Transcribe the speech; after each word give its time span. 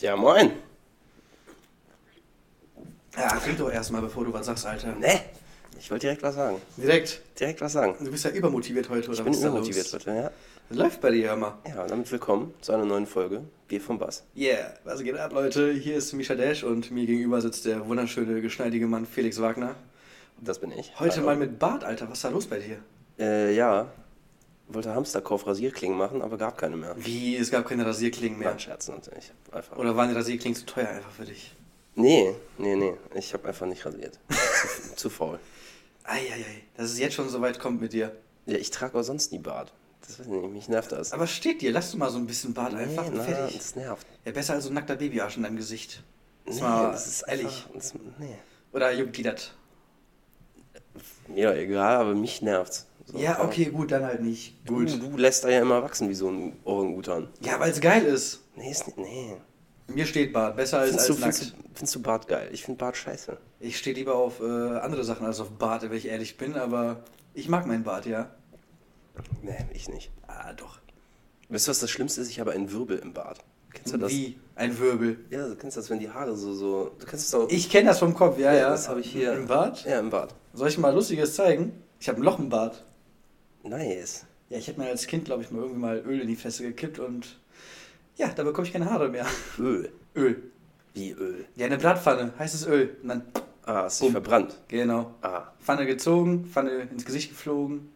Ja, 0.00 0.16
moin. 0.16 0.52
Ja, 3.16 3.28
trink 3.38 3.58
doch 3.58 3.70
erstmal, 3.70 4.00
bevor 4.00 4.24
du 4.24 4.32
was 4.32 4.46
sagst, 4.46 4.64
Alter. 4.64 4.94
Ne, 4.94 5.20
ich 5.78 5.90
wollte 5.90 6.06
direkt 6.06 6.22
was 6.22 6.36
sagen. 6.36 6.56
Direkt. 6.78 7.20
Direkt 7.38 7.60
was 7.60 7.72
sagen. 7.72 7.96
Du 8.02 8.10
bist 8.10 8.24
ja 8.24 8.30
übermotiviert 8.30 8.88
heute, 8.88 9.10
oder 9.10 9.18
Ich 9.18 9.24
bin 9.24 9.32
was 9.32 9.36
ist 9.36 9.44
da 9.44 9.48
übermotiviert 9.48 9.92
heute, 9.92 10.10
ja. 10.10 10.30
Was 10.70 10.78
läuft 10.78 11.00
bei 11.02 11.10
dir, 11.10 11.28
hör 11.28 11.36
mal? 11.36 11.54
Ja, 11.68 11.82
und 11.82 11.90
damit 11.90 12.10
willkommen 12.10 12.54
zu 12.62 12.72
einer 12.72 12.86
neuen 12.86 13.06
Folge 13.06 13.42
Bier 13.68 13.80
vom 13.80 13.98
Bass. 13.98 14.24
Yeah, 14.34 14.72
was 14.84 15.02
geht 15.02 15.18
ab, 15.18 15.32
Leute? 15.32 15.72
Hier 15.72 15.96
ist 15.96 16.12
Misha 16.14 16.34
Dash 16.34 16.64
und 16.64 16.90
mir 16.90 17.04
gegenüber 17.04 17.40
sitzt 17.42 17.66
der 17.66 17.86
wunderschöne, 17.86 18.40
geschneidige 18.40 18.86
Mann 18.86 19.04
Felix 19.04 19.38
Wagner. 19.40 19.74
Das 20.40 20.60
bin 20.60 20.72
ich. 20.72 20.98
Heute 20.98 21.16
Hallo. 21.16 21.26
mal 21.26 21.36
mit 21.36 21.58
Bart, 21.58 21.84
Alter. 21.84 22.08
Was 22.08 22.18
ist 22.18 22.24
da 22.24 22.28
los 22.30 22.46
bei 22.46 22.58
dir? 22.58 22.78
Äh, 23.18 23.54
ja. 23.54 23.86
Wollte 24.72 24.94
Hamsterkauf 24.94 25.46
Rasierklingen 25.46 25.98
machen, 25.98 26.22
aber 26.22 26.38
gab 26.38 26.56
keine 26.56 26.76
mehr. 26.76 26.94
Wie, 26.96 27.36
es 27.36 27.50
gab 27.50 27.66
keine 27.68 27.84
Rasierklingen 27.84 28.38
mehr. 28.38 28.50
Nein, 28.50 28.60
Scherz 28.60 28.88
natürlich. 28.88 29.32
Einfach. 29.50 29.76
Oder 29.76 29.96
waren 29.96 30.08
die 30.10 30.14
Rasierklingen 30.14 30.56
zu 30.56 30.64
teuer 30.64 30.88
einfach 30.88 31.10
für 31.10 31.24
dich? 31.24 31.54
Nee, 31.96 32.34
nee, 32.56 32.76
nee. 32.76 32.94
Ich 33.14 33.32
habe 33.34 33.48
einfach 33.48 33.66
nicht 33.66 33.84
rasiert. 33.84 34.20
zu, 34.28 34.96
zu 34.96 35.10
faul. 35.10 35.40
Eieiei, 36.04 36.62
dass 36.76 36.92
es 36.92 36.98
jetzt 36.98 37.14
schon 37.14 37.28
so 37.28 37.40
weit 37.40 37.58
kommt 37.58 37.80
mit 37.80 37.92
dir. 37.92 38.16
Ja, 38.46 38.56
ich 38.58 38.70
trage 38.70 38.96
auch 38.98 39.02
sonst 39.02 39.32
nie 39.32 39.38
Bart. 39.38 39.72
Das 40.06 40.18
weiß 40.18 40.26
ich 40.26 40.32
nicht, 40.32 40.52
mich 40.52 40.68
nervt 40.68 40.92
das. 40.92 41.12
Aber 41.12 41.26
steht 41.26 41.62
dir, 41.62 41.72
lass 41.72 41.90
du 41.90 41.98
mal 41.98 42.10
so 42.10 42.18
ein 42.18 42.26
bisschen 42.26 42.54
Bart 42.54 42.74
einfach 42.74 43.04
nee, 43.04 43.10
und 43.10 43.16
na, 43.16 43.24
fertig. 43.24 43.56
das 43.56 43.76
nervt. 43.76 44.06
Ja, 44.24 44.32
besser 44.32 44.54
als 44.54 44.64
so 44.64 44.70
ein 44.70 44.74
nackter 44.74 44.96
Babyarsch 44.96 45.36
in 45.36 45.42
deinem 45.42 45.56
Gesicht. 45.56 46.02
Nee, 46.44 46.52
Ist 46.52 46.60
mal 46.62 46.92
das 46.92 47.06
ist 47.06 47.22
ehrlich. 47.22 47.46
einfach... 47.46 47.70
Das, 47.74 47.94
nee. 48.18 48.38
Oder 48.72 48.94
das? 48.94 49.50
Mir 51.28 51.50
doch 51.50 51.56
egal, 51.56 51.96
aber 51.96 52.14
mich 52.14 52.40
nervt's. 52.40 52.86
So, 53.10 53.18
Ja, 53.18 53.42
okay, 53.42 53.66
gut, 53.66 53.90
dann 53.90 54.04
halt 54.04 54.22
nicht. 54.22 54.56
Du, 54.64 54.84
du 54.84 55.16
lässt 55.16 55.44
da 55.44 55.48
ja 55.48 55.60
immer 55.60 55.82
wachsen 55.82 56.08
wie 56.08 56.14
so 56.14 56.28
ein 56.30 56.56
Orangutan. 56.64 57.28
Ja, 57.40 57.58
weil 57.58 57.70
es 57.72 57.80
geil 57.80 58.04
ist. 58.04 58.40
Nee, 58.56 58.70
ist 58.70 58.86
nicht, 58.86 58.98
nee. 58.98 59.36
Mir 59.88 60.06
steht 60.06 60.32
Bart, 60.32 60.56
besser 60.56 60.78
als, 60.78 60.90
Findest 60.90 61.08
du, 61.08 61.12
als 61.14 61.20
nackt. 61.20 61.34
findest, 61.36 61.58
du, 61.58 61.68
findest 61.74 61.94
du 61.96 62.02
Bart 62.02 62.28
geil? 62.28 62.48
Ich 62.52 62.64
finde 62.64 62.78
Bart 62.78 62.96
scheiße. 62.96 63.36
Ich 63.58 63.76
stehe 63.78 63.96
lieber 63.96 64.14
auf 64.14 64.40
äh, 64.40 64.44
andere 64.44 65.02
Sachen 65.02 65.26
als 65.26 65.40
auf 65.40 65.50
Bart, 65.50 65.82
wenn 65.82 65.92
ich 65.92 66.06
ehrlich 66.06 66.36
bin, 66.36 66.54
aber 66.54 67.02
ich 67.34 67.48
mag 67.48 67.66
meinen 67.66 67.82
Bart, 67.82 68.06
ja. 68.06 68.30
Nee, 69.42 69.66
ich 69.74 69.88
nicht. 69.88 70.12
Ah, 70.28 70.52
doch. 70.52 70.78
Weißt 71.48 71.66
du, 71.66 71.70
was 71.70 71.80
das 71.80 71.90
Schlimmste 71.90 72.20
ist? 72.20 72.30
Ich 72.30 72.38
habe 72.38 72.52
einen 72.52 72.70
Wirbel 72.70 72.98
im 72.98 73.12
Bart. 73.12 73.40
Kennst 73.72 73.92
du 73.92 73.98
das? 73.98 74.12
Wie? 74.12 74.38
Ein 74.54 74.78
Wirbel. 74.78 75.18
Ja, 75.30 75.48
du 75.48 75.56
kennst 75.56 75.76
das, 75.76 75.90
wenn 75.90 75.98
die 75.98 76.10
Haare 76.10 76.36
so, 76.36 76.54
so. 76.54 76.92
Du 76.98 77.06
kennst 77.06 77.24
es 77.26 77.30
doch. 77.32 77.48
Ich 77.50 77.68
kenne 77.70 77.88
das 77.88 77.98
vom 77.98 78.14
Kopf, 78.14 78.38
ja, 78.38 78.52
ja. 78.54 78.70
Das 78.70 78.88
habe 78.88 79.00
ich 79.00 79.10
hier. 79.10 79.32
Im 79.32 79.46
Bart? 79.46 79.84
Ja, 79.84 79.98
im 79.98 80.10
Bart. 80.10 80.34
Soll 80.52 80.68
ich 80.68 80.78
mal 80.78 80.94
Lustiges 80.94 81.34
zeigen? 81.34 81.72
Ich 81.98 82.08
habe 82.08 82.20
ein 82.20 82.22
Loch 82.22 82.38
im 82.38 82.48
Bart. 82.48 82.84
Nice. 83.62 84.24
Ja, 84.48 84.58
ich 84.58 84.68
habe 84.68 84.80
mir 84.80 84.88
als 84.88 85.06
Kind, 85.06 85.24
glaube 85.26 85.42
ich, 85.42 85.50
mal 85.50 85.60
irgendwie 85.62 85.80
mal 85.80 85.98
Öl 86.06 86.20
in 86.20 86.28
die 86.28 86.36
Fresse 86.36 86.62
gekippt 86.64 86.98
und 86.98 87.38
ja, 88.16 88.28
da 88.28 88.42
bekomme 88.42 88.66
ich 88.66 88.72
keine 88.72 88.90
Haare 88.90 89.08
mehr. 89.08 89.26
Öl. 89.58 89.90
Öl. 90.16 90.42
Wie 90.94 91.12
Öl? 91.12 91.44
Ja, 91.56 91.66
eine 91.66 91.78
Bratpfanne, 91.78 92.32
heißes 92.38 92.66
Öl. 92.66 92.96
Und 93.02 93.08
dann, 93.08 93.22
Ah, 93.64 93.84
hast 93.84 94.02
dich 94.02 94.10
verbrannt. 94.10 94.58
genau. 94.68 95.14
Ah. 95.22 95.44
Pfanne 95.60 95.86
gezogen, 95.86 96.46
Pfanne 96.46 96.88
ins 96.90 97.04
Gesicht 97.04 97.30
geflogen. 97.30 97.92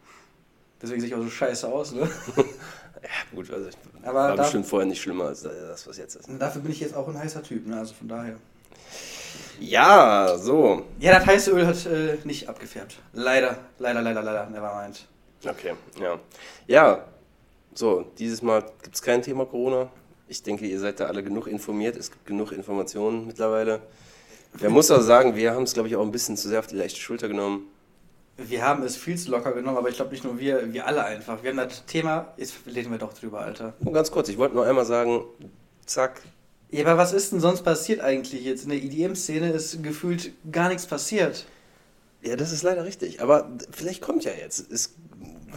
Deswegen 0.81 1.01
sehe 1.01 1.09
ich 1.09 1.15
auch 1.15 1.23
so 1.23 1.31
scheiße 1.31 1.67
aus, 1.67 1.93
ne? 1.93 2.09
Ja, 3.03 3.11
gut, 3.37 3.51
also 3.51 3.69
ich 3.69 3.75
Aber 4.03 4.15
war 4.15 4.37
da- 4.37 4.43
bestimmt 4.45 4.67
vorher 4.67 4.87
nicht 4.87 5.03
schlimmer 5.03 5.27
als 5.27 5.43
das, 5.43 5.87
was 5.87 5.99
jetzt 5.99 6.15
ist. 6.17 6.27
Dafür 6.39 6.63
bin 6.63 6.73
ich 6.73 6.81
jetzt 6.81 6.95
auch 6.95 7.07
ein 7.09 7.19
heißer 7.19 7.43
Typ, 7.43 7.67
ne? 7.67 7.79
Also 7.79 7.93
von 7.93 8.09
daher. 8.09 8.37
Ja, 9.61 10.37
so. 10.39 10.85
Ja, 11.01 11.19
das 11.19 11.27
heiße 11.27 11.51
Öl 11.51 11.67
hat 11.67 11.85
äh, 11.87 12.17
nicht 12.25 12.49
abgefärbt. 12.49 12.97
Leider, 13.13 13.59
leider, 13.79 14.01
leider, 14.01 14.23
leider. 14.23 14.47
Nevermind. 14.49 15.07
Okay, 15.47 15.75
ja. 16.01 16.19
Ja, 16.67 17.05
so, 17.75 18.05
dieses 18.19 18.41
Mal 18.43 18.65
gibt 18.83 18.95
es 18.95 19.03
kein 19.03 19.23
Thema 19.23 19.47
Corona. 19.47 19.91
Ich 20.29 20.43
denke, 20.43 20.67
ihr 20.67 20.81
seid 20.81 21.01
da 21.01 21.07
alle 21.07 21.23
genug 21.23 21.47
informiert. 21.47 21.97
Es 21.97 22.11
gibt 22.11 22.27
genug 22.27 22.53
Informationen 22.53 23.27
mittlerweile. 23.27 23.81
Wer 24.55 24.71
muss 24.71 24.91
auch 24.91 25.01
sagen, 25.01 25.35
wir 25.35 25.53
haben 25.53 25.65
es, 25.65 25.75
glaube 25.75 25.89
ich, 25.89 25.97
auch 25.97 26.03
ein 26.03 26.13
bisschen 26.13 26.37
zu 26.37 26.49
sehr 26.49 26.61
auf 26.61 26.69
die 26.69 26.77
leichte 26.77 27.01
Schulter 27.01 27.29
genommen. 27.29 27.67
Wir 28.37 28.65
haben 28.65 28.83
es 28.83 28.97
viel 28.97 29.19
zu 29.19 29.31
locker 29.31 29.53
genommen, 29.53 29.77
aber 29.77 29.89
ich 29.89 29.97
glaube 29.97 30.13
nicht 30.13 30.25
nur 30.25 30.39
wir, 30.39 30.73
wir 30.73 30.87
alle 30.87 31.05
einfach. 31.05 31.43
Wir 31.43 31.51
haben 31.51 31.57
das 31.57 31.85
Thema, 31.87 32.33
jetzt 32.37 32.55
reden 32.67 32.91
wir 32.91 32.99
doch 32.99 33.13
drüber, 33.13 33.41
Alter. 33.41 33.75
Nur 33.81 33.93
ganz 33.93 34.11
kurz, 34.11 34.29
ich 34.29 34.39
wollte 34.39 34.55
nur 34.55 34.67
einmal 34.67 34.85
sagen, 34.85 35.25
zack, 35.87 36.21
Ja, 36.71 36.85
aber 36.85 36.97
was 36.97 37.13
ist 37.13 37.33
denn 37.33 37.41
sonst 37.41 37.63
passiert 37.63 38.01
eigentlich 38.01 38.45
jetzt? 38.45 38.65
In 38.65 38.71
der 38.71 38.83
EDM-Szene 38.83 39.51
ist 39.51 39.83
gefühlt 39.83 40.33
gar 40.51 40.69
nichts 40.69 40.87
passiert. 40.87 41.47
Ja, 42.23 42.37
das 42.37 42.53
ist 42.53 42.63
leider 42.63 42.85
richtig. 42.85 43.21
Aber 43.21 43.51
vielleicht 43.71 44.01
kommt 44.01 44.25
ja 44.25 44.33
jetzt. 44.33 44.71
Es 44.73 44.95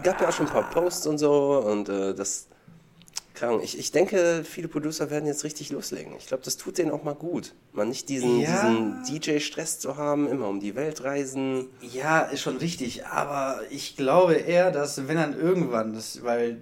gab 0.04 0.22
ja 0.22 0.30
auch 0.30 0.34
schon 0.34 0.48
ein 0.48 0.52
paar 0.54 0.70
Posts 0.70 1.08
und 1.08 1.18
so 1.18 1.58
und 1.66 1.90
äh, 1.90 2.14
das. 2.14 2.48
Ahnung, 3.40 3.62
Ich, 3.62 3.78
ich 3.78 3.92
denke, 3.92 4.44
viele 4.44 4.68
Producer 4.68 5.12
werden 5.12 5.28
jetzt 5.28 5.44
richtig 5.44 5.70
loslegen. 5.70 6.14
Ich 6.18 6.26
glaube, 6.26 6.44
das 6.44 6.58
tut 6.58 6.80
denen 6.80 6.90
auch 6.90 7.04
mal 7.04 7.14
gut. 7.14 7.54
Mal 7.72 7.86
nicht 7.86 8.10
diesen, 8.10 8.40
Ja. 8.40 8.50
diesen 8.50 9.04
DJ-Stress 9.22 9.78
zu 9.80 9.96
haben, 9.96 10.28
immer 10.28 10.48
um 10.48 10.60
die 10.60 10.74
Welt 10.74 11.04
reisen. 11.04 11.68
Ja, 11.82 12.22
ist 12.22 12.42
schon 12.42 12.58
richtig, 12.58 13.06
aber 13.06 13.60
ich 13.70 13.96
glaube 13.96 14.34
eher, 14.34 14.72
dass 14.72 15.08
wenn 15.08 15.18
dann 15.18 15.40
irgendwann, 15.40 15.94
das, 15.94 16.24
weil 16.24 16.62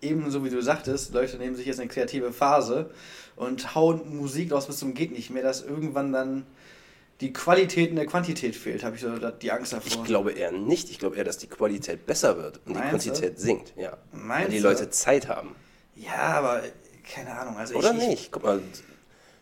eben 0.00 0.30
so 0.30 0.42
wie 0.42 0.48
du 0.48 0.62
sagtest, 0.62 1.12
Leute 1.12 1.36
nehmen 1.36 1.54
sich 1.54 1.66
jetzt 1.66 1.80
eine 1.80 1.88
kreative 1.90 2.32
Phase 2.32 2.88
und 3.36 3.74
hauen 3.74 4.16
Musik 4.16 4.52
raus 4.52 4.66
bis 4.68 4.78
zum 4.78 4.94
geht 4.94 5.12
nicht 5.12 5.28
mehr, 5.28 5.42
dass 5.42 5.60
irgendwann 5.62 6.14
dann 6.14 6.46
die 7.20 7.32
Qualität 7.32 7.90
in 7.90 7.96
der 7.96 8.06
Quantität 8.06 8.54
fehlt, 8.54 8.84
habe 8.84 8.96
ich 8.96 9.02
so 9.02 9.16
die 9.16 9.50
Angst 9.50 9.72
davor. 9.72 9.86
Ich 9.86 10.04
glaube 10.04 10.32
eher 10.32 10.52
nicht. 10.52 10.90
Ich 10.90 10.98
glaube 10.98 11.16
eher, 11.16 11.24
dass 11.24 11.38
die 11.38 11.46
Qualität 11.46 12.06
besser 12.06 12.36
wird 12.36 12.60
und 12.66 12.74
die 12.74 12.78
Meinst 12.78 13.06
du? 13.06 13.10
Quantität 13.10 13.40
sinkt. 13.40 13.72
Ja. 13.76 13.96
Meinst 14.12 14.48
Weil 14.48 14.50
die 14.50 14.58
du? 14.58 14.68
Leute 14.68 14.90
Zeit 14.90 15.28
haben. 15.28 15.54
Ja, 15.94 16.34
aber 16.34 16.62
keine 17.14 17.38
Ahnung, 17.38 17.56
also 17.56 17.76
Oder 17.76 17.92
ich, 17.92 18.02
ich, 18.02 18.08
nicht? 18.08 18.32
Guck 18.32 18.44
mal, 18.44 18.60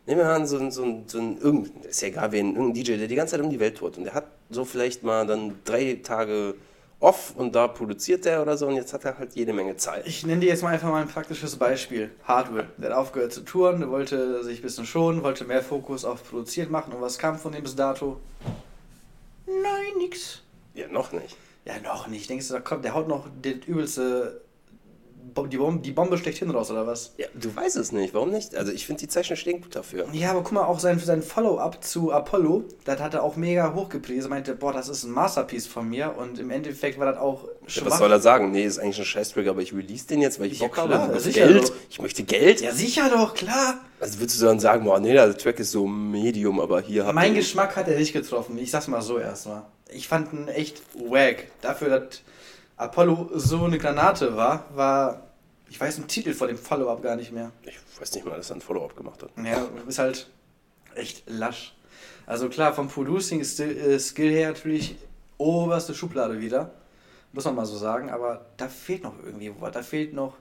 nehmen 0.07 0.21
wir 0.21 0.29
an, 0.29 0.47
so 0.47 0.59
ein, 0.59 0.71
so 0.71 0.85
ein, 0.85 1.05
so 1.09 1.19
ein 1.19 1.39
irgend, 1.39 1.85
ist 1.85 2.03
ja 2.03 2.09
egal, 2.09 2.31
wen, 2.31 2.55
irgendein 2.55 2.85
DJ, 2.85 2.97
der 2.97 3.09
die 3.09 3.15
ganze 3.15 3.33
Zeit 3.33 3.41
um 3.41 3.51
die 3.51 3.59
Welt 3.59 3.77
tourt 3.77 3.99
und 3.99 4.05
der 4.05 4.15
hat 4.15 4.27
so 4.51 4.65
vielleicht 4.65 5.03
mal 5.03 5.27
dann 5.27 5.55
drei 5.65 5.99
Tage 6.03 6.55
off 7.01 7.35
und 7.37 7.55
da 7.55 7.69
produziert 7.69 8.25
der 8.25 8.43
oder 8.43 8.57
so 8.57 8.67
und 8.67 8.77
jetzt 8.77 8.93
hat 8.93 9.05
er 9.05 9.19
halt 9.19 9.35
jede 9.35 9.53
Menge 9.53 9.77
Zeit. 9.77 10.07
Ich 10.07 10.25
nenne 10.25 10.41
dir 10.41 10.49
jetzt 10.49 10.63
mal 10.63 10.71
einfach 10.71 10.89
mal 10.89 11.03
ein 11.03 11.09
praktisches 11.09 11.57
Beispiel. 11.57 12.11
Hardware. 12.25 12.69
Der 12.79 12.91
hat 12.91 12.97
aufgehört 12.97 13.33
zu 13.33 13.43
touren, 13.43 13.81
der 13.81 13.91
wollte 13.91 14.43
sich 14.43 14.61
ein 14.61 14.63
bisschen 14.63 14.87
schonen, 14.87 15.23
wollte 15.23 15.45
mehr 15.45 15.63
Fokus 15.63 16.05
auf 16.05 16.29
Produziert 16.29 16.71
machen. 16.71 16.93
Und 16.93 17.01
was 17.01 17.19
kam 17.19 17.39
von 17.39 17.53
dem 17.53 17.63
bis 17.63 17.77
dato? 17.77 18.21
Nein, 19.47 19.99
nix. 19.99 20.43
Ja, 20.75 20.89
noch 20.89 21.13
nicht. 21.13 21.37
Ja, 21.65 21.79
noch 21.81 22.09
nicht. 22.09 22.29
Denkst 22.29 22.49
du, 22.49 22.55
da 22.55 22.61
kommt, 22.61 22.85
der 22.85 22.95
haut 22.95 23.09
noch 23.09 23.27
die 23.43 23.61
übelste, 23.67 24.43
die 25.51 25.57
Bombe, 25.57 25.81
die 25.83 25.93
Bombe 25.93 26.19
schlechthin 26.19 26.51
raus, 26.51 26.71
oder 26.71 26.87
was? 26.87 27.13
Ja, 27.17 27.27
du 27.35 27.55
weißt 27.55 27.77
es 27.77 27.93
nicht. 27.93 28.15
Warum 28.15 28.31
nicht? 28.31 28.55
Also 28.55 28.73
ich 28.73 28.87
finde, 28.87 29.01
die 29.01 29.09
Zeichen 29.09 29.37
stehen 29.37 29.61
gut 29.61 29.75
dafür. 29.75 30.07
Ja, 30.13 30.31
aber 30.31 30.43
guck 30.43 30.53
mal, 30.53 30.65
auch 30.65 30.79
sein, 30.79 30.99
sein 30.99 31.23
Follow-up 31.23 31.83
zu 31.83 32.13
Apollo, 32.13 32.65
das 32.85 33.01
hat 33.01 33.15
er 33.15 33.23
auch 33.23 33.37
mega 33.37 33.75
hochgepriesen. 33.75 34.31
Meinte, 34.31 34.55
boah, 34.55 34.73
das 34.73 34.89
ist 34.89 35.05
ein 35.05 35.11
Masterpiece 35.11 35.67
von 35.67 35.89
mir. 35.89 36.15
Und 36.17 36.39
im 36.39 36.51
Endeffekt 36.51 36.99
war 36.99 37.07
das 37.07 37.19
auch 37.19 37.45
Ja, 37.69 37.85
was 37.87 37.99
soll 37.99 38.13
er 38.13 38.21
sagen? 38.21 38.51
Nee, 38.53 38.65
ist 38.65 38.79
eigentlich 38.79 38.99
ein 38.99 39.05
Scheißtrack, 39.05 39.47
aber 39.49 39.63
ich 39.63 39.73
release 39.75 40.07
den 40.07 40.21
jetzt, 40.21 40.39
weil 40.39 40.53
ich 40.53 40.61
Ja, 40.61 40.67
Bock 40.67 40.75
klar, 40.75 40.89
habe. 40.91 41.19
sicher 41.21 41.47
Geld. 41.49 41.65
doch. 41.69 41.73
Ich 41.91 42.01
möchte 42.01 42.23
Geld. 42.23 42.61
Ja, 42.61 42.73
sicher 42.73 43.09
doch, 43.11 43.35
klar. 43.35 43.79
Also 44.01 44.21
würdest 44.21 44.41
du 44.41 44.45
dann 44.47 44.61
sagen, 44.61 44.85
boah, 44.85 45.01
nee, 45.01 45.13
der 45.13 45.37
Track 45.37 45.59
ist 45.61 45.71
so 45.71 45.87
Medium, 45.87 46.61
aber 46.61 46.81
hier 46.83 47.05
habt 47.07 47.15
Mein 47.15 47.35
Geschmack 47.35 47.75
hat 47.77 47.89
er 47.89 47.99
nicht 47.99 48.13
getroffen. 48.13 48.59
Ich 48.59 48.71
sag's 48.71 48.89
mal 48.89 49.01
so 49.03 49.19
erstmal. 49.19 49.63
Ich 49.91 50.09
fand 50.09 50.33
ihn 50.33 50.49
echt 50.49 50.83
wack. 51.09 51.47
Dafür, 51.63 51.89
dass 51.89 52.21
Apollo 52.77 53.31
so 53.35 53.65
eine 53.65 53.79
Granate 53.79 54.37
war, 54.37 54.65
war. 54.75 55.29
Ich 55.69 55.81
weiß 55.81 55.97
den 55.97 56.07
Titel 56.07 56.35
vor 56.35 56.47
dem 56.47 56.59
Follow-up 56.59 57.03
gar 57.03 57.17
nicht 57.17 57.33
mehr. 57.33 57.51
Ich 57.63 57.77
weiß 58.01 58.15
nicht 58.15 58.25
mal, 58.27 58.37
dass 58.37 58.51
er 58.51 58.57
ein 58.57 58.61
Follow-up 58.61 58.97
gemacht 58.97 59.23
hat. 59.23 59.31
Ja, 59.43 59.67
ist 59.89 59.99
halt 59.99 60.29
echt 60.95 61.25
lasch. 61.27 61.75
Also 62.27 62.49
klar, 62.49 62.73
vom 62.75 62.89
Producing-Skill 62.89 64.31
her 64.31 64.49
natürlich 64.49 64.97
oberste 65.39 65.95
Schublade 65.95 66.41
wieder. 66.41 66.73
Muss 67.33 67.45
man 67.45 67.57
mal 67.57 67.67
so 67.67 67.77
sagen, 67.77 68.11
aber 68.11 68.47
da 68.57 68.69
fehlt 68.69 69.03
noch 69.03 69.15
irgendwie 69.25 69.53
was. 69.59 69.73
Da 69.73 69.83
fehlt 69.83 70.15
noch. 70.15 70.37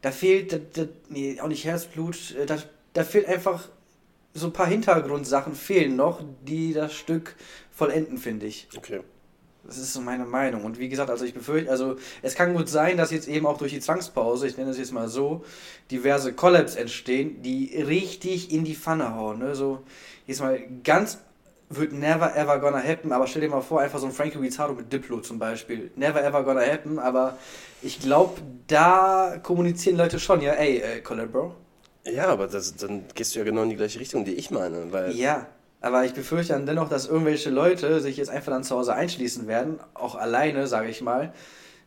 Da 0.00 0.10
fehlt. 0.10 0.52
Da, 0.52 0.58
da, 0.58 0.88
nee, 1.08 1.38
auch 1.40 1.48
nicht 1.48 1.64
Herzblut. 1.64 2.34
äh, 2.36 2.46
Da, 2.46 2.56
da 2.94 3.04
fehlt 3.04 3.26
einfach. 3.26 3.68
So 4.32 4.46
ein 4.46 4.52
paar 4.52 4.68
Hintergrundsachen 4.68 5.54
fehlen 5.56 5.96
noch, 5.96 6.22
die 6.42 6.72
das 6.72 6.94
Stück 6.94 7.34
vollenden, 7.72 8.16
finde 8.16 8.46
ich. 8.46 8.68
Okay. 8.76 9.00
Das 9.64 9.78
ist 9.78 9.92
so 9.92 10.00
meine 10.00 10.24
Meinung. 10.24 10.64
Und 10.64 10.78
wie 10.78 10.88
gesagt, 10.88 11.10
also 11.10 11.24
ich 11.24 11.34
befürchte, 11.34 11.70
also 11.70 11.96
es 12.22 12.34
kann 12.34 12.54
gut 12.54 12.68
sein, 12.68 12.96
dass 12.96 13.10
jetzt 13.10 13.28
eben 13.28 13.46
auch 13.46 13.58
durch 13.58 13.72
die 13.72 13.80
Zwangspause, 13.80 14.46
ich 14.46 14.56
nenne 14.56 14.70
es 14.70 14.78
jetzt 14.78 14.92
mal 14.92 15.08
so, 15.08 15.44
diverse 15.90 16.32
Collabs 16.32 16.76
entstehen, 16.76 17.42
die 17.42 17.80
richtig 17.80 18.52
in 18.52 18.64
die 18.64 18.74
Pfanne 18.74 19.14
hauen. 19.14 19.38
Ne? 19.38 19.54
So, 19.54 19.82
jetzt 20.26 20.40
mal 20.40 20.60
ganz 20.82 21.18
wird 21.70 21.92
never 21.92 22.36
ever 22.36 22.58
gonna 22.58 22.82
happen, 22.82 23.12
aber 23.12 23.28
stell 23.28 23.42
dir 23.42 23.48
mal 23.48 23.60
vor, 23.60 23.80
einfach 23.80 24.00
so 24.00 24.06
ein 24.06 24.12
Frankie 24.12 24.38
Rizardo 24.38 24.74
mit 24.74 24.92
Diplo 24.92 25.20
zum 25.20 25.38
Beispiel. 25.38 25.92
Never 25.94 26.22
ever 26.22 26.42
gonna 26.42 26.62
happen, 26.62 26.98
aber 26.98 27.38
ich 27.80 28.00
glaube, 28.00 28.40
da 28.66 29.38
kommunizieren 29.42 29.96
Leute 29.96 30.18
schon, 30.18 30.40
ja, 30.42 30.52
ey, 30.54 30.78
äh, 30.78 31.00
Collab, 31.00 31.30
Bro. 31.30 31.54
Ja, 32.04 32.26
aber 32.26 32.48
das, 32.48 32.74
dann 32.76 33.04
gehst 33.14 33.34
du 33.34 33.38
ja 33.38 33.44
genau 33.44 33.62
in 33.62 33.70
die 33.70 33.76
gleiche 33.76 34.00
Richtung, 34.00 34.24
die 34.24 34.34
ich 34.34 34.50
meine. 34.50 34.92
Weil 34.92 35.12
Ja, 35.12 35.46
aber 35.80 36.04
ich 36.04 36.12
befürchte 36.12 36.52
dann 36.52 36.66
dennoch, 36.66 36.88
dass 36.88 37.06
irgendwelche 37.06 37.50
Leute 37.50 38.00
sich 38.00 38.16
jetzt 38.16 38.28
einfach 38.28 38.52
dann 38.52 38.64
zu 38.64 38.76
Hause 38.76 38.94
einschließen 38.94 39.46
werden, 39.46 39.78
auch 39.94 40.14
alleine, 40.14 40.66
sage 40.66 40.88
ich 40.88 41.00
mal. 41.00 41.32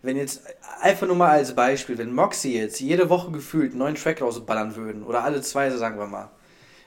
Wenn 0.01 0.18
jetzt, 0.18 0.42
einfach 0.81 1.07
nur 1.07 1.16
mal 1.16 1.30
als 1.30 1.56
Beispiel, 1.56 1.98
wenn 1.98 2.13
Moxie 2.13 2.57
jetzt 2.57 2.80
jede 2.80 3.10
Woche 3.10 3.31
gefühlt 3.31 3.72
einen 3.72 3.80
neuen 3.80 3.95
Track 3.95 4.22
rausballern 4.22 4.75
würden, 4.75 5.04
oder 5.04 5.24
alle 5.24 5.42
zwei, 5.42 5.69
sagen 5.69 5.98
wir 5.98 6.07
mal, 6.07 6.30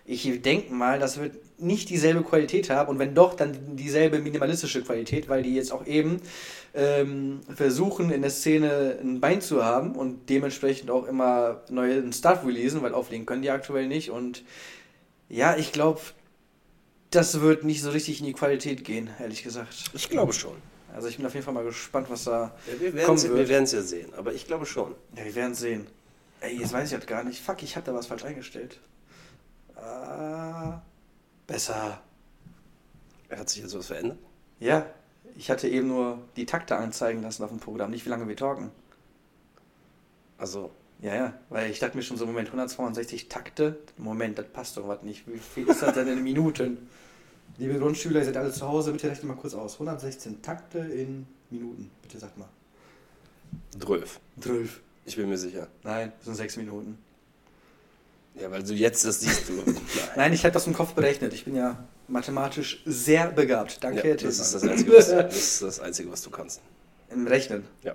Ich 0.05 0.43
denke 0.43 0.73
mal, 0.73 0.99
das 0.99 1.19
wird 1.19 1.35
nicht 1.59 1.89
dieselbe 1.89 2.23
Qualität 2.23 2.71
haben 2.71 2.91
und 2.91 2.99
wenn 2.99 3.15
doch, 3.15 3.35
dann 3.35 3.77
dieselbe 3.77 4.19
minimalistische 4.19 4.83
Qualität, 4.83 5.29
weil 5.29 5.43
die 5.43 5.55
jetzt 5.55 5.73
auch 5.73 5.87
eben 5.87 6.21
ähm, 6.75 7.41
versuchen, 7.55 8.11
in 8.11 8.21
der 8.23 8.31
Szene 8.31 8.99
ein 9.01 9.21
Bein 9.21 9.41
zu 9.41 9.65
haben 9.65 9.95
und 9.97 10.29
dementsprechend 10.29 10.91
auch 10.91 11.07
immer 11.07 11.63
neuen 11.71 12.13
Stuff 12.13 12.45
releasen, 12.45 12.83
weil 12.83 12.93
auflegen 12.95 13.27
können 13.27 13.43
die 13.43 13.51
aktuell 13.51 13.89
nicht 13.89 14.11
und 14.11 14.45
ja, 15.29 15.57
ich 15.57 15.73
glaube, 15.73 16.01
das 17.11 17.41
wird 17.41 17.65
nicht 17.65 17.83
so 17.83 17.91
richtig 17.91 18.21
in 18.21 18.27
die 18.27 18.33
Qualität 18.33 18.85
gehen, 18.85 19.11
ehrlich 19.19 19.43
gesagt. 19.43 19.91
Ich 19.95 20.09
glaube 20.09 20.33
schon. 20.33 20.57
Also 20.95 21.09
ich 21.09 21.17
bin 21.17 21.27
auf 21.27 21.35
jeden 21.35 21.45
Fall 21.45 21.55
mal 21.55 21.65
gespannt, 21.65 22.09
was 22.09 22.25
da 22.25 22.55
Ja, 22.67 22.81
wir 22.81 23.05
kommen 23.05 23.23
werden 23.23 23.65
es 23.65 23.73
ja 23.73 23.83
sehen, 23.83 24.15
aber 24.15 24.33
ich 24.33 24.47
glaube 24.47 24.67
schon. 24.67 24.95
Ja, 25.17 25.25
wir 25.25 25.35
werden 25.35 25.55
sehen. 25.55 25.87
Ey, 26.41 26.59
jetzt 26.59 26.73
weiß 26.73 26.89
ich 26.89 26.95
halt 26.95 27.07
gar 27.07 27.25
nicht. 27.25 27.41
Fuck, 27.41 27.63
ich 27.63 27.77
hatte 27.77 27.95
was 27.95 28.07
falsch 28.07 28.25
eingestellt. 28.25 28.81
Ah, 29.77 30.81
besser. 31.47 32.01
Hat 33.31 33.49
sich 33.49 33.63
jetzt 33.63 33.77
was 33.77 33.87
verändert? 33.87 34.19
Ja, 34.61 34.87
ich 35.37 35.51
hatte 35.51 35.69
eben 35.69 35.89
nur 35.89 36.19
die 36.37 36.47
Takte 36.47 36.77
anzeigen 36.77 37.23
lassen 37.23 37.43
auf 37.43 37.51
dem 37.51 37.61
Programm, 37.61 37.91
nicht 37.91 38.07
wie 38.07 38.11
lange 38.11 38.27
wir 38.29 38.37
talken. 38.37 38.71
Also, 40.39 40.71
Ja, 41.01 41.15
ja, 41.15 41.35
weil 41.51 41.71
ich 41.71 41.79
dachte 41.79 41.97
mir 41.97 42.03
schon 42.03 42.17
so, 42.17 42.27
Moment, 42.27 42.49
162 42.49 43.29
Takte? 43.29 43.79
Moment, 43.99 44.39
das 44.39 44.47
passt 44.47 44.77
doch 44.77 44.89
was 44.89 45.03
nicht. 45.03 45.27
Wie 45.27 45.39
viel 45.39 45.69
ist 45.69 45.83
das 45.83 45.95
denn 45.95 46.09
in 46.09 46.23
Minuten? 46.23 46.89
Liebe 47.59 47.79
Grundschüler, 47.79 48.21
ihr 48.21 48.25
seid 48.27 48.37
alle 48.37 48.53
zu 48.53 48.67
Hause, 48.67 48.93
bitte 48.93 49.09
rechnet 49.09 49.27
mal 49.27 49.37
kurz 49.37 49.55
aus. 49.55 49.75
116 49.75 50.43
Takte 50.43 50.79
in 50.79 51.27
Minuten, 51.51 51.91
bitte 52.03 52.19
sagt 52.19 52.37
mal. 52.39 52.49
12. 53.79 54.21
12. 54.41 54.81
Ich 55.05 55.17
bin 55.17 55.29
mir 55.29 55.39
sicher. 55.39 55.69
Nein, 55.83 56.13
das 56.19 56.27
sind 56.27 56.35
6 56.35 56.57
Minuten. 56.57 56.99
Ja, 58.35 58.51
weil 58.51 58.63
du 58.63 58.75
jetzt 58.75 59.05
das 59.05 59.21
siehst, 59.21 59.49
du. 59.49 59.53
Nein. 59.67 59.77
Nein, 60.17 60.33
ich 60.33 60.45
habe 60.45 60.53
das 60.53 60.67
im 60.67 60.75
Kopf 60.75 60.93
berechnet. 60.93 61.33
Ich 61.33 61.45
bin 61.45 61.57
ja 61.57 61.83
mathematisch 62.09 62.83
sehr 62.85 63.31
begabt. 63.31 63.83
Danke, 63.83 63.99
Ja, 63.99 64.05
Herr 64.05 64.17
das, 64.17 64.39
ist 64.39 64.55
das, 64.55 64.63
Einzige, 64.63 64.93
was, 64.93 65.09
das 65.09 65.37
ist 65.37 65.63
das 65.63 65.81
Einzige, 65.81 66.11
was 66.11 66.23
du 66.23 66.31
kannst. 66.31 66.61
Im 67.11 67.27
Rechnen. 67.27 67.65
Ja. 67.83 67.95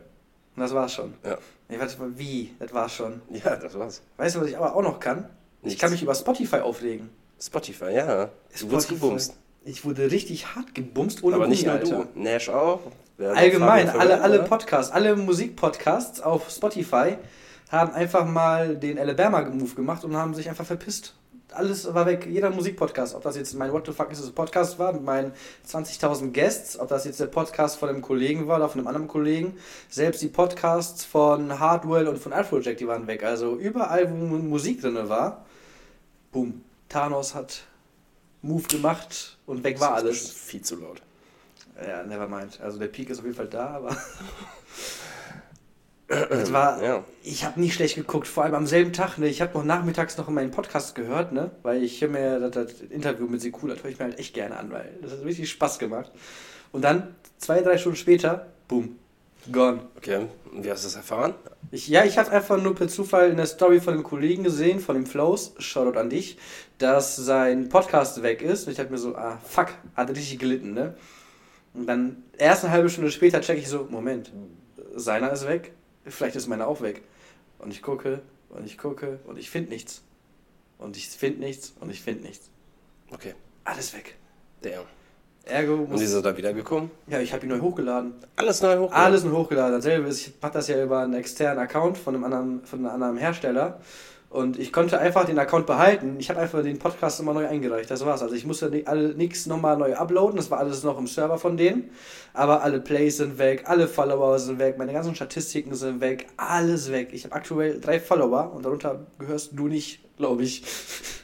Und 0.56 0.62
das 0.62 0.74
war's 0.74 0.94
schon. 0.94 1.14
Ja. 1.24 1.38
Ich 1.70 1.78
mal, 1.78 2.18
wie? 2.18 2.54
Das 2.60 2.74
war's 2.74 2.94
schon. 2.94 3.22
Ja, 3.30 3.56
das 3.56 3.78
war's. 3.78 4.02
Weißt 4.18 4.36
du, 4.36 4.42
was 4.42 4.48
ich 4.48 4.58
aber 4.58 4.76
auch 4.76 4.82
noch 4.82 5.00
kann? 5.00 5.30
Ich 5.62 5.66
Nichts. 5.66 5.82
kann 5.82 5.92
mich 5.92 6.02
über 6.04 6.16
Spotify 6.16 6.58
aufregen. 6.58 7.10
Spotify, 7.40 7.92
ja. 7.94 8.30
Du 8.60 8.70
wurdest 8.72 8.90
gebumst. 8.90 9.36
Ich 9.64 9.86
wurde 9.86 10.10
richtig 10.12 10.56
hart 10.56 10.74
gebumst 10.74 11.24
ohne 11.24 11.36
Aber 11.36 11.48
nicht 11.48 11.66
nur 11.66 11.78
Gummi, 11.78 11.94
Alter. 11.96 12.08
du. 12.14 12.20
Nash 12.20 12.50
auch. 12.50 12.82
Wer 13.18 13.36
Allgemein, 13.36 13.90
alle, 13.90 14.22
alle 14.22 14.40
oder? 14.40 14.48
Podcasts, 14.48 14.92
alle 14.92 15.16
Musikpodcasts 15.16 16.22
auf 16.22 16.50
Spotify 16.50 17.18
haben 17.70 17.94
einfach 17.94 18.26
mal 18.26 18.76
den 18.76 18.98
Alabama-Move 18.98 19.76
gemacht 19.76 20.04
und 20.04 20.18
haben 20.18 20.34
sich 20.34 20.50
einfach 20.50 20.66
verpisst. 20.66 21.14
Alles 21.52 21.94
war 21.94 22.06
weg, 22.06 22.28
jeder 22.30 22.50
Musikpodcast, 22.50 23.14
ob 23.14 23.24
das 23.24 23.36
jetzt 23.36 23.54
mein 23.56 23.74
What 23.74 23.86
the 23.86 23.92
fuck 23.92 24.12
is 24.12 24.22
this 24.22 24.32
Podcast 24.32 24.80
war 24.80 24.94
mit 24.94 25.04
meinen 25.04 25.34
20.000 25.68 26.32
Guests, 26.32 26.80
ob 26.80 26.88
das 26.88 27.04
jetzt 27.04 27.20
der 27.20 27.26
Podcast 27.26 27.78
von 27.78 27.90
einem 27.90 28.02
Kollegen 28.02 28.48
war 28.48 28.58
oder 28.58 28.70
von 28.70 28.80
einem 28.80 28.88
anderen 28.88 29.08
Kollegen, 29.08 29.58
selbst 29.90 30.22
die 30.22 30.30
Podcasts 30.30 31.04
von 31.04 31.60
Hardwell 31.60 32.08
und 32.08 32.20
von 32.20 32.32
Afrojack, 32.32 32.78
die 32.78 32.88
waren 32.88 33.06
weg. 33.08 33.24
Also 33.24 33.56
überall, 33.56 34.10
wo 34.10 34.16
Musik 34.16 34.82
drin 34.82 34.98
war, 35.10 35.46
boom, 36.32 36.64
Thanos 36.88 37.36
hat 37.36 37.64
Move 38.42 38.64
gemacht 38.64 39.38
und 39.46 39.64
weg 39.64 39.80
war 39.80 39.96
Das 39.96 40.04
ist 40.04 40.08
alles. 40.08 40.32
Viel 40.32 40.62
zu 40.62 40.78
laut. 40.78 41.02
Ja, 41.86 42.04
never 42.04 42.28
mind. 42.28 42.60
Also 42.62 42.80
der 42.80 42.88
Peak 42.88 43.10
ist 43.10 43.20
auf 43.20 43.26
jeden 43.26 43.36
Fall 43.36 43.48
da, 43.48 43.72
aber. 43.72 43.96
das 46.12 46.52
war. 46.54 46.84
Ja. 46.84 47.04
Ich 47.24 47.46
habe 47.46 47.60
nicht 47.60 47.74
schlecht 47.74 47.96
geguckt, 47.96 48.28
vor 48.28 48.44
allem 48.44 48.56
am 48.56 48.68
selben 48.68 48.94
Tag. 48.94 49.18
Ne? 49.18 49.28
Ich 49.28 49.42
habe 49.42 49.58
noch 49.58 49.64
nachmittags 49.64 50.18
noch 50.18 50.28
in 50.28 50.34
meinen 50.34 50.52
Podcast 50.52 50.96
gehört, 50.96 51.32
ne? 51.32 51.52
weil 51.64 51.84
ich 51.84 52.02
höre 52.02 52.10
mir 52.10 52.40
das, 52.40 52.52
das 52.52 52.82
Interview 52.82 53.28
mit 53.28 53.42
Sekul, 53.42 53.70
das 53.70 53.84
höre 53.84 53.92
ich 53.92 54.00
mir 54.00 54.06
halt 54.06 54.20
echt 54.20 54.34
gerne 54.34 54.58
an, 54.58 54.72
weil 54.72 54.98
das 55.02 55.12
hat 55.12 55.24
richtig 55.24 55.50
Spaß 55.50 55.80
gemacht. 55.80 56.12
Und 56.72 56.84
dann, 56.84 57.16
zwei, 57.38 57.62
drei 57.62 57.78
Stunden 57.78 57.98
später, 57.98 58.48
boom, 58.68 58.98
gone. 59.52 59.82
Okay, 59.98 60.28
und 60.52 60.64
wie 60.64 60.72
hast 60.72 60.84
du 60.84 60.88
das 60.88 60.96
erfahren? 60.96 61.34
Ich, 61.72 61.88
ja, 61.88 62.04
ich 62.04 62.18
habe 62.18 62.32
einfach 62.32 62.62
nur 62.62 62.76
per 62.76 62.88
Zufall 62.88 63.30
in 63.30 63.38
der 63.38 63.46
Story 63.46 63.80
von 63.80 63.94
einem 63.94 64.04
Kollegen 64.04 64.44
gesehen, 64.44 64.80
von 64.80 64.96
dem 64.96 65.06
Flows, 65.06 65.54
Shoutout 65.58 65.98
an 65.98 66.10
dich, 66.10 66.38
dass 66.78 67.16
sein 67.16 67.70
Podcast 67.70 68.24
weg 68.24 68.42
ist. 68.42 68.68
Und 68.68 68.74
ich 68.74 68.80
habe 68.80 68.90
mir 68.90 68.98
so, 68.98 69.16
ah, 69.16 69.40
fuck, 69.44 69.70
hat 69.96 70.10
richtig 70.10 70.40
gelitten, 70.40 70.74
ne? 70.74 70.96
Und 71.74 71.88
dann 71.88 72.24
erst 72.38 72.66
eine 72.66 72.74
halbe 72.74 72.90
Stunde 72.90 73.12
später 73.12 73.40
checke 73.40 73.60
ich 73.60 73.70
so, 73.70 73.88
Moment, 73.90 74.32
seiner 74.96 75.32
ist 75.32 75.48
weg, 75.48 75.72
vielleicht 76.06 76.36
ist 76.36 76.48
meiner 76.48 76.68
auch 76.68 76.82
weg. 76.82 77.02
Und 77.60 77.72
ich 77.72 77.82
gucke 77.82 78.22
und 78.50 78.66
ich 78.66 78.78
gucke 78.78 79.20
und 79.26 79.38
ich 79.38 79.50
finde 79.50 79.72
nichts. 79.72 80.02
Und 80.78 80.98
ich 80.98 81.08
finde 81.10 81.40
nichts 81.42 81.74
und 81.80 81.90
ich 81.92 82.02
finde 82.02 82.24
nichts. 82.24 82.50
Okay, 83.12 83.36
Alles 83.64 83.94
weg. 83.94 84.16
damn. 84.62 84.84
Ergo 85.44 85.74
Und 85.90 86.00
ist 86.00 86.14
er 86.14 86.22
da 86.22 86.38
wiedergekommen? 86.38 86.92
ja, 87.08 87.20
ich 87.20 87.34
habe 87.34 87.46
ihn 87.46 87.50
neu 87.50 87.60
hochgeladen. 87.60 88.14
Alles 88.36 88.62
neu 88.62 88.78
hochgeladen? 88.78 88.94
Alles 89.06 89.24
nur 89.24 89.38
hochgeladen. 89.40 89.74
Dasselbe 89.74 90.08
ist, 90.08 90.28
ich 90.28 90.34
mache 90.40 90.54
das 90.54 90.68
ja 90.68 90.84
über 90.84 91.00
einen 91.00 91.16
externen 91.16 91.58
Account 91.60 91.98
von 91.98 92.14
einem 92.14 92.24
anderen, 92.24 92.66
von 92.66 92.80
einem 92.80 92.90
anderen 92.90 93.18
Hersteller. 93.18 93.82
Und 94.32 94.58
ich 94.58 94.72
konnte 94.72 94.98
einfach 94.98 95.26
den 95.26 95.38
Account 95.38 95.68
behalten. 95.68 96.16
Ich 96.18 96.30
habe 96.30 96.40
einfach 96.40 96.64
den 96.64 96.80
Podcast 96.80 97.20
immer 97.20 97.34
neu 97.34 97.48
eingereicht. 97.48 97.92
Das 97.92 98.06
war's. 98.06 98.24
Also 98.24 98.34
ich 98.34 98.46
musste 98.46 98.70
nichts 98.70 99.46
nochmal 99.46 99.78
neu 99.78 99.94
uploaden. 99.94 100.38
Das 100.38 100.50
war 100.50 100.60
alles 100.60 100.84
noch 100.84 100.98
im 100.98 101.06
Server 101.06 101.38
von 101.38 101.58
denen. 101.58 101.92
Aber 102.34 102.64
alle 102.64 102.80
Plays 102.80 103.18
sind 103.18 103.38
weg, 103.38 103.64
alle 103.66 103.90
Follower 103.90 104.40
sind 104.40 104.58
weg, 104.58 104.78
meine 104.78 104.94
ganzen 104.94 105.16
Statistiken 105.16 105.76
sind 105.76 106.00
weg, 106.00 106.28
alles 106.38 106.92
weg. 106.92 107.10
Ich 107.12 107.26
habe 107.26 107.36
aktuell 107.36 107.82
drei 107.82 108.00
Follower 108.00 108.54
und 108.56 108.64
darunter 108.64 109.06
gehörst 109.20 109.52
du 109.52 109.68
nicht, 109.68 110.00
glaube 110.16 110.44
ich, 110.44 110.64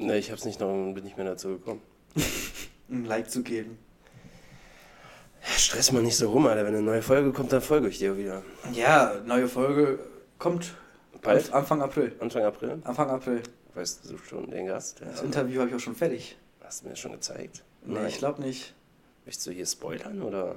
Ne, 0.00 0.16
ich 0.16 0.30
hab's 0.30 0.46
nicht 0.46 0.58
noch, 0.60 0.68
bin 0.94 1.04
nicht 1.04 1.18
mehr 1.18 1.26
dazu 1.26 1.48
gekommen. 1.48 1.82
ein 2.90 3.04
Like 3.04 3.30
zu 3.30 3.42
geben. 3.42 3.78
Stress 5.42 5.92
mal 5.92 6.02
nicht 6.02 6.16
so 6.16 6.30
rum, 6.30 6.46
Alter. 6.46 6.64
Wenn 6.64 6.74
eine 6.74 6.82
neue 6.82 7.02
Folge 7.02 7.32
kommt, 7.32 7.52
dann 7.52 7.60
folge 7.60 7.88
ich 7.88 7.98
dir 7.98 8.16
wieder. 8.16 8.42
Ja, 8.72 9.20
neue 9.26 9.46
Folge 9.46 9.98
kommt 10.38 10.74
Bald? 11.22 11.52
Anfang 11.52 11.82
April. 11.82 12.14
Anfang 12.20 12.44
April? 12.44 12.80
Anfang 12.84 13.10
April. 13.10 13.42
Weißt 13.74 14.10
du 14.10 14.18
schon 14.18 14.50
den 14.50 14.66
Gast? 14.66 15.00
Das 15.00 15.18
Ja. 15.20 15.24
Interview 15.24 15.60
habe 15.60 15.70
ich 15.70 15.76
auch 15.76 15.80
schon 15.80 15.94
fertig. 15.94 16.36
Hast 16.62 16.80
du 16.80 16.84
mir 16.86 16.90
das 16.90 16.98
schon 17.00 17.12
gezeigt? 17.12 17.62
Nee, 17.84 18.06
ich 18.06 18.18
glaube 18.18 18.42
nicht. 18.42 18.74
Möchtest 19.24 19.46
du 19.46 19.50
hier 19.52 19.66
spoilern 19.66 20.22
oder? 20.22 20.56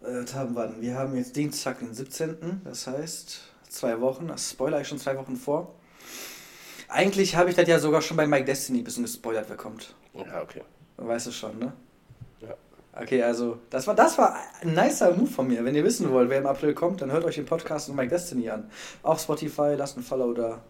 Das 0.00 0.34
haben 0.34 0.54
wir. 0.54 0.74
Wir 0.80 0.94
haben 0.94 1.16
jetzt 1.16 1.34
Dienstag, 1.36 1.80
den 1.80 1.92
17. 1.92 2.62
Das 2.64 2.86
heißt, 2.86 3.40
zwei 3.68 4.00
Wochen. 4.00 4.28
Das 4.28 4.50
spoiler 4.50 4.80
ich 4.80 4.88
schon 4.88 4.98
zwei 4.98 5.16
Wochen 5.16 5.36
vor. 5.36 5.74
Eigentlich 6.88 7.36
habe 7.36 7.50
ich 7.50 7.56
das 7.56 7.68
ja 7.68 7.78
sogar 7.78 8.00
schon 8.00 8.16
bei 8.16 8.26
Mike 8.26 8.44
Destiny 8.44 8.78
ein 8.78 8.84
bisschen 8.84 9.02
gespoilert, 9.02 9.46
wer 9.48 9.56
kommt. 9.56 9.94
Ja, 10.14 10.40
okay. 10.42 10.62
Weißt 10.96 11.26
du 11.26 11.32
schon, 11.32 11.58
ne? 11.58 11.72
Okay, 13.00 13.22
also, 13.22 13.58
das 13.70 13.86
war, 13.86 13.94
das 13.94 14.18
war 14.18 14.36
ein 14.60 14.74
nicer 14.74 15.14
Move 15.14 15.30
von 15.30 15.46
mir. 15.46 15.64
Wenn 15.64 15.74
ihr 15.74 15.84
wissen 15.84 16.10
wollt, 16.10 16.30
wer 16.30 16.38
im 16.38 16.46
April 16.46 16.74
kommt, 16.74 17.00
dann 17.00 17.12
hört 17.12 17.24
euch 17.24 17.36
den 17.36 17.46
Podcast 17.46 17.88
und 17.88 17.96
Mike 17.96 18.10
Destiny 18.10 18.50
an. 18.50 18.68
Auf 19.02 19.20
Spotify, 19.20 19.74
lasst 19.76 19.96
ein 19.96 20.02
Follow 20.02 20.32
da. 20.32 20.62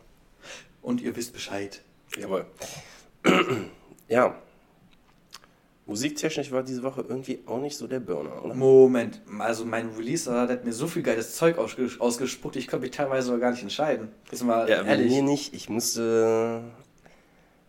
Und 0.83 1.01
ihr 1.01 1.17
wisst 1.17 1.33
Bescheid. 1.33 1.83
Jawohl. 2.17 2.45
ja. 4.09 4.35
Musiktechnisch 5.87 6.53
war 6.53 6.63
diese 6.63 6.83
Woche 6.83 7.03
irgendwie 7.09 7.41
auch 7.47 7.61
nicht 7.61 7.77
so 7.79 7.87
der 7.87 8.01
Burner, 8.01 8.45
oder? 8.45 8.55
Moment, 8.55 9.23
also 9.39 9.65
mein 9.65 9.89
Releaser, 9.97 10.47
der 10.47 10.59
hat 10.59 10.65
mir 10.67 10.73
so 10.75 10.87
viel 10.87 11.03
geiles 11.03 11.35
Zeug 11.35 11.57
ausges 11.57 11.99
ausgespuckt, 11.99 12.57
ich 12.57 12.69
konnte 12.69 12.83
mich 12.85 12.95
teilweise 12.95 13.29
sogar 13.29 13.41
gar 13.41 13.51
nicht 13.53 13.63
entscheiden. 13.63 14.09
Jetzt 14.31 14.45
mal 14.45 14.69
Ja, 14.69 14.83
ehrlich. 14.83 15.11
mir 15.11 15.23
nicht. 15.23 15.55
Ich 15.55 15.71
musste. 15.71 16.63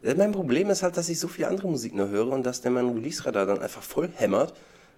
Ja, 0.01 0.15
Mein 0.15 0.31
Problem 0.31 0.69
ist 0.69 0.83
halt, 0.83 0.97
dass 0.97 1.09
ich 1.09 1.19
so 1.19 1.27
viel 1.27 1.45
andere 1.45 1.67
Musik 1.67 1.93
nur 1.93 2.09
höre 2.09 2.27
und 2.27 2.43
dass 2.43 2.61
der 2.61 2.71
mein 2.71 2.89
Release-Radar 2.89 3.45
dann 3.45 3.59
einfach 3.59 3.81
voll 3.83 4.09
hämmert 4.15 4.53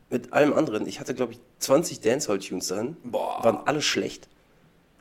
mit 0.10 0.34
allem 0.34 0.53
anderen. 0.53 0.88
Ich 0.88 1.00
hatte, 1.00 1.13
glaube 1.15 1.34
ich, 1.34 1.39
20 1.60 2.01
Dancehall-Tunes 2.01 2.67
drin. 2.67 2.98
Boah. 3.03 3.43
Waren 3.43 3.60
alle 3.65 3.81
schlecht. 3.81 4.27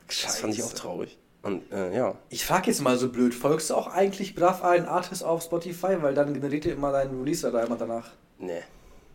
Das 0.07 0.15
Scheiße. 0.15 0.37
fand 0.39 0.53
ich 0.53 0.63
auch 0.63 0.73
traurig. 0.73 1.17
Und 1.43 1.71
äh, 1.71 1.95
ja. 1.95 2.15
Ich 2.29 2.45
frage 2.45 2.67
jetzt 2.67 2.81
mal 2.81 2.97
so 2.97 3.09
blöd, 3.09 3.33
folgst 3.33 3.69
du 3.69 3.75
auch 3.75 3.87
eigentlich 3.87 4.35
brav 4.35 4.63
allen 4.63 4.85
Artists 4.85 5.23
auf 5.23 5.41
Spotify, 5.43 6.01
weil 6.01 6.13
dann 6.13 6.33
generiert 6.33 6.65
ihr 6.65 6.73
immer 6.73 6.91
deinen 6.91 7.19
Releaser 7.19 7.51
da 7.51 7.63
immer 7.63 7.77
danach. 7.77 8.11
Nee. 8.37 8.61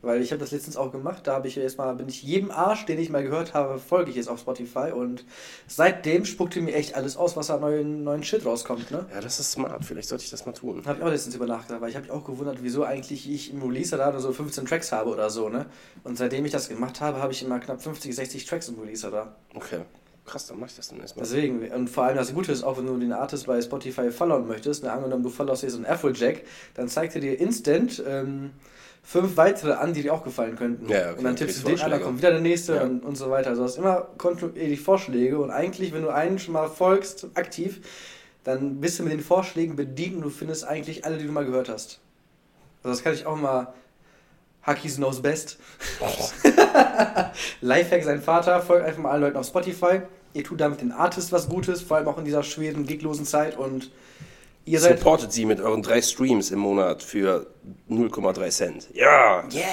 Weil 0.03 0.23
ich 0.23 0.31
habe 0.31 0.41
das 0.41 0.53
letztens 0.53 0.77
auch 0.77 0.93
gemacht, 0.93 1.27
da 1.27 1.35
habe 1.35 1.49
ich 1.49 1.57
jetzt 1.57 1.79
mal, 1.79 1.93
bin 1.95 2.09
ich 2.09 2.23
jedem 2.23 2.51
Arsch, 2.51 2.87
den 2.87 2.99
ich 2.99 3.11
mal 3.11 3.23
gehört 3.23 3.55
habe, 3.55 3.79
folge 3.79 4.11
ich 4.11 4.17
jetzt 4.17 4.29
auf 4.29 4.41
Spotify 4.41 4.93
und 4.95 5.25
seitdem 5.67 6.25
spuckt 6.25 6.55
ihr 6.57 6.63
mir 6.63 6.75
echt 6.75 6.95
alles 6.95 7.17
aus, 7.17 7.37
was 7.37 7.49
da 7.49 7.59
neuen, 7.59 8.05
neuen 8.05 8.23
Shit 8.23 8.45
rauskommt, 8.45 8.91
ne? 8.91 9.07
Ja, 9.13 9.21
das 9.21 9.41
ist 9.41 9.53
smart. 9.53 9.85
Vielleicht 9.85 10.09
sollte 10.09 10.25
ich 10.25 10.31
das 10.31 10.47
mal 10.47 10.53
tun. 10.53 10.83
Habe 10.87 10.99
ich 10.99 11.05
auch 11.05 11.11
letztens 11.11 11.35
über 11.35 11.47
nachgedacht, 11.47 11.81
weil 11.81 11.91
ich 11.91 11.97
habe 11.97 12.07
mich 12.07 12.13
auch 12.13 12.25
gewundert, 12.25 12.59
wieso 12.63 12.85
eigentlich 12.85 13.31
ich 13.31 13.53
im 13.53 13.63
Releaser 13.63 13.97
da 13.97 14.11
nur 14.11 14.21
so 14.21 14.33
15 14.33 14.67
Tracks 14.67 14.93
habe 14.93 15.11
oder 15.11 15.31
so, 15.31 15.49
ne? 15.49 15.67
Und 16.05 16.19
seitdem 16.19 16.45
ich 16.45 16.53
das 16.53 16.69
gemacht 16.69 17.01
habe, 17.01 17.21
habe 17.21 17.33
ich 17.33 17.43
immer 17.43 17.59
knapp 17.59 17.83
50, 17.83 18.15
60 18.15 18.45
Tracks 18.45 18.69
im 18.69 18.79
Releaser 18.79 19.11
da. 19.11 19.37
Okay. 19.55 19.81
Krass, 20.27 20.47
dann 20.49 20.59
mach 20.59 20.67
ich 20.67 20.75
das 20.75 20.89
dann 20.89 21.01
erstmal. 21.01 21.25
Deswegen, 21.25 21.71
und 21.71 21.89
vor 21.89 22.05
allem 22.05 22.17
das 22.17 22.35
Gute 22.35 22.51
ist, 22.51 22.65
auch 22.65 22.79
wenn 22.79 22.87
du 22.87 22.97
den 22.97 23.13
Artist 23.13 23.47
bei 23.47 23.63
Spotify 23.63 24.11
followen 24.11 24.49
möchtest, 24.49 24.83
ne, 24.83 24.91
angenommen 24.91 25.23
du 25.23 25.31
followst 25.31 25.63
jetzt 25.63 25.77
einen 25.77 25.87
Afrojack, 25.87 26.43
dann 26.75 26.89
zeigt 26.89 27.15
er 27.15 27.21
dir 27.21 27.39
instant 27.39 28.03
ähm, 28.07 28.51
fünf 29.09 29.37
weitere 29.37 29.73
an, 29.75 29.95
die 29.95 30.03
dir 30.03 30.13
auch 30.13 30.25
gefallen 30.25 30.57
könnten. 30.57 30.89
Ja, 30.89 31.11
okay, 31.11 31.19
und 31.19 31.25
dann 31.25 31.37
tippst 31.37 31.63
du 31.63 31.69
den 31.69 31.81
an, 31.81 31.93
dann 31.93 32.03
kommt 32.03 32.19
wieder 32.19 32.33
der 32.33 32.41
nächste 32.41 32.75
Ja. 32.75 32.83
und, 32.83 33.05
und 33.05 33.15
so 33.17 33.31
weiter. 33.31 33.51
Also 33.51 33.63
du 33.63 33.69
hast 33.69 33.79
immer 33.79 34.09
kontinuierlich 34.19 34.81
Vorschläge 34.81 35.39
und 35.39 35.53
eigentlich, 35.53 35.93
wenn 35.93 36.03
du 36.03 36.09
einen 36.09 36.41
schon 36.41 36.55
mal 36.55 36.69
folgst, 36.69 37.29
aktiv, 37.35 37.81
dann 38.43 38.81
bist 38.81 38.99
du 38.99 39.05
mit 39.05 39.13
den 39.13 39.21
Vorschlägen 39.21 39.77
bedient 39.77 40.17
und 40.17 40.23
du 40.23 40.31
findest 40.31 40.65
eigentlich 40.67 41.05
alle, 41.05 41.19
die 41.19 41.27
du 41.27 41.33
mal 41.33 41.45
gehört 41.45 41.69
hast. 41.69 42.01
Also 42.83 42.97
das 42.97 43.05
kann 43.05 43.15
ich 43.15 43.27
auch 43.27 43.37
mal. 43.37 43.73
Hakis 44.63 44.97
knows 44.97 45.23
best. 45.23 45.59
Lifehack 47.61 48.03
sein 48.03 48.21
Vater, 48.21 48.61
folgt 48.61 48.85
einfach 48.85 49.01
mal 49.01 49.11
allen 49.13 49.23
Leuten 49.23 49.37
auf 49.37 49.47
Spotify. 49.47 50.01
Ihr 50.35 50.43
tut 50.43 50.61
damit 50.61 50.81
den 50.81 50.91
Artist 50.91 51.31
was 51.31 51.49
Gutes, 51.49 51.81
vor 51.83 51.97
allem 51.99 52.09
auch 52.09 52.19
in 52.19 52.25
dieser 52.25 52.43
schweren, 52.43 52.85
giglosen 52.85 53.25
Zeit 53.25 53.57
und 53.57 53.93
ihr 54.67 54.81
seid. 54.81 54.99
Supportet 54.99 55.33
sie 55.33 55.47
mit 55.47 55.61
euren 55.61 55.83
drei 55.83 56.03
Streams 56.03 56.51
im 56.51 56.59
Monat 56.59 57.03
für 57.03 57.47
0,3 57.89 58.51
Cent. 58.51 58.89
Ja! 58.93 59.45
Yeah! 59.53 59.65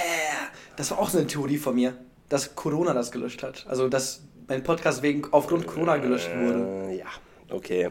Das 0.77 0.91
war 0.91 0.99
auch 0.99 1.09
so 1.09 1.17
eine 1.17 1.27
Theorie 1.27 1.57
von 1.57 1.75
mir, 1.75 1.93
dass 2.29 2.55
Corona 2.55 2.93
das 2.93 3.11
gelöscht 3.11 3.43
hat. 3.43 3.65
Also, 3.67 3.89
dass 3.89 4.21
mein 4.47 4.63
Podcast 4.63 5.01
wegen 5.01 5.23
aufgrund 5.31 5.67
Corona 5.67 5.97
gelöscht 5.97 6.29
wurde. 6.35 6.89
Äh, 6.89 6.97
ja, 6.99 7.05
okay. 7.49 7.89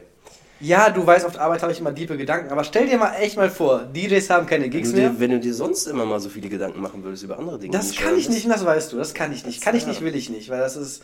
Ja, 0.60 0.90
du 0.90 1.04
weißt, 1.04 1.26
auf 1.26 1.32
der 1.32 1.42
Arbeit 1.42 1.62
habe 1.62 1.72
ich 1.72 1.80
immer 1.80 1.90
diepe 1.90 2.16
Gedanken, 2.16 2.52
aber 2.52 2.62
stell 2.62 2.86
dir 2.86 2.96
mal 2.96 3.14
echt 3.14 3.36
mal 3.36 3.50
vor, 3.50 3.80
DJs 3.80 4.30
haben 4.30 4.46
keine 4.46 4.64
Wenn 4.64 4.70
Gigs 4.70 4.92
mehr. 4.92 5.10
dir, 5.10 5.18
wenn 5.18 5.32
du 5.32 5.40
dir 5.40 5.54
sonst 5.54 5.86
immer 5.86 6.04
mal 6.04 6.20
so 6.20 6.28
viele 6.28 6.48
Gedanken 6.48 6.80
machen 6.80 7.02
würdest 7.02 7.24
über 7.24 7.36
andere 7.36 7.58
Dinge. 7.58 7.72
Das 7.72 7.96
kann 7.96 8.16
ich 8.16 8.28
nicht, 8.28 8.48
das 8.48 8.64
weißt 8.64 8.92
du, 8.92 8.96
das 8.96 9.12
kann 9.12 9.32
ich 9.32 9.44
nicht. 9.44 9.60
Kann 9.60 9.74
ich 9.74 9.88
nicht, 9.88 10.02
will 10.02 10.14
ich 10.14 10.30
nicht, 10.30 10.50
weil 10.50 10.60
das 10.60 10.76
ist 10.76 11.02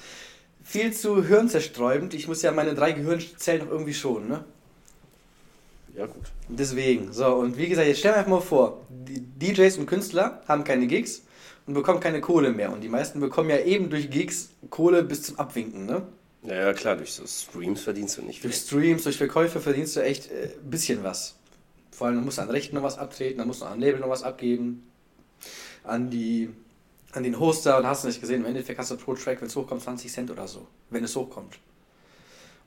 viel 0.62 0.92
zu 0.92 1.24
hirnzersträubend. 1.24 2.14
Ich 2.14 2.28
muss 2.28 2.40
ja 2.42 2.52
meine 2.52 2.74
drei 2.74 2.92
Gehirnzellen 2.92 3.64
noch 3.64 3.72
irgendwie 3.72 3.94
schonen, 3.94 4.28
ne? 4.28 4.44
Ja, 5.98 6.06
gut. 6.06 6.30
Deswegen, 6.48 7.12
so, 7.12 7.26
und 7.34 7.58
wie 7.58 7.68
gesagt, 7.68 7.88
jetzt 7.88 7.98
stell 7.98 8.12
dir 8.12 8.18
einfach 8.18 8.30
mal 8.30 8.40
vor, 8.40 8.86
die 8.88 9.20
DJs 9.20 9.78
und 9.78 9.86
Künstler 9.86 10.42
haben 10.46 10.62
keine 10.62 10.86
Gigs 10.86 11.22
und 11.66 11.74
bekommen 11.74 11.98
keine 11.98 12.20
Kohle 12.20 12.52
mehr. 12.52 12.72
Und 12.72 12.82
die 12.82 12.88
meisten 12.88 13.18
bekommen 13.18 13.50
ja 13.50 13.58
eben 13.58 13.90
durch 13.90 14.08
Gigs 14.08 14.50
Kohle 14.70 15.02
bis 15.02 15.22
zum 15.24 15.40
Abwinken, 15.40 15.86
ne? 15.86 16.06
Ja, 16.44 16.54
ja, 16.54 16.72
klar, 16.72 16.94
durch 16.94 17.12
so 17.12 17.26
Streams 17.26 17.80
verdienst 17.82 18.16
du 18.16 18.22
nicht 18.22 18.40
viel. 18.40 18.50
Durch 18.50 18.60
Streams, 18.60 19.02
durch 19.02 19.16
Verkäufe 19.16 19.58
verdienst 19.58 19.96
du 19.96 20.00
echt 20.00 20.30
ein 20.30 20.36
äh, 20.36 20.50
bisschen 20.62 21.02
was. 21.02 21.34
Vor 21.90 22.06
allem, 22.06 22.16
du 22.16 22.22
musst 22.22 22.38
an 22.38 22.48
Rechten 22.48 22.76
noch 22.76 22.84
was 22.84 22.96
abtreten, 22.96 23.38
dann 23.38 23.48
musst 23.48 23.62
du 23.62 23.66
an 23.66 23.80
Label 23.80 23.98
noch 23.98 24.08
was 24.08 24.22
abgeben, 24.22 24.88
an 25.82 26.10
die 26.10 26.48
an 27.12 27.24
den 27.24 27.40
Hoster 27.40 27.78
und 27.78 27.86
hast 27.86 28.04
du 28.04 28.08
nicht 28.08 28.20
gesehen, 28.20 28.42
im 28.42 28.46
Endeffekt 28.46 28.78
hast 28.78 28.90
du 28.92 28.96
pro 28.96 29.14
Track, 29.14 29.40
wenn 29.40 29.48
es 29.48 29.56
hochkommt, 29.56 29.82
20 29.82 30.12
Cent 30.12 30.30
oder 30.30 30.46
so, 30.46 30.68
wenn 30.90 31.02
es 31.02 31.16
hochkommt. 31.16 31.58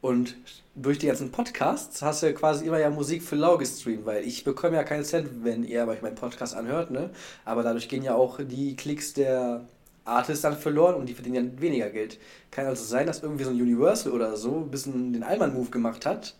Und 0.02 0.36
durch 0.76 0.98
die 0.98 1.08
ganzen 1.08 1.32
Podcasts 1.32 2.02
hast 2.02 2.24
du 2.24 2.34
quasi 2.34 2.66
immer 2.66 2.80
ja 2.80 2.90
Musik 2.90 3.22
für 3.22 3.36
lau 3.36 3.58
gestreamt, 3.58 4.06
weil 4.06 4.26
ich 4.26 4.44
bekomme 4.44 4.76
ja 4.78 4.84
keinen 4.84 5.04
Cent, 5.04 5.44
wenn 5.44 5.64
ihr 5.64 5.88
euch 5.88 6.02
meinen 6.02 6.16
Podcast 6.16 6.56
anhört, 6.56 6.90
ne? 6.92 7.12
Aber 7.46 7.62
dadurch 7.62 7.88
gehen 7.88 8.04
ja 8.04 8.16
auch 8.16 8.40
die 8.42 8.76
Klicks 8.76 9.14
der 9.14 9.62
Artists 10.06 10.42
dann 10.42 10.58
verloren 10.58 10.96
und 10.96 11.06
die 11.08 11.14
verdienen 11.14 11.36
ja 11.56 11.62
weniger 11.62 11.90
Geld. 11.90 12.18
Kann 12.50 12.66
also 12.66 12.84
sein, 12.84 13.06
dass 13.06 13.22
irgendwie 13.22 13.44
so 13.44 13.52
ein 13.52 13.62
Universal 13.62 14.12
oder 14.12 14.36
so 14.38 14.56
ein 14.62 14.72
bisschen 14.72 15.14
den 15.14 15.24
Allman-Move 15.24 15.70
gemacht 15.70 16.06
hat 16.08 16.34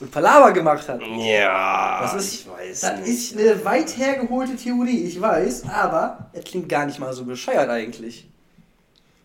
und 0.00 0.10
Palaver 0.10 0.52
gemacht 0.52 0.88
hat. 0.88 1.00
Ja, 1.18 2.00
Das 2.02 2.14
ist, 2.14 2.34
ich 2.34 2.48
weiß 2.50 2.80
das 2.80 3.00
nicht. 3.00 3.08
ist 3.08 3.38
eine 3.38 3.64
weit 3.64 3.96
hergeholte 3.96 4.56
Theorie, 4.56 5.04
ich 5.04 5.20
weiß, 5.20 5.68
aber 5.68 6.30
es 6.32 6.44
klingt 6.44 6.68
gar 6.68 6.86
nicht 6.86 6.98
mal 6.98 7.12
so 7.12 7.24
bescheuert 7.24 7.70
eigentlich. 7.70 8.28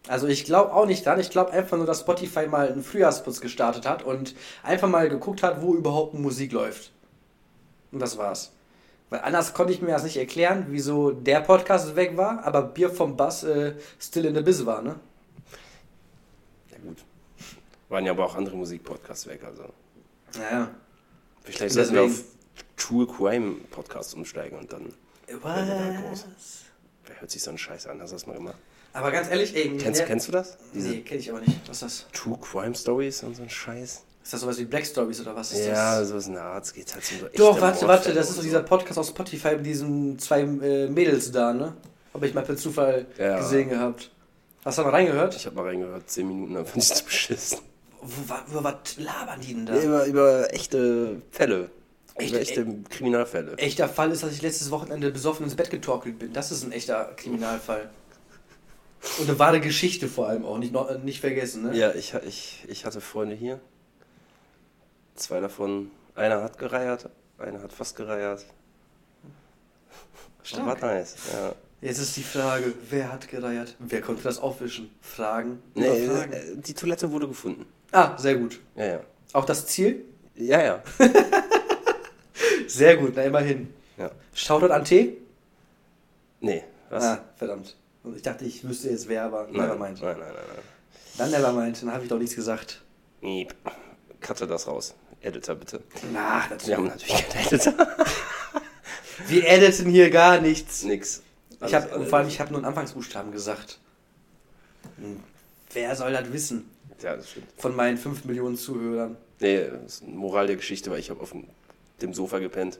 Also 0.07 0.27
ich 0.27 0.45
glaube 0.45 0.73
auch 0.73 0.85
nicht 0.85 1.05
dran, 1.05 1.19
ich 1.19 1.29
glaube 1.29 1.51
einfach 1.51 1.77
nur, 1.77 1.85
dass 1.85 1.99
Spotify 2.01 2.47
mal 2.47 2.71
einen 2.71 2.83
Frühjahrsputz 2.83 3.39
gestartet 3.39 3.85
hat 3.87 4.03
und 4.03 4.35
einfach 4.63 4.89
mal 4.89 5.07
geguckt 5.09 5.43
hat, 5.43 5.61
wo 5.61 5.75
überhaupt 5.75 6.15
Musik 6.15 6.51
läuft. 6.51 6.91
Und 7.91 7.99
das 7.99 8.17
war's. 8.17 8.51
Weil 9.09 9.19
anders 9.21 9.53
konnte 9.53 9.73
ich 9.73 9.81
mir 9.81 9.91
das 9.91 10.03
nicht 10.03 10.17
erklären, 10.17 10.67
wieso 10.69 11.11
der 11.11 11.41
Podcast 11.41 11.95
weg 11.95 12.15
war, 12.17 12.43
aber 12.45 12.61
Bier 12.63 12.89
vom 12.89 13.17
Bass 13.17 13.43
äh, 13.43 13.75
still 13.99 14.25
in 14.25 14.33
the 14.33 14.41
biz 14.41 14.65
war, 14.65 14.81
ne? 14.81 14.95
Ja, 16.71 16.77
gut. 16.77 17.03
Waren 17.89 18.05
ja 18.05 18.13
aber 18.13 18.25
auch 18.25 18.35
andere 18.35 18.55
Musikpodcasts 18.55 19.27
weg, 19.27 19.43
also. 19.43 19.65
Naja. 20.37 20.71
Vielleicht 21.43 21.73
sollten 21.73 21.93
wir 21.93 22.03
auf 22.03 22.23
True 22.77 23.05
Crime 23.05 23.55
Podcast 23.69 24.15
umsteigen 24.15 24.57
und 24.57 24.71
dann. 24.71 24.93
Was? 25.41 26.25
Wer 27.05 27.19
hört 27.19 27.31
sich 27.31 27.43
so 27.43 27.51
einen 27.51 27.57
Scheiß 27.57 27.87
an? 27.87 28.01
Hast 28.01 28.11
du 28.11 28.15
das 28.15 28.27
mal 28.27 28.35
gemacht? 28.37 28.57
Aber 28.93 29.11
ganz 29.11 29.29
ehrlich, 29.29 29.55
ey, 29.55 29.77
Kennst, 29.77 30.05
kennst 30.05 30.27
du 30.27 30.31
das? 30.33 30.57
Diese 30.73 30.89
Nee, 30.89 31.01
kenn 31.01 31.19
ich 31.19 31.29
aber 31.29 31.39
nicht. 31.39 31.59
Was 31.67 31.77
ist 31.77 31.83
das? 31.83 32.05
True 32.13 32.37
Crime 32.41 32.75
Stories 32.75 33.23
und 33.23 33.35
so 33.35 33.43
ein 33.43 33.49
Scheiß? 33.49 34.03
Ist 34.23 34.33
das 34.33 34.41
sowas 34.41 34.59
wie 34.59 34.65
Black 34.65 34.85
Stories 34.85 35.19
oder 35.21 35.35
was 35.35 35.51
ist 35.51 35.65
Ja, 35.65 35.99
das? 35.99 36.09
sowas 36.09 36.27
in 36.27 36.33
der 36.33 36.43
Art. 36.43 36.65
Es 36.65 36.73
geht 36.73 36.93
halt 36.93 37.03
um 37.11 37.19
so 37.19 37.25
echte 37.27 37.37
Doch, 37.37 37.59
warte, 37.61 37.87
warte, 37.87 38.13
das 38.13 38.25
ist 38.29 38.33
doch 38.33 38.37
so. 38.37 38.43
dieser 38.43 38.61
Podcast 38.63 38.99
auf 38.99 39.07
Spotify 39.07 39.55
mit 39.55 39.65
diesen 39.65 40.19
zwei 40.19 40.41
äh, 40.41 40.87
Mädels 40.89 41.31
da, 41.31 41.53
ne? 41.53 41.73
Habe 42.13 42.27
ich 42.27 42.33
mal 42.33 42.43
per 42.43 42.57
Zufall 42.57 43.07
Ja. 43.17 43.37
gesehen 43.39 43.69
gehabt. 43.69 44.11
Hast 44.65 44.77
du 44.77 44.83
mal 44.83 44.89
reingehört? 44.91 45.35
Ich 45.35 45.45
habe 45.47 45.55
mal 45.55 45.65
reingehört, 45.65 46.07
10 46.09 46.27
Minuten, 46.27 46.53
dann 46.53 46.65
fand 46.65 46.83
ich 46.83 46.89
das 46.89 47.01
beschissen. 47.01 47.59
Über 48.51 48.63
was 48.63 48.97
labern 48.97 49.39
die 49.41 49.53
denn 49.53 49.65
da? 49.65 49.75
Ja, 49.75 49.83
über, 49.83 50.05
über 50.05 50.53
echte 50.53 51.21
Fälle. 51.31 51.71
Echt? 52.15 52.31
über 52.31 52.41
echte 52.41 52.67
Kriminalfälle. 52.89 53.57
Echter 53.57 53.87
Fall 53.89 54.11
ist, 54.11 54.21
dass 54.21 54.33
ich 54.33 54.41
letztes 54.43 54.69
Wochenende 54.69 55.09
besoffen 55.11 55.45
ins 55.45 55.55
Bett 55.55 55.71
getorkelt 55.71 56.19
bin. 56.19 56.33
Das 56.33 56.51
ist 56.51 56.63
ein 56.63 56.71
echter 56.73 57.05
Kriminalfall. 57.15 57.89
Und 59.19 59.29
eine 59.29 59.39
wahre 59.39 59.59
Geschichte 59.59 60.07
vor 60.07 60.27
allem 60.27 60.45
auch, 60.45 60.57
nicht, 60.57 60.73
noch, 60.73 60.95
nicht 60.99 61.19
vergessen, 61.21 61.63
ne? 61.63 61.75
Ja, 61.77 61.91
ich, 61.93 62.13
ich, 62.27 62.63
ich 62.67 62.85
hatte 62.85 63.01
Freunde 63.01 63.35
hier. 63.35 63.59
Zwei 65.15 65.39
davon, 65.39 65.91
einer 66.15 66.41
hat 66.43 66.57
gereiert, 66.57 67.09
einer 67.37 67.61
hat 67.61 67.73
fast 67.73 67.95
gereiert. 67.95 68.45
Das 70.43 70.53
war 70.57 70.77
Stark. 70.77 70.81
nice. 70.81 71.15
Ja. 71.33 71.53
Jetzt 71.81 71.97
ist 71.99 72.15
die 72.15 72.23
Frage, 72.23 72.73
wer 72.89 73.11
hat 73.11 73.27
gereiert? 73.27 73.75
Wer 73.79 74.01
konnte 74.01 74.21
das 74.23 74.37
aufwischen? 74.39 74.91
Fragen? 75.01 75.61
Nee, 75.73 76.07
Fragen. 76.07 76.33
äh, 76.33 76.41
die 76.57 76.73
Toilette 76.75 77.11
wurde 77.11 77.27
gefunden. 77.27 77.65
Ah, 77.91 78.15
sehr 78.17 78.35
gut. 78.35 78.59
Ja, 78.75 78.85
ja. 78.85 78.99
Auch 79.33 79.45
das 79.45 79.65
Ziel? 79.65 80.05
Ja, 80.35 80.61
ja. 80.61 80.83
Sehr 82.67 82.95
gut, 82.97 83.13
na 83.15 83.23
immerhin. 83.23 83.73
ja. 83.97 84.09
Shoutout 84.33 84.71
an 84.71 84.85
T? 84.85 85.17
Nee, 86.39 86.63
was? 86.89 87.03
Ah, 87.03 87.23
verdammt. 87.35 87.75
Und 88.03 88.15
Ich 88.15 88.21
dachte, 88.21 88.45
ich 88.45 88.67
wüsste 88.67 88.89
jetzt 88.89 89.07
wer, 89.07 89.23
aber 89.25 89.43
nein, 89.43 89.53
nevermind. 89.53 90.01
nein, 90.01 90.17
nein, 90.19 90.27
nein, 90.33 90.43
nein. 90.47 90.63
Dann 91.17 91.31
nevermind, 91.31 91.81
dann 91.81 91.91
habe 91.91 92.03
ich 92.03 92.09
doch 92.09 92.17
nichts 92.17 92.35
gesagt. 92.35 92.81
Miep. 93.21 93.53
Cutte 94.21 94.47
das 94.47 94.67
raus. 94.67 94.95
Editor, 95.21 95.55
bitte. 95.55 95.83
Na, 96.11 96.43
Wir 96.65 96.77
haben 96.77 96.85
natürlich 96.87 97.29
keinen 97.29 97.45
Editor. 97.47 97.73
Wir 99.27 99.47
editen 99.47 99.89
hier 99.91 100.09
gar 100.09 100.39
nichts. 100.41 100.83
Nix. 100.83 101.21
Ich 101.63 101.73
habe 101.75 101.91
Alles- 101.91 102.09
vor 102.09 102.19
allem, 102.19 102.27
ich 102.27 102.39
habe 102.39 102.49
nur 102.51 102.57
einen 102.59 102.65
Anfangsbuchstaben 102.65 103.31
gesagt. 103.31 103.79
Hm, 104.97 105.19
Wer 105.73 105.95
soll 105.95 106.11
das 106.11 106.33
wissen? 106.33 106.69
Ja, 107.03 107.15
das 107.15 107.29
stimmt. 107.29 107.47
Von 107.57 107.75
meinen 107.75 107.97
5 107.97 108.25
Millionen 108.25 108.57
Zuhörern. 108.57 109.15
Nee, 109.39 109.67
das 109.69 109.93
ist 109.97 110.03
eine 110.03 110.13
Moral 110.13 110.47
der 110.47 110.55
Geschichte, 110.55 110.89
weil 110.91 110.99
ich 110.99 111.09
habe 111.11 111.21
auf 111.21 111.31
dem, 111.31 111.45
dem 112.01 112.13
Sofa 112.13 112.39
gepennt. 112.39 112.79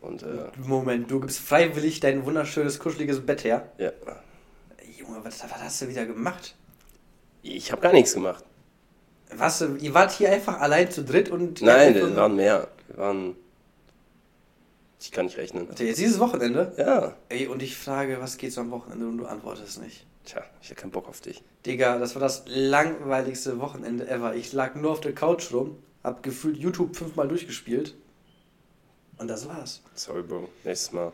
Und, 0.00 0.22
äh, 0.22 0.48
Moment, 0.64 1.10
du 1.10 1.20
gibst 1.20 1.38
freiwillig 1.38 2.00
dein 2.00 2.24
wunderschönes, 2.24 2.78
kuscheliges 2.78 3.20
Bett 3.24 3.44
her. 3.44 3.70
ja. 3.78 3.92
Junge, 5.08 5.24
was, 5.24 5.42
was 5.42 5.62
hast 5.62 5.82
du 5.82 5.88
wieder 5.88 6.04
gemacht? 6.04 6.54
Ich 7.42 7.72
habe 7.72 7.80
gar 7.80 7.92
nichts 7.92 8.12
gemacht. 8.12 8.44
Was, 9.34 9.60
ihr 9.60 9.94
wart 9.94 10.12
hier 10.12 10.30
einfach 10.30 10.60
allein 10.60 10.90
zu 10.90 11.02
dritt 11.02 11.30
und... 11.30 11.62
Nein, 11.62 11.94
wir 11.94 12.14
waren 12.14 12.36
mehr. 12.36 12.68
Wir 12.88 12.96
waren. 12.98 13.36
Ich 15.00 15.12
kann 15.12 15.26
nicht 15.26 15.38
rechnen. 15.38 15.68
Warte, 15.68 15.84
jetzt 15.84 15.98
dieses 15.98 16.18
Wochenende? 16.18 16.72
Ja. 16.76 17.14
Ey, 17.28 17.46
und 17.46 17.62
ich 17.62 17.76
frage, 17.76 18.20
was 18.20 18.36
geht 18.36 18.52
so 18.52 18.60
am 18.60 18.70
Wochenende 18.70 19.06
und 19.06 19.18
du 19.18 19.26
antwortest 19.26 19.80
nicht. 19.80 20.06
Tja, 20.24 20.42
ich 20.60 20.70
habe 20.70 20.80
keinen 20.80 20.90
Bock 20.90 21.08
auf 21.08 21.20
dich. 21.20 21.42
Digga, 21.64 21.98
das 21.98 22.14
war 22.14 22.20
das 22.20 22.42
langweiligste 22.46 23.60
Wochenende 23.60 24.08
ever. 24.08 24.34
Ich 24.34 24.52
lag 24.52 24.74
nur 24.74 24.90
auf 24.90 25.00
der 25.00 25.14
Couch 25.14 25.52
rum, 25.52 25.78
hab 26.02 26.22
gefühlt 26.22 26.56
YouTube 26.56 26.96
fünfmal 26.96 27.28
durchgespielt. 27.28 27.94
Und 29.18 29.28
das 29.28 29.48
war's. 29.48 29.82
Sorry, 29.94 30.22
Bro. 30.22 30.48
Nächstes 30.64 30.92
Mal. 30.92 31.12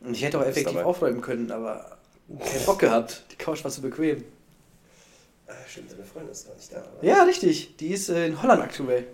Und 0.00 0.12
ich 0.14 0.22
hätte 0.22 0.38
auch 0.38 0.44
effektiv 0.44 0.78
aufräumen 0.78 1.20
können, 1.20 1.50
aber 1.50 1.98
keinen 2.38 2.64
Bock 2.66 2.78
gehabt. 2.78 3.24
Die 3.32 3.36
Couch 3.36 3.64
war 3.64 3.70
zu 3.70 3.82
bequem. 3.82 4.24
Ah, 5.46 5.52
stimmt, 5.68 5.92
deine 5.92 6.04
Freundin 6.04 6.32
ist 6.32 6.46
gar 6.46 6.54
nicht 6.54 6.72
da. 6.72 6.84
Ja, 7.02 7.22
richtig. 7.24 7.76
Die 7.76 7.88
ist 7.88 8.08
äh, 8.08 8.26
in 8.26 8.40
Holland 8.40 8.62
aktuell. 8.62 9.06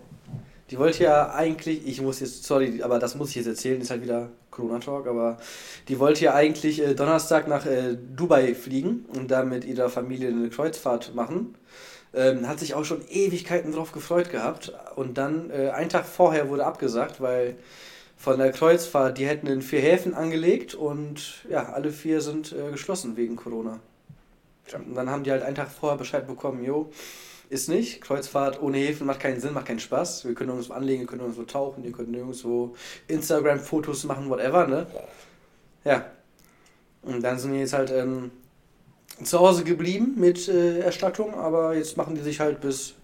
Die 0.70 0.78
wollte 0.78 1.04
ja 1.04 1.32
eigentlich, 1.32 1.87
ich 1.87 2.00
muss 2.00 2.20
jetzt, 2.20 2.44
sorry, 2.44 2.82
aber 2.82 2.99
das 2.99 3.14
muss 3.14 3.30
ich 3.30 3.37
jetzt 3.37 3.46
erzählen, 3.46 3.80
ist 3.80 3.90
halt 3.90 4.02
wieder 4.02 4.30
Corona-Talk, 4.50 5.06
aber 5.06 5.38
die 5.87 6.00
wollte 6.00 6.25
ja 6.25 6.35
eigentlich 6.35 6.82
äh, 6.82 6.94
Donnerstag 6.94 7.46
nach 7.46 7.66
äh, 7.66 7.96
Dubai 8.16 8.54
fliegen 8.54 9.06
und 9.14 9.30
da 9.30 9.44
mit 9.44 9.64
ihrer 9.64 9.88
Familie 9.88 10.28
eine 10.28 10.50
Kreuzfahrt 10.50 11.14
machen. 11.14 11.54
Ähm, 12.12 12.49
hat 12.49 12.58
sich 12.58 12.75
auch 12.75 12.85
schon 12.85 13.06
Ewigkeiten 13.08 13.73
drauf 13.73 13.92
gefreut 13.92 14.30
gehabt. 14.30 14.73
Und 14.96 15.18
dann, 15.18 15.50
äh, 15.50 15.70
einen 15.70 15.90
Tag 15.90 16.06
vorher 16.06 16.49
wurde 16.49 16.64
abgesagt, 16.64 17.20
weil 17.20 17.56
von 18.16 18.38
der 18.38 18.50
Kreuzfahrt, 18.50 19.18
die 19.18 19.26
hätten 19.26 19.46
in 19.46 19.62
vier 19.62 19.80
Häfen 19.80 20.14
angelegt 20.14 20.75
und 20.75 21.44
ja, 21.49 21.73
alle 21.73 21.90
vier 21.90 22.20
sind 22.20 22.52
äh, 22.52 22.70
geschlossen 22.73 23.16
wegen 23.16 23.37
Corona. 23.37 23.80
Und 24.75 24.94
dann 24.94 25.11
haben 25.11 25.23
die 25.23 25.30
halt 25.30 25.42
einen 25.42 25.54
Tag 25.54 25.70
vorher 25.70 25.99
Bescheid 25.99 26.26
bekommen, 26.26 26.64
jo, 26.64 26.90
ist 27.49 27.68
nicht. 27.68 28.00
Kreuzfahrt 28.00 28.61
ohne 28.61 28.78
Häfen 28.78 29.06
macht 29.06 29.20
keinen 29.20 29.40
Sinn, 29.40 29.52
macht 29.52 29.66
keinen 29.66 29.78
Spaß. 29.78 30.25
Wir 30.25 30.35
können 30.35 30.50
nirgendwo 30.50 30.75
anlegen, 30.75 31.00
wir 31.02 31.06
können 31.06 31.20
nirgendwo 31.20 31.44
tauchen, 31.44 31.85
ihr 31.85 31.92
könnt 31.92 32.11
nirgendwo 32.11 32.75
Instagram-Fotos 33.06 34.04
machen, 34.04 34.28
whatever, 34.28 34.66
ne? 34.66 34.87
Ja. 35.85 36.06
Und 37.02 37.23
dann 37.23 37.38
sind 37.38 37.52
die 37.52 37.61
jetzt 37.61 37.73
halt 37.73 37.92
ähm, 37.92 38.32
zu 39.23 39.38
Hause 39.38 39.62
geblieben 39.62 40.14
mit 40.16 40.49
äh, 40.49 40.80
Erstattung, 40.80 41.35
aber 41.35 41.76
jetzt 41.76 41.96
machen 41.96 42.16
die 42.16 42.23
sich 42.23 42.40
halt 42.40 42.61
bis 42.61 42.94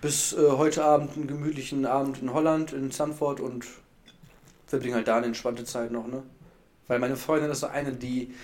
bis 0.00 0.32
äh, 0.32 0.50
heute 0.52 0.84
Abend 0.84 1.14
einen 1.16 1.26
gemütlichen 1.26 1.84
Abend 1.84 2.22
in 2.22 2.32
Holland, 2.32 2.72
in 2.72 2.90
Sanford 2.90 3.40
und 3.40 3.66
verbringe 4.70 4.94
halt 4.94 5.08
da 5.08 5.16
eine 5.18 5.26
entspannte 5.26 5.64
Zeit 5.64 5.90
noch, 5.90 6.06
ne? 6.06 6.22
Weil 6.86 6.98
meine 6.98 7.16
Freundin 7.16 7.50
ist 7.50 7.60
so 7.60 7.66
eine, 7.66 7.92
die 7.92 8.34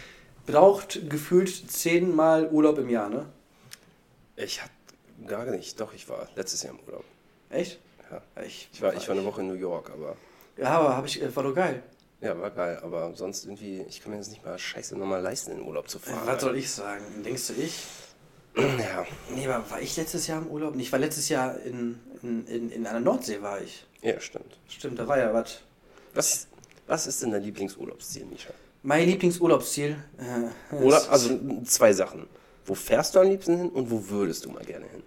braucht 0.46 1.08
gefühlt 1.08 1.48
zehnmal 1.70 2.48
Urlaub 2.50 2.78
im 2.78 2.88
Jahr, 2.90 3.08
ne? 3.08 3.26
Ich 4.36 4.62
hab 4.62 4.70
gar 5.26 5.44
nicht. 5.46 5.80
Doch, 5.80 5.92
ich 5.94 6.08
war 6.08 6.28
letztes 6.36 6.62
Jahr 6.62 6.74
im 6.74 6.80
Urlaub. 6.86 7.04
Echt? 7.50 7.78
Ja. 8.10 8.22
Ich, 8.44 8.68
Ich 8.72 8.82
war, 8.82 8.94
ich 8.94 9.08
war 9.08 9.16
eine 9.16 9.24
Woche 9.24 9.40
in 9.40 9.48
New 9.48 9.54
York, 9.54 9.90
aber 9.90 10.16
Ja, 10.56 10.78
aber 10.78 10.96
hab 10.96 11.06
ich, 11.06 11.20
äh, 11.22 11.34
war 11.34 11.42
doch 11.42 11.54
geil. 11.54 11.82
ja, 12.20 12.38
war 12.40 12.50
geil. 12.50 12.78
Aber 12.82 13.12
sonst 13.14 13.44
irgendwie, 13.46 13.82
ich 13.88 14.00
kann 14.02 14.12
mir 14.12 14.18
das 14.18 14.28
nicht 14.28 14.44
mal 14.44 14.58
scheiße 14.58 14.96
nochmal 14.96 15.22
leisten, 15.22 15.52
in 15.52 15.58
den 15.58 15.66
Urlaub 15.66 15.88
zu 15.88 15.98
fahren. 15.98 16.20
Was 16.26 16.40
soll 16.42 16.56
ich 16.56 16.70
sagen? 16.70 17.04
Denkst 17.24 17.48
du 17.48 17.52
ich? 17.54 17.82
Ja, 18.56 19.04
Nee, 19.34 19.46
aber 19.46 19.70
war 19.70 19.80
ich 19.82 19.96
letztes 19.98 20.26
Jahr 20.28 20.40
im 20.40 20.46
Urlaub? 20.48 20.74
Ich 20.76 20.90
war 20.90 20.98
letztes 20.98 21.28
Jahr 21.28 21.58
in, 21.60 21.98
in, 22.22 22.46
in, 22.46 22.70
in 22.70 22.86
einer 22.86 23.00
Nordsee, 23.00 23.42
war 23.42 23.60
ich. 23.60 23.84
ja, 24.00 24.18
stimmt. 24.18 24.58
Stimmt, 24.68 24.98
da 24.98 25.06
war 25.06 25.18
ja 25.18 25.34
was. 25.34 25.60
Was, 26.16 26.46
was 26.86 27.06
ist 27.06 27.22
denn 27.22 27.30
dein 27.30 27.42
Lieblingsurlaubsziel, 27.42 28.24
Misha? 28.26 28.50
Mein 28.82 29.06
Lieblingsurlaubsziel. 29.08 29.96
Äh, 30.18 30.74
Oder, 30.76 31.10
also 31.10 31.38
zwei 31.64 31.92
Sachen. 31.92 32.26
Wo 32.64 32.74
fährst 32.74 33.14
du 33.14 33.20
am 33.20 33.28
liebsten 33.28 33.56
hin 33.56 33.68
und 33.70 33.90
wo 33.90 34.08
würdest 34.08 34.44
du 34.44 34.50
mal 34.50 34.64
gerne 34.64 34.86
hin? 34.86 35.02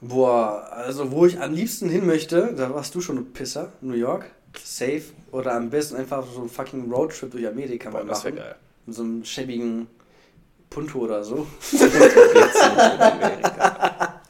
Boah, 0.00 0.68
also 0.72 1.10
wo 1.10 1.26
ich 1.26 1.38
am 1.38 1.52
liebsten 1.52 1.90
hin 1.90 2.06
möchte, 2.06 2.54
da 2.54 2.72
warst 2.74 2.94
du 2.94 3.00
schon 3.02 3.18
ein 3.18 3.32
Pisser, 3.32 3.72
New 3.82 3.94
York, 3.94 4.24
safe. 4.64 5.02
Oder 5.30 5.52
am 5.54 5.68
besten 5.68 5.96
einfach 5.96 6.26
so 6.34 6.42
ein 6.42 6.48
fucking 6.48 6.90
Roadtrip 6.90 7.30
durch 7.32 7.46
Amerika 7.46 7.90
mal 7.90 8.02
Boah, 8.02 8.08
das 8.08 8.24
wäre 8.24 8.34
machen. 8.34 8.44
geil. 8.44 8.56
Mit 8.86 8.96
so 8.96 9.02
einem 9.02 9.24
schäbigen 9.24 9.86
Punto 10.70 11.00
oder 11.00 11.22
so. 11.22 11.46
Jetzt 11.70 11.70
sind 11.80 11.92
wir 11.96 12.94
in 12.94 13.00
Amerika. 13.00 14.20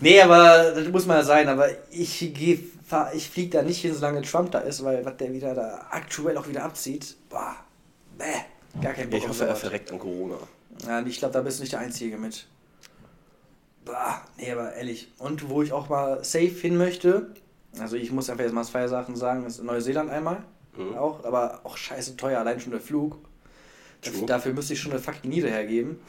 Nee, 0.00 0.20
aber 0.20 0.72
das 0.72 0.88
muss 0.88 1.06
mal 1.06 1.24
sein. 1.24 1.48
Aber 1.48 1.68
ich 1.90 2.18
geh, 2.34 2.58
fahr, 2.86 3.14
ich 3.14 3.28
fliege 3.28 3.50
da 3.50 3.62
nicht 3.62 3.80
hin, 3.80 3.94
solange 3.94 4.22
Trump 4.22 4.50
da 4.50 4.60
ist, 4.60 4.84
weil 4.84 5.04
was 5.04 5.16
der 5.16 5.32
wieder 5.32 5.54
da 5.54 5.86
aktuell 5.90 6.36
auch 6.36 6.48
wieder 6.48 6.64
abzieht, 6.64 7.16
boah, 7.28 7.56
bäh, 8.18 8.24
gar 8.82 8.92
kein 8.92 9.10
Bock 9.10 9.20
Ich 9.20 9.28
hoffe, 9.28 9.46
er 9.46 9.56
verreckt 9.56 9.92
an 9.92 9.98
Corona. 9.98 10.36
Ja, 10.86 11.00
ich 11.02 11.18
glaube, 11.18 11.34
da 11.34 11.42
bist 11.42 11.58
du 11.58 11.62
nicht 11.62 11.72
der 11.72 11.80
Einzige 11.80 12.16
mit. 12.16 12.46
Bah, 13.84 14.22
nee, 14.36 14.50
aber 14.50 14.74
ehrlich. 14.74 15.08
Und 15.18 15.48
wo 15.48 15.62
ich 15.62 15.72
auch 15.72 15.88
mal 15.88 16.22
safe 16.24 16.48
hin 16.48 16.76
möchte, 16.76 17.34
also 17.78 17.96
ich 17.96 18.10
muss 18.10 18.30
einfach 18.30 18.44
jetzt 18.44 18.52
mal 18.52 18.64
zwei 18.64 18.88
Sachen 18.88 19.16
sagen, 19.16 19.46
ist 19.46 19.62
Neuseeland 19.62 20.10
einmal. 20.10 20.42
Mhm. 20.76 20.96
Auch, 20.96 21.24
aber 21.24 21.60
auch 21.64 21.76
scheiße 21.76 22.16
teuer, 22.16 22.40
allein 22.40 22.60
schon 22.60 22.72
der 22.72 22.80
Flug. 22.80 23.18
True. 24.02 24.26
Dafür 24.26 24.52
müsste 24.52 24.72
ich 24.72 24.80
schon 24.80 24.92
eine 24.92 25.00
fucking 25.00 25.30
Niere 25.30 25.48
hergeben. 25.48 26.00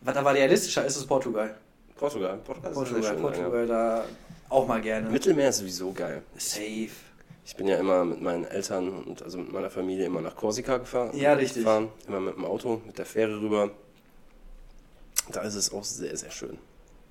Was 0.00 0.16
aber 0.16 0.34
realistischer 0.34 0.84
ist, 0.84 0.96
ist 0.96 1.06
Portugal. 1.06 1.56
Portugal. 2.02 2.38
Portugal 2.44 2.72
Portugal, 2.72 3.16
Portugal, 3.16 3.66
da 3.66 4.04
auch 4.48 4.66
mal 4.66 4.80
gerne. 4.80 5.08
Mittelmeer 5.08 5.50
ist 5.50 5.58
sowieso 5.58 5.92
geil. 5.92 6.22
Safe. 6.36 6.90
Ich 7.44 7.56
bin 7.56 7.66
ja 7.68 7.76
immer 7.76 8.04
mit 8.04 8.20
meinen 8.20 8.44
Eltern 8.44 8.88
und 9.04 9.22
also 9.22 9.38
mit 9.38 9.52
meiner 9.52 9.70
Familie 9.70 10.06
immer 10.06 10.20
nach 10.20 10.34
Korsika 10.34 10.78
gefahren. 10.78 11.10
Ja, 11.16 11.34
richtig. 11.34 11.62
Gefahren, 11.64 11.88
immer 12.08 12.20
mit 12.20 12.36
dem 12.36 12.44
Auto, 12.44 12.80
mit 12.86 12.98
der 12.98 13.06
Fähre 13.06 13.40
rüber. 13.40 13.70
Da 15.30 15.42
ist 15.42 15.54
es 15.54 15.72
auch 15.72 15.84
sehr, 15.84 16.16
sehr 16.16 16.30
schön. 16.30 16.58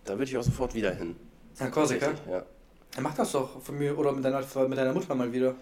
Da 0.05 0.13
würde 0.13 0.25
ich 0.25 0.37
auch 0.37 0.43
sofort 0.43 0.73
wieder 0.75 0.93
hin. 0.93 1.15
Nach 1.59 1.71
Korsika? 1.71 2.11
Ja. 2.29 2.43
Ja, 2.95 3.01
mach 3.01 3.15
das 3.15 3.31
doch 3.31 3.61
von 3.61 3.77
mir 3.77 3.97
oder 3.97 4.11
mit 4.11 4.25
deiner, 4.25 4.41
mit 4.67 4.77
deiner 4.77 4.93
Mutter 4.93 5.15
mal 5.15 5.31
wieder. 5.31 5.55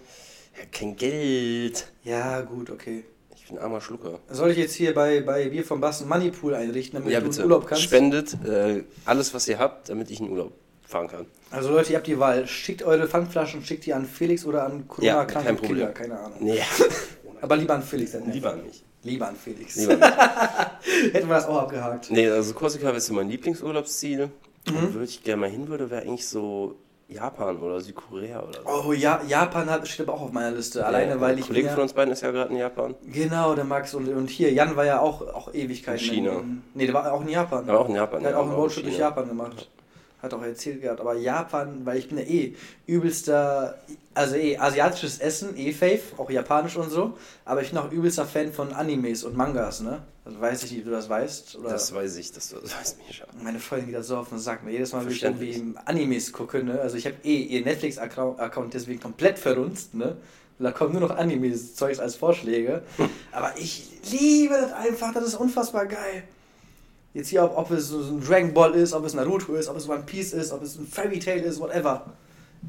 ja. 0.58 0.66
Kein 0.72 0.96
Geld. 0.96 1.88
Ja, 2.04 2.42
gut, 2.42 2.72
okay. 2.72 3.06
Bin 3.50 3.58
ein 3.58 3.64
armer 3.64 3.82
Schlucker. 3.82 4.20
Soll 4.30 4.52
ich 4.52 4.58
jetzt 4.58 4.76
hier 4.76 4.94
bei, 4.94 5.22
bei 5.22 5.50
Bier 5.50 5.64
vom 5.66 5.82
Bass 5.82 6.02
einen 6.02 6.10
Moneypool 6.10 6.54
einrichten, 6.54 7.00
damit 7.00 7.12
ja, 7.12 7.20
du 7.20 7.30
bitte. 7.30 7.44
Urlaub 7.44 7.66
kannst? 7.66 7.84
Spendet 7.84 8.38
äh, 8.46 8.84
alles, 9.06 9.34
was 9.34 9.48
ihr 9.48 9.58
habt, 9.58 9.90
damit 9.90 10.12
ich 10.12 10.20
in 10.20 10.30
Urlaub 10.30 10.52
fahren 10.86 11.08
kann. 11.08 11.26
Also 11.50 11.72
Leute, 11.72 11.92
ihr 11.92 11.98
habt 11.98 12.08
die 12.08 12.20
Wahl. 12.20 12.48
Schickt 12.48 12.84
eure 12.84 13.08
Pfandflaschen, 13.08 13.64
schickt 13.64 13.88
die 13.88 13.94
an 13.94 14.06
Felix 14.06 14.46
oder 14.46 14.66
an 14.66 14.84
Ja, 15.00 15.24
Corona-kranke 15.24 15.48
kein 15.48 15.58
Problem. 15.58 15.78
Kinder, 15.78 15.92
keine 15.94 16.20
Ahnung. 16.20 16.38
Nee, 16.42 16.62
Aber 17.42 17.56
lieber 17.56 17.74
an 17.76 17.84
Felix. 17.84 18.12
Dann 18.12 18.32
lieber 18.32 18.56
nicht. 18.56 18.84
Lieber 19.04 19.30
an 19.30 19.36
Felix. 19.36 19.76
Lieber 19.78 19.96
nicht. 19.96 20.14
Hätten 21.14 21.28
wir 21.28 21.36
das 21.36 21.48
auch 21.48 21.64
abgehakt. 21.64 22.12
Nee, 22.12 22.30
also 22.30 22.54
Korsika 22.54 22.90
ist 22.92 23.08
so 23.08 23.14
mein 23.14 23.30
Lieblingsurlaubsziel. 23.30 24.30
Mhm. 24.68 24.94
Würde 24.94 25.06
ich 25.06 25.24
gerne 25.24 25.42
mal 25.42 25.50
hin 25.50 25.68
würde, 25.70 25.90
wäre 25.90 26.02
eigentlich 26.04 26.28
so 26.28 26.76
Japan 27.10 27.58
oder 27.58 27.82
Südkorea 27.82 28.44
oder 28.44 28.62
so. 28.62 28.88
Oh 28.88 28.94
ja, 28.94 29.20
Japan 29.28 29.68
hat, 29.70 29.88
steht 29.88 30.08
aber 30.08 30.18
auch 30.18 30.22
auf 30.22 30.32
meiner 30.32 30.52
Liste. 30.52 30.86
Alleine 30.86 31.14
Ja, 31.14 31.22
weil 31.22 31.32
ein 31.32 31.40
ich 31.40 31.48
Kollege 31.48 31.70
von 31.70 31.82
uns 31.82 31.94
beiden 31.94 32.14
ist 32.14 32.22
ja 32.22 32.30
gerade 32.30 32.52
in 32.52 32.60
Japan. 32.60 32.94
Genau, 33.04 33.56
der 33.56 33.64
Max 33.64 33.96
und, 33.96 34.08
und 34.10 34.30
hier, 34.30 34.54
Jan 34.54 34.76
war 34.76 34.86
ja 34.86 35.00
auch, 35.00 35.22
auch 35.22 35.52
Ewigkeiten. 35.54 36.00
In 36.00 36.14
China. 36.14 36.32
In, 36.34 36.62
nee, 36.76 36.86
der 36.86 36.94
war 36.94 37.12
auch 37.12 37.22
in 37.22 37.30
Japan. 37.30 37.68
Aber 37.68 37.80
auch 37.80 37.90
in 37.90 37.96
Japan. 37.96 38.22
Der 38.22 38.32
hat 38.32 38.38
auch 38.38 38.44
einen 38.44 38.54
Roadtrip 38.54 38.84
durch. 38.84 38.98
Japan 38.98 39.28
gemacht. 39.28 39.70
Hat 40.22 40.34
auch 40.34 40.42
erzählt 40.42 40.82
gehabt. 40.82 41.00
Aber 41.00 41.16
Japan, 41.16 41.86
weil 41.86 41.98
ich 41.98 42.10
bin 42.10 42.18
ja 42.18 42.26
eh 42.26 42.54
übelster, 42.88 43.78
also 44.14 44.36
eh 44.36 44.58
asiatisches 44.58 45.20
Essen, 45.20 45.56
eh 45.58 45.72
fave, 45.72 46.02
auch 46.18 46.30
japanisch 46.30 46.76
und 46.76 46.90
so. 46.92 47.18
Aber 47.46 47.62
ich 47.62 47.70
bin 47.70 47.80
auch 47.80 47.92
übelster 47.92 48.26
Fan 48.26 48.52
von 48.52 48.74
Animes 48.74 49.24
und 49.24 49.38
Mangas, 49.38 49.80
ne? 49.82 50.02
Also 50.26 50.42
weiß 50.42 50.64
ich 50.64 50.72
nicht, 50.74 50.86
du 50.86 50.92
das 50.92 51.08
weißt. 51.10 51.56
Oder 51.58 51.70
Das 51.70 51.94
weiß 51.94 52.18
ich, 52.18 52.32
dass 52.34 52.50
du 52.50 52.58
das 52.58 52.78
weißt, 52.78 52.98
Misha. 53.08 53.26
meine 53.42 53.60
Freundin 53.60 53.88
geht 53.88 53.96
das 53.96 54.08
so 54.08 54.18
auf 54.18 54.30
den 54.30 54.40
Sack. 54.40 54.64
Mir 54.64 54.72
jedes 54.72 54.92
Mal, 54.92 55.06
wenn 55.06 55.12
ich 55.12 55.24
irgendwie 55.24 55.74
Animes 55.86 56.34
gucke, 56.34 56.64
ne? 56.64 56.82
Also 56.82 56.98
ich 56.98 57.06
habe 57.06 57.16
eh 57.24 57.38
ihr 57.38 57.64
Netflix-Account 57.64 58.74
deswegen 58.74 59.00
komplett 59.00 59.40
verrunzt, 59.40 59.94
ne? 59.94 60.18
Da 60.62 60.74
kommen 60.74 60.92
nur 60.92 61.02
noch 61.02 61.12
Animes-Zeugs 61.16 62.00
als 62.00 62.18
Vorschläge. 62.18 62.82
Aber 63.32 63.54
ich 63.58 63.90
liebe 64.12 64.56
das 64.56 64.74
einfach, 64.74 65.14
das 65.14 65.24
ist 65.28 65.36
unfassbar 65.36 65.86
geil. 65.86 66.24
Jetzt 67.14 67.30
hier, 67.30 67.44
ob, 67.44 67.58
ob 67.58 67.72
es 67.72 67.88
so 67.88 68.00
ein 68.00 68.22
Dragon 68.22 68.54
Ball 68.54 68.76
ist, 68.76 68.94
ob 68.94 69.04
es 69.06 69.14
Naruto 69.14 69.56
ist, 69.56 69.68
ob 69.68 69.78
es 69.78 69.90
One 69.90 70.04
Piece 70.06 70.34
ist, 70.34 70.52
ob 70.52 70.62
es 70.62 70.78
ein 70.78 70.88
Fairy 70.88 71.20
Tail 71.20 71.42
ist, 71.42 71.60
whatever. 71.60 72.14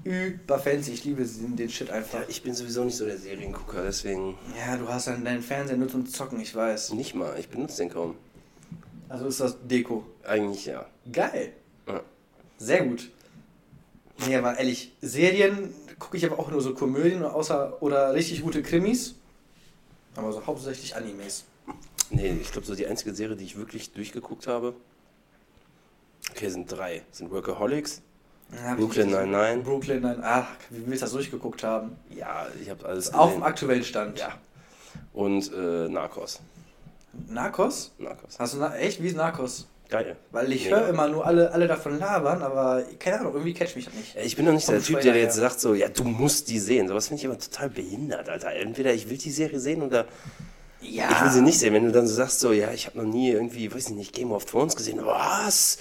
Über 0.05 0.59
fancy, 0.59 0.93
ich 0.93 1.05
liebe 1.05 1.25
den, 1.25 1.57
den 1.57 1.69
Shit 1.69 1.91
einfach. 1.91 2.21
Ja, 2.21 2.27
ich 2.29 2.43
bin 2.43 2.55
sowieso 2.55 2.85
nicht 2.85 2.97
so 2.97 3.05
der 3.05 3.19
Seriengucker, 3.19 3.83
deswegen 3.83 4.39
Ja, 4.57 4.77
du 4.77 4.89
hast 4.89 5.09
dann 5.09 5.25
deinen 5.25 5.43
Fernseher 5.43 5.77
nur 5.77 5.89
zum 5.89 6.07
Zocken, 6.07 6.41
ich 6.41 6.55
weiß. 6.55 6.93
nicht 6.93 7.15
mal. 7.15 7.37
Ich 7.39 7.49
benutze 7.49 7.79
den 7.79 7.91
kaum. 7.91 8.15
Also 9.09 9.27
ist 9.27 9.41
das 9.41 9.57
Deko. 9.67 10.07
Eigentlich 10.25 10.67
ja. 10.67 10.87
Geil. 11.11 11.53
Ja. 11.89 12.01
Sehr 12.59 12.85
gut. 12.85 13.11
Nee, 14.27 14.37
aber 14.37 14.59
ehrlich, 14.59 14.93
Serien 15.03 15.75
gucke 15.99 16.17
ich 16.17 16.25
aber 16.25 16.39
auch 16.39 16.51
nur 16.51 16.61
so 16.61 16.73
Komödien 16.75 17.25
außer, 17.25 17.83
oder 17.83 18.15
richtig 18.15 18.43
gute 18.43 18.63
Krimis. 18.63 19.17
Aber 20.15 20.33
so 20.33 20.47
hauptsächlich 20.47 20.95
Animes. 20.95 21.45
Nee, 22.11 22.37
ich 22.41 22.51
glaube, 22.53 22.67
so 22.67 22.75
die 22.75 22.87
einzige 22.87 23.15
Serie, 23.15 23.37
die 23.37 23.45
ich 23.45 23.57
wirklich 23.57 23.93
durchgeguckt 23.93 24.47
habe. 24.47 24.75
Okay, 26.31 26.49
sind 26.49 26.71
drei. 26.71 27.03
Sind 27.11 27.31
Workaholics. 27.31 28.03
Ja, 28.53 28.75
Brooklyn 28.75 29.09
richtig- 29.15 29.31
Nine-Nine. 29.31 29.63
Brooklyn 29.63 30.03
Nine. 30.03 30.21
Ach, 30.23 30.49
wie 30.71 30.87
willst 30.87 31.03
du 31.03 31.07
das 31.07 31.13
durchgeguckt 31.13 31.63
haben? 31.63 31.97
Ja, 32.11 32.47
ich 32.61 32.69
habe 32.69 32.85
alles 32.87 33.15
Auf 33.15 33.33
dem 33.33 33.43
aktuellen 33.43 33.85
Stand. 33.85 34.19
Ja. 34.19 34.33
Und 35.13 35.53
äh, 35.53 35.89
Narcos. 35.89 36.41
Narcos? 37.29 37.93
Narcos. 37.99 38.39
Hast 38.39 38.55
du 38.55 38.59
na 38.59 38.77
echt? 38.77 39.03
Wie 39.03 39.09
ist 39.09 39.17
Narcos? 39.17 39.69
Geil. 39.89 40.17
Weil 40.31 40.53
ich 40.53 40.71
höre 40.71 40.89
immer 40.89 41.09
nur 41.09 41.27
alle, 41.27 41.51
alle 41.51 41.67
davon 41.67 41.99
labern, 41.99 42.43
aber 42.43 42.85
keine 43.01 43.21
Ahnung, 43.21 43.33
irgendwie 43.35 43.55
catch 43.55 43.75
mich 43.75 43.87
das 43.87 43.95
nicht. 43.95 44.17
Ich 44.17 44.37
bin 44.37 44.47
doch 44.47 44.53
nicht 44.53 44.69
der 44.69 44.81
Typ, 44.81 45.01
der 45.01 45.17
jetzt 45.17 45.35
sagt 45.35 45.59
so, 45.59 45.75
ja, 45.75 45.89
du 45.89 46.05
musst 46.05 46.49
die 46.49 46.61
sehen. 46.61 46.87
Sowas 46.87 47.09
finde 47.09 47.23
ich 47.23 47.27
aber 47.27 47.39
total 47.39 47.71
behindert, 47.71 48.29
Alter. 48.29 48.53
Entweder 48.53 48.95
ich 48.95 49.11
will 49.11 49.19
die 49.19 49.33
Serie 49.33 49.59
sehen 49.59 49.83
oder 49.83 50.07
Ja. 50.83 51.11
ich 51.11 51.21
will 51.23 51.31
sie 51.31 51.43
nicht 51.43 51.59
sehen. 51.59 51.75
Wenn 51.75 51.85
du 51.85 51.93
dann 51.93 52.07
so 52.07 52.15
sagst 52.15 52.41
so, 52.41 52.53
ja, 52.53 52.71
ich 52.73 52.87
habe 52.87 52.99
noch 52.99 53.05
nie 53.05 53.31
irgendwie, 53.31 53.73
weiß 53.73 53.91
ich 53.91 53.95
nicht, 53.97 54.15
Game 54.15 54.33
of 54.33 54.45
Thrones 54.47 54.75
gesehen. 54.77 55.01
Was? 55.05 55.79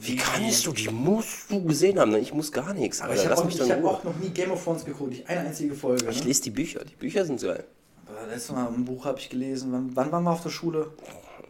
Wie 0.00 0.16
kannst 0.16 0.64
du? 0.66 0.72
Die 0.72 0.88
musst 0.90 1.50
du 1.50 1.62
gesehen 1.64 1.98
haben. 1.98 2.14
Ich 2.16 2.32
muss 2.32 2.52
gar 2.52 2.72
nichts. 2.72 3.00
Aber 3.00 3.10
Alter. 3.10 3.22
ich 3.24 3.28
habe 3.30 3.40
auch, 3.42 3.48
ich 3.48 3.70
hab 3.70 3.84
auch 3.84 4.04
noch 4.04 4.16
nie 4.16 4.28
Game 4.30 4.50
of 4.52 4.62
Thrones 4.62 4.84
geguckt, 4.84 5.10
nicht 5.10 5.28
eine 5.28 5.40
einzige 5.40 5.74
Folge. 5.74 6.08
Ich 6.10 6.20
Ne? 6.20 6.26
lese 6.28 6.42
die 6.42 6.50
Bücher. 6.50 6.84
Die 6.84 6.94
Bücher 6.94 7.24
sind 7.24 7.40
geil. 7.42 7.64
Aber 8.06 8.26
Letztes 8.26 8.52
Mal 8.54 8.68
ein 8.68 8.84
Buch 8.84 9.04
habe 9.04 9.18
ich 9.18 9.28
gelesen. 9.28 9.72
Wann, 9.72 9.90
wann 9.94 10.12
waren 10.12 10.24
wir 10.24 10.30
auf 10.30 10.42
der 10.42 10.50
Schule? 10.50 10.90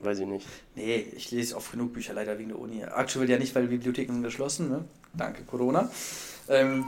Weiß 0.01 0.19
ich 0.21 0.27
nicht. 0.27 0.47
Nee, 0.77 1.07
ich 1.17 1.31
lese 1.31 1.57
oft 1.57 1.71
genug 1.73 1.93
Bücher, 1.93 2.15
leider 2.15 2.39
wegen 2.39 2.49
der 2.51 2.59
Uni. 2.59 2.83
Aktuell 2.85 3.29
ja 3.29 3.37
nicht, 3.39 3.55
weil 3.55 3.63
die 3.63 3.69
Bibliotheken 3.77 4.13
sind 4.15 4.23
geschlossen, 4.23 4.69
ne? 4.71 4.85
Danke, 5.13 5.43
Corona. 5.43 5.91
Ähm, 6.49 6.87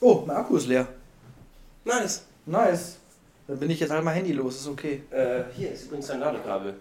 oh, 0.00 0.22
mein 0.26 0.36
Akku 0.36 0.56
ist 0.56 0.66
leer. 0.68 0.86
Nice. 1.84 2.22
Nice. 2.46 2.96
Dann 3.48 3.58
bin 3.58 3.70
ich 3.70 3.80
jetzt 3.80 3.90
halt 3.90 4.04
mal 4.04 4.12
Handy 4.12 4.32
los, 4.32 4.56
ist 4.56 4.68
okay. 4.68 5.02
Äh, 5.10 5.44
hier 5.56 5.72
ist 5.72 5.86
übrigens 5.86 6.10
ein 6.10 6.20
Ladekabel. 6.20 6.74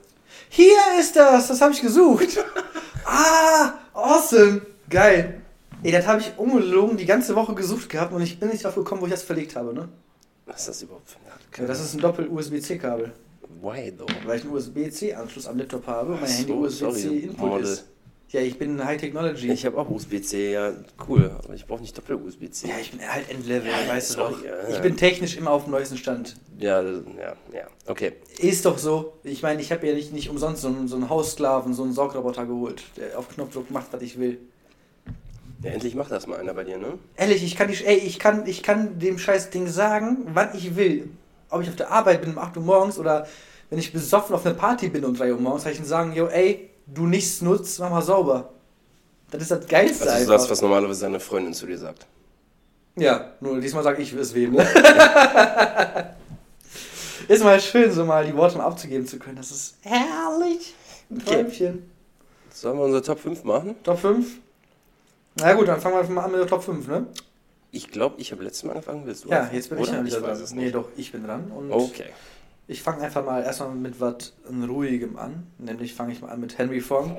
Hier 0.50 0.78
ist 1.00 1.16
das, 1.16 1.48
das 1.48 1.62
habe 1.62 1.72
ich 1.72 1.82
gesucht. 1.82 2.38
ah, 3.06 3.74
awesome. 3.94 4.62
Geil. 4.90 5.42
Ey, 5.82 5.94
das 5.94 6.06
habe 6.06 6.20
ich 6.20 6.32
ungelogen 6.38 6.98
die 6.98 7.06
ganze 7.06 7.36
Woche 7.36 7.56
gesucht 7.56 7.90
gehabt 7.90 8.12
und 8.12 8.22
ich 8.22 8.38
bin 8.38 8.50
nicht 8.50 8.66
drauf 8.66 8.76
gekommen, 8.76 9.02
wo 9.02 9.06
ich 9.06 9.12
das 9.14 9.24
verlegt 9.24 9.56
habe, 9.56 9.74
ne? 9.74 9.88
Was 10.46 10.60
ist 10.62 10.68
das 10.68 10.82
überhaupt 10.82 11.10
für 11.10 11.18
ein 11.20 11.26
Ja, 11.28 11.32
Ladekabel? 11.32 11.68
das 11.68 11.80
ist 11.80 11.94
ein 11.94 12.00
Doppel-USB-C-Kabel. 12.02 13.12
Why 13.62 13.94
though? 13.98 14.06
Weil 14.26 14.38
ich 14.40 14.44
einen 14.44 14.54
USB-C-Anschluss 14.54 15.48
am 15.48 15.58
Laptop 15.58 15.88
habe 15.88 16.14
und 16.14 16.22
mein 16.22 16.30
Handy 16.30 16.52
USB-C-Input 16.52 17.62
ist. 17.62 17.86
Ja, 18.30 18.42
ich 18.42 18.60
bin 18.60 18.84
High 18.84 19.00
Technology. 19.00 19.50
Ich 19.50 19.66
habe 19.66 19.78
auch 19.78 19.90
USB-C, 19.90 20.52
ja, 20.52 20.74
cool. 21.08 21.32
Aber 21.46 21.54
ich 21.54 21.66
brauche 21.66 21.80
nicht 21.80 21.98
Doppel-USB-C. 21.98 22.68
ja, 22.68 22.74
ich 22.82 22.92
bin 22.92 23.00
halt 23.08 23.30
Endlevel, 23.30 23.70
Ja, 23.72 23.88
weißt 23.88 24.16
du 24.16 24.20
doch. 24.20 24.44
ja, 24.44 24.68
Ich 24.70 24.80
bin 24.82 24.98
technisch 24.98 25.38
immer 25.38 25.52
auf 25.52 25.64
dem 25.64 25.72
neuesten 25.72 25.96
Stand. 25.98 26.36
Ja, 26.60 26.82
ja, 26.82 26.98
ja. 27.54 27.68
Okay. 27.86 28.14
Ist 28.40 28.66
doch 28.66 28.78
so. 28.78 29.14
Ich 29.24 29.44
meine, 29.44 29.62
ich 29.62 29.72
habe 29.72 29.88
ja 29.88 29.94
nicht, 29.94 30.12
nicht 30.12 30.30
umsonst 30.30 30.62
so 30.62 30.68
einen, 30.68 30.90
so 30.90 30.98
einen 30.98 31.10
Haussklaven, 31.10 31.74
so 31.74 31.84
einen 31.84 31.94
Saugroboter 31.94 32.46
geholt, 32.46 32.84
der 32.98 33.18
auf 33.18 33.30
Knopfdruck 33.30 33.72
macht, 33.72 33.94
was 33.94 34.02
ich 34.02 34.20
will. 34.20 34.40
Ja, 35.64 35.72
endlich 35.72 35.96
macht 35.96 36.12
das 36.12 36.28
mal 36.28 36.38
einer 36.38 36.54
bei 36.54 36.66
dir, 36.66 36.78
ne? 36.78 37.00
Ehrlich, 37.16 37.44
ich 37.46 37.56
kann, 37.56 37.70
die, 37.72 37.84
ey, 37.86 37.96
ich, 37.96 38.20
kann, 38.20 38.46
ich 38.46 38.62
kann 38.62 39.00
dem 39.00 39.18
scheiß 39.20 39.52
Ding 39.52 39.68
sagen, 39.68 40.28
wann 40.34 40.50
ich 40.54 40.76
will. 40.76 41.10
Ob 41.50 41.62
ich 41.62 41.70
auf 41.70 41.78
der 41.78 41.92
Arbeit 41.92 42.22
bin 42.22 42.32
um 42.32 42.38
8 42.40 42.58
Uhr 42.58 42.64
morgens 42.64 43.00
oder 43.00 43.26
wenn 43.70 43.80
ich 43.80 43.94
besoffen 43.94 44.36
auf 44.36 44.46
einer 44.46 44.54
Party 44.56 44.90
bin 44.90 45.06
um 45.06 45.16
3 45.16 45.32
Uhr 45.32 45.40
morgens, 45.40 45.64
kann 45.64 45.72
ich 45.72 45.80
ihm 45.80 45.86
sagen, 45.86 46.14
yo, 46.14 46.28
ey, 46.28 46.70
du 46.88 47.06
nichts 47.06 47.42
nutzt, 47.42 47.80
mach 47.80 47.90
mal 47.90 48.02
sauber. 48.02 48.50
Das 49.32 49.42
ist 49.42 49.52
das 49.52 49.68
Geilste 49.68 50.06
Also 50.06 50.16
einfach. 50.16 50.34
das, 50.34 50.50
was 50.50 50.62
normalerweise 50.62 51.00
seine 51.02 51.20
Freundin 51.20 51.54
zu 51.54 51.66
dir 51.66 51.78
sagt. 51.78 52.06
Ja, 52.96 53.34
nur 53.42 53.60
diesmal 53.60 53.84
sage 53.84 54.02
ich 54.02 54.14
es 54.14 54.34
wem. 54.34 54.54
Ne? 54.54 54.66
ist 57.28 57.44
mal 57.44 57.60
schön, 57.60 57.92
so 57.92 58.06
mal 58.06 58.26
die 58.26 58.36
Worte 58.36 58.62
abzugeben 58.64 59.06
zu 59.06 59.20
können. 59.20 59.36
Das 59.36 59.52
ist 59.52 59.76
herrlich. 59.82 60.74
Ein 61.10 61.22
Okay. 61.22 61.44
Träumchen. 61.44 61.92
Sollen 62.54 62.78
wir 62.80 62.86
unsere 62.86 63.04
Top 63.04 63.20
5 63.20 63.44
machen? 63.44 63.76
Top 63.84 64.00
5? 64.00 64.26
Na 65.40 65.54
gut, 65.54 65.68
dann 65.68 65.80
fangen 65.80 65.96
wir 65.96 66.00
einfach 66.00 66.14
mal 66.14 66.24
an 66.24 66.32
mit 66.32 66.40
der 66.40 66.48
Top 66.48 66.64
5, 66.64 66.88
ne? 66.88 67.06
Ich 67.72 67.92
glaube, 67.92 68.16
ich 68.20 68.32
habe 68.32 68.44
letztes 68.44 68.64
Mal 68.64 68.72
angefangen. 68.72 69.06
Willst 69.06 69.26
du 69.26 69.30
Ja, 69.30 69.48
jetzt 69.54 69.70
bin 69.70 69.78
ich 69.80 69.88
Oder? 69.90 69.98
ja 70.00 70.06
wieder 70.06 70.18
Ich 70.18 70.24
weiß 70.24 70.38
dran. 70.38 70.44
es 70.44 70.52
Nee, 70.54 70.64
nicht. 70.64 70.76
doch, 70.76 70.88
ich 70.98 71.12
bin 71.12 71.24
dran. 71.26 71.52
Und 71.52 71.72
Okay. 71.72 72.06
Ich 72.68 72.82
fange 72.82 73.02
einfach 73.02 73.24
mal 73.24 73.44
erstmal 73.44 73.70
mit 73.70 74.02
was 74.02 74.34
Ruhigem 74.50 75.18
an. 75.18 75.48
Nämlich 75.58 75.94
fange 75.94 76.12
ich 76.12 76.22
mal 76.22 76.30
an 76.30 76.42
mit 76.42 76.58
Henry 76.58 76.82
Fong. 76.82 77.18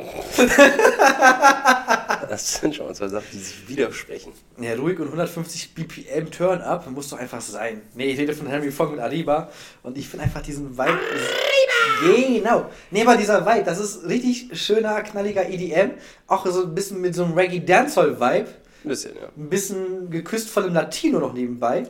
Das 2.28 2.60
sind 2.60 2.74
schon 2.74 2.86
mal 2.86 2.94
zwei 2.94 3.08
Sachen, 3.08 3.26
die 3.32 3.38
sich 3.38 3.68
widersprechen. 3.68 4.32
Ja, 4.60 4.74
ruhig 4.74 4.98
und 4.98 5.06
150 5.06 5.74
BPM 5.74 6.30
Turn-Up 6.30 6.90
muss 6.90 7.08
doch 7.08 7.18
einfach 7.18 7.40
sein. 7.40 7.80
Nee, 7.94 8.06
ich 8.06 8.18
rede 8.18 8.34
von 8.34 8.46
Henry 8.46 8.70
Fong 8.70 8.90
mit 8.90 9.00
Arriba 9.00 9.48
und 9.82 9.96
ich 9.96 10.08
finde 10.08 10.24
einfach 10.24 10.42
diesen 10.42 10.72
Vibe. 10.72 10.90
Arriba! 10.90 11.78
Genau. 12.02 12.66
Nee, 12.90 13.02
aber 13.02 13.16
dieser 13.16 13.46
Vibe, 13.46 13.64
das 13.64 13.78
ist 13.78 14.04
richtig 14.04 14.50
schöner, 14.60 15.00
knalliger 15.02 15.48
EDM. 15.48 15.92
Auch 16.26 16.44
so 16.46 16.64
ein 16.64 16.74
bisschen 16.74 17.00
mit 17.00 17.14
so 17.14 17.24
einem 17.24 17.32
Reggae-Dancehall-Vibe. 17.32 18.48
Ein 18.84 18.88
bisschen, 18.88 19.16
ja. 19.16 19.28
Ein 19.36 19.48
bisschen 19.48 20.10
geküsst 20.10 20.50
von 20.50 20.64
dem 20.64 20.74
Latino 20.74 21.18
noch 21.18 21.32
nebenbei. 21.32 21.84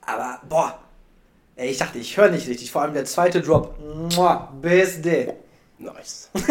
Aber, 0.00 0.40
boah. 0.48 0.78
Ey, 1.56 1.70
ich 1.70 1.78
dachte, 1.78 1.98
ich 1.98 2.16
höre 2.16 2.30
nicht 2.30 2.48
richtig. 2.48 2.70
Vor 2.70 2.82
allem 2.82 2.94
der 2.94 3.04
zweite 3.04 3.40
Drop. 3.40 3.76
Mua, 4.14 4.52
BSD. 4.60 5.34
Nice. 5.78 6.30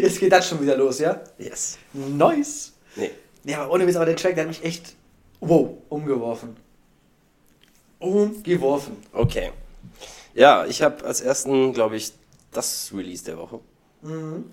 Jetzt 0.00 0.20
geht 0.20 0.32
das 0.32 0.48
schon 0.48 0.60
wieder 0.60 0.76
los, 0.76 0.98
ja? 0.98 1.20
Yes. 1.38 1.78
Nice. 1.92 2.72
Nee. 2.96 3.10
Nee, 3.42 3.54
aber 3.54 3.72
ohne 3.72 3.86
Witz, 3.86 3.96
aber 3.96 4.06
der 4.06 4.16
Track, 4.16 4.34
der 4.34 4.44
hat 4.44 4.48
mich 4.48 4.64
echt, 4.64 4.94
wow, 5.40 5.70
umgeworfen. 5.88 6.56
Umgeworfen. 7.98 8.96
Okay. 9.12 9.50
Ja, 10.34 10.66
ich 10.66 10.82
habe 10.82 11.04
als 11.04 11.20
ersten, 11.20 11.72
glaube 11.72 11.96
ich, 11.96 12.12
das 12.52 12.90
Release 12.94 13.24
der 13.24 13.38
Woche. 13.38 13.60
Mhm. 14.02 14.50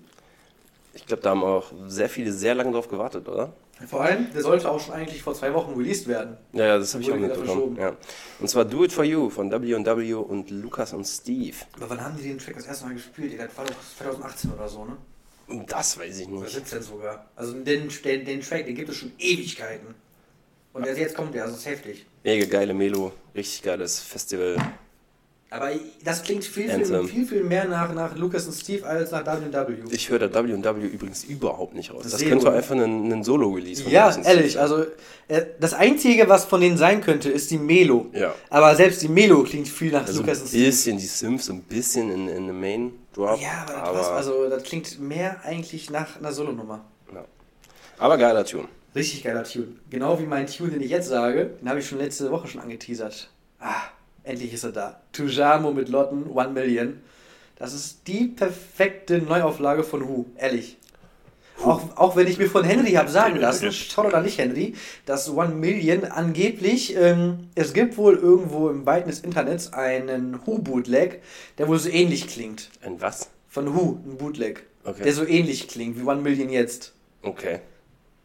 Ich 0.94 1.06
glaube, 1.06 1.22
da 1.22 1.30
haben 1.30 1.42
auch 1.42 1.72
sehr 1.86 2.08
viele 2.08 2.32
sehr 2.32 2.54
lange 2.54 2.72
drauf 2.72 2.88
gewartet, 2.88 3.28
oder? 3.28 3.52
Vor 3.88 4.02
allem, 4.02 4.32
der 4.32 4.42
sollte 4.42 4.70
auch 4.70 4.80
schon 4.80 4.94
eigentlich 4.94 5.22
vor 5.22 5.34
zwei 5.34 5.52
Wochen 5.54 5.74
released 5.74 6.06
werden. 6.08 6.36
Ja, 6.52 6.66
ja, 6.66 6.78
das 6.78 6.94
habe 6.94 7.02
ich 7.02 7.10
auch 7.10 7.16
mitbekommen. 7.16 7.76
Ja. 7.76 7.96
Und 8.40 8.48
zwar 8.48 8.64
Do 8.64 8.84
It 8.84 8.92
For 8.92 9.04
You 9.04 9.30
von 9.30 9.50
W&W 9.50 10.14
und 10.14 10.50
Lukas 10.50 10.92
und 10.92 11.04
Steve. 11.04 11.56
Aber 11.76 11.90
wann 11.90 12.00
haben 12.00 12.16
die 12.16 12.24
den 12.24 12.38
Track 12.38 12.56
das 12.56 12.66
erste 12.66 12.86
Mal 12.86 12.94
gespielt? 12.94 13.38
Das 13.38 13.56
war 13.56 13.64
doch 13.64 13.74
2018 13.98 14.52
oder 14.52 14.68
so, 14.68 14.84
ne? 14.84 14.96
Das 15.66 15.98
weiß 15.98 16.20
ich 16.20 16.28
Oder 16.28 16.42
nicht. 16.42 16.54
17 16.54 16.82
sogar. 16.82 17.26
Also 17.36 17.52
den, 17.52 17.88
den, 17.88 18.24
den 18.24 18.40
Track, 18.40 18.66
den 18.66 18.74
gibt 18.74 18.88
es 18.88 18.96
schon 18.96 19.12
Ewigkeiten. 19.18 19.94
Und 20.72 20.86
der, 20.86 20.96
jetzt 20.96 21.14
kommt 21.14 21.34
der, 21.34 21.44
also 21.44 21.56
ist 21.56 21.66
heftig. 21.66 22.06
Mega 22.24 22.46
geile 22.46 22.72
Melo, 22.72 23.12
richtig 23.34 23.62
geiles 23.62 24.00
Festival. 24.00 24.56
Aber 25.52 25.68
das 26.02 26.22
klingt 26.22 26.44
viel, 26.44 26.64
viel, 26.64 26.76
Anthem. 26.76 27.06
viel, 27.06 27.26
viel 27.26 27.44
mehr 27.44 27.66
nach, 27.66 27.92
nach 27.92 28.16
Lucas 28.16 28.46
und 28.46 28.54
Steve 28.54 28.86
als 28.86 29.10
nach 29.10 29.26
WW. 29.26 29.74
Ich 29.90 30.08
höre 30.08 30.26
da 30.26 30.42
W&W 30.42 30.86
übrigens 30.86 31.24
überhaupt 31.24 31.74
nicht 31.74 31.92
raus. 31.92 32.04
Das 32.04 32.16
Zero. 32.16 32.30
könnte 32.30 32.50
einfach 32.50 32.74
ein, 32.74 33.12
ein 33.12 33.22
Solo-Release 33.22 33.82
von 33.82 33.92
Ja, 33.92 34.10
Steve 34.10 34.26
ehrlich, 34.26 34.58
also 34.58 34.86
äh, 35.28 35.44
das 35.60 35.74
Einzige, 35.74 36.26
was 36.30 36.46
von 36.46 36.62
denen 36.62 36.78
sein 36.78 37.02
könnte, 37.02 37.28
ist 37.28 37.50
die 37.50 37.58
Melo. 37.58 38.06
Ja. 38.14 38.34
Aber 38.48 38.74
selbst 38.76 39.02
die 39.02 39.08
Melo 39.08 39.42
klingt 39.42 39.68
viel 39.68 39.92
nach 39.92 40.06
Also 40.06 40.20
Lucas 40.22 40.38
ein 40.38 40.42
und 40.44 40.48
Steve. 40.48 40.64
bisschen 40.64 40.96
die 40.96 41.06
so 41.06 41.52
ein 41.52 41.62
bisschen 41.64 42.10
in, 42.10 42.28
in 42.28 42.46
the 42.46 42.52
Main 42.54 42.92
Drop. 43.12 43.38
Ja, 43.38 43.66
aber, 43.66 43.72
das 43.74 43.82
aber, 43.82 43.98
passt, 43.98 44.10
also 44.12 44.48
das 44.48 44.62
klingt 44.62 45.00
mehr 45.00 45.44
eigentlich 45.44 45.90
nach 45.90 46.16
einer 46.16 46.32
Solonummer. 46.32 46.82
ja. 47.12 47.26
aber 47.98 48.16
geiler 48.16 48.46
Tune. 48.46 48.68
Richtig 48.94 49.22
geiler 49.22 49.44
Tune. 49.44 49.68
Genau 49.90 50.18
wie 50.18 50.24
mein 50.24 50.46
Tune, 50.46 50.70
den 50.70 50.80
ich 50.80 50.90
jetzt 50.90 51.08
sage, 51.08 51.50
den 51.60 51.68
habe 51.68 51.80
ich 51.80 51.86
schon 51.86 51.98
letzte 51.98 52.30
Woche 52.30 52.48
schon 52.48 52.62
angeteasert. 52.62 53.28
Ah, 53.60 53.82
endlich 54.24 54.52
ist 54.52 54.64
er 54.64 54.72
da. 54.72 55.00
Tujamo 55.12 55.72
mit 55.72 55.88
Lotten, 55.88 56.30
One 56.30 56.50
Million. 56.50 57.00
Das 57.56 57.74
ist 57.74 58.06
die 58.06 58.26
perfekte 58.26 59.18
Neuauflage 59.18 59.84
von 59.84 60.08
Who, 60.08 60.26
ehrlich. 60.36 60.78
Auch, 61.62 61.96
auch 61.96 62.16
wenn 62.16 62.26
ich 62.26 62.38
mir 62.38 62.48
von 62.48 62.64
Henry 62.64 62.92
habe 62.92 63.10
sagen 63.10 63.36
lassen, 63.36 63.70
toll 63.94 64.06
oder 64.06 64.20
nicht 64.20 64.38
Henry, 64.38 64.74
dass 65.06 65.30
One 65.30 65.54
Million 65.54 66.04
angeblich, 66.04 66.96
ähm, 66.96 67.50
es 67.54 67.72
gibt 67.72 67.96
wohl 67.96 68.16
irgendwo 68.16 68.68
im 68.68 68.84
Weiten 68.84 69.08
des 69.08 69.20
Internets 69.20 69.72
einen 69.72 70.40
Who-Bootleg, 70.44 71.22
der 71.58 71.68
wohl 71.68 71.78
so 71.78 71.88
ähnlich 71.88 72.26
klingt. 72.26 72.70
Ein 72.80 73.00
was? 73.00 73.28
Von 73.48 73.76
Who, 73.76 74.00
ein 74.04 74.16
Bootleg. 74.16 74.64
Okay. 74.84 75.04
Der 75.04 75.12
so 75.12 75.24
ähnlich 75.24 75.68
klingt 75.68 75.96
wie 75.98 76.02
One 76.02 76.22
Million 76.22 76.50
jetzt. 76.50 76.94
Okay. 77.22 77.60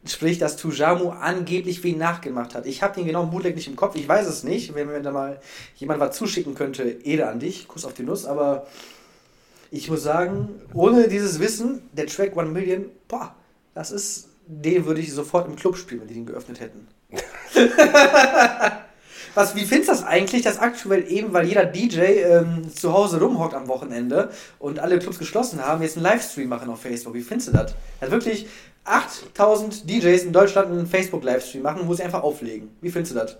Sprich, 0.04 0.38
dass 0.38 0.56
Tujamu 0.56 1.10
angeblich 1.10 1.82
wen 1.82 1.98
nachgemacht 1.98 2.54
hat. 2.54 2.66
Ich 2.66 2.82
habe 2.82 2.94
den 2.94 3.06
genauen 3.06 3.30
Bootleg 3.30 3.56
nicht 3.56 3.68
im 3.68 3.76
Kopf, 3.76 3.96
ich 3.96 4.08
weiß 4.08 4.26
es 4.26 4.44
nicht. 4.44 4.74
Wenn 4.74 4.86
mir 4.86 5.02
da 5.02 5.10
mal 5.10 5.40
jemand 5.76 6.00
was 6.00 6.16
zuschicken 6.16 6.54
könnte, 6.54 6.82
Ehre 6.82 7.28
an 7.28 7.40
dich, 7.40 7.66
Kuss 7.68 7.84
auf 7.84 7.94
die 7.94 8.04
Nuss, 8.04 8.24
aber 8.24 8.66
ich 9.70 9.90
muss 9.90 10.02
sagen, 10.02 10.48
ohne 10.72 11.08
dieses 11.08 11.40
Wissen, 11.40 11.82
der 11.92 12.06
Track 12.06 12.36
One 12.36 12.50
Million, 12.50 12.86
boah, 13.06 13.34
das 13.74 13.90
ist, 13.90 14.28
den 14.46 14.86
würde 14.86 15.00
ich 15.00 15.12
sofort 15.12 15.46
im 15.46 15.56
Club 15.56 15.76
spielen, 15.76 16.00
wenn 16.00 16.08
die 16.08 16.14
den 16.14 16.26
geöffnet 16.26 16.60
hätten. 16.60 16.86
Was, 19.34 19.54
wie 19.54 19.64
findest 19.66 19.88
du 19.88 19.92
das 19.92 20.04
eigentlich, 20.04 20.42
dass 20.42 20.58
aktuell 20.58 21.04
eben, 21.08 21.32
weil 21.32 21.46
jeder 21.46 21.64
DJ 21.64 22.00
ähm, 22.00 22.74
zu 22.74 22.92
Hause 22.92 23.20
rumhockt 23.20 23.54
am 23.54 23.68
Wochenende 23.68 24.30
und 24.58 24.80
alle 24.80 24.98
Clubs 24.98 25.18
geschlossen 25.18 25.64
haben, 25.64 25.80
jetzt 25.80 25.96
einen 25.96 26.02
Livestream 26.02 26.48
machen 26.48 26.68
auf 26.70 26.80
Facebook? 26.80 27.14
Wie 27.14 27.22
findest 27.22 27.48
du 27.48 27.52
das? 27.52 27.74
Hat 28.00 28.10
wirklich 28.10 28.48
8000 28.84 29.88
DJs 29.88 30.24
in 30.24 30.32
Deutschland 30.32 30.70
einen 30.70 30.86
Facebook-Livestream 30.86 31.62
machen, 31.62 31.82
wo 31.86 31.94
sie 31.94 32.02
einfach 32.02 32.22
auflegen. 32.22 32.70
Wie 32.80 32.90
findest 32.90 33.14
du 33.14 33.18
das? 33.18 33.36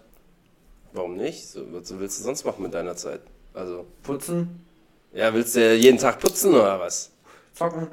Warum 0.92 1.16
nicht? 1.16 1.46
So, 1.48 1.62
was 1.72 1.98
willst 1.98 2.18
du 2.20 2.24
sonst 2.24 2.44
machen 2.44 2.62
mit 2.62 2.74
deiner 2.74 2.96
Zeit? 2.96 3.20
Also, 3.55 3.87
Putzen, 4.03 4.64
ja, 5.12 5.33
willst 5.33 5.57
du 5.57 5.74
jeden 5.74 5.98
Tag 5.98 6.20
putzen 6.20 6.55
oder 6.55 6.79
was? 6.79 7.11
zocken. 7.59 7.88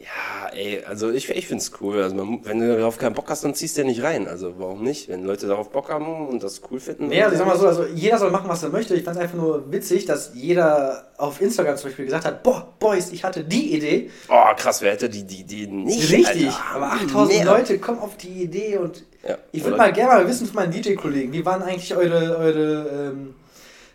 Ja, 0.00 0.48
ey, 0.54 0.82
also 0.86 1.10
ich, 1.10 1.28
ich 1.28 1.46
find's 1.46 1.70
cool. 1.82 2.00
Also 2.02 2.14
man, 2.14 2.40
wenn 2.46 2.58
du 2.58 2.74
darauf 2.74 2.96
keinen 2.96 3.12
Bock 3.14 3.28
hast, 3.28 3.44
dann 3.44 3.54
ziehst 3.54 3.76
du 3.76 3.82
ja 3.82 3.86
nicht 3.86 4.02
rein. 4.02 4.26
Also 4.26 4.54
warum 4.56 4.82
nicht? 4.82 5.10
Wenn 5.10 5.24
Leute 5.24 5.46
darauf 5.46 5.68
Bock 5.70 5.90
haben 5.90 6.26
und 6.28 6.42
das 6.42 6.62
cool 6.70 6.80
finden. 6.80 7.08
Nee, 7.08 7.22
also 7.22 7.34
ich 7.34 7.38
sag 7.38 7.46
mal 7.46 7.58
so, 7.58 7.66
also 7.66 7.84
jeder 7.84 8.16
soll 8.18 8.30
machen, 8.30 8.48
was 8.48 8.62
er 8.62 8.70
möchte. 8.70 8.94
Ich 8.94 9.04
fand 9.04 9.18
es 9.18 9.22
einfach 9.22 9.36
nur 9.36 9.70
witzig, 9.70 10.06
dass 10.06 10.30
jeder 10.32 11.10
auf 11.18 11.38
Instagram 11.42 11.76
zum 11.76 11.90
Beispiel 11.90 12.06
gesagt 12.06 12.24
hat, 12.24 12.42
boah, 12.42 12.72
Boys, 12.78 13.12
ich 13.12 13.24
hatte 13.24 13.44
die 13.44 13.74
Idee. 13.76 14.10
Oh, 14.30 14.54
krass, 14.56 14.80
wer 14.80 14.92
hätte 14.92 15.10
die, 15.10 15.24
die, 15.24 15.44
die 15.44 15.66
nicht? 15.66 16.10
Richtig, 16.10 16.46
Alter? 16.46 16.64
aber 16.76 16.92
8000 16.92 17.36
Mehr. 17.36 17.44
Leute 17.44 17.78
kommen 17.78 17.98
auf 17.98 18.16
die 18.16 18.44
Idee 18.44 18.78
und 18.78 19.04
Ja. 19.28 19.36
ich 19.52 19.62
würde 19.62 19.76
mal 19.76 19.92
gerne 19.92 20.14
mal 20.14 20.26
wissen 20.26 20.46
von 20.46 20.56
meinen 20.56 20.72
DJ-Kollegen, 20.72 21.30
wie 21.34 21.44
waren 21.44 21.62
eigentlich 21.62 21.94
eure, 21.94 22.38
eure, 22.38 23.12
ähm, 23.12 23.34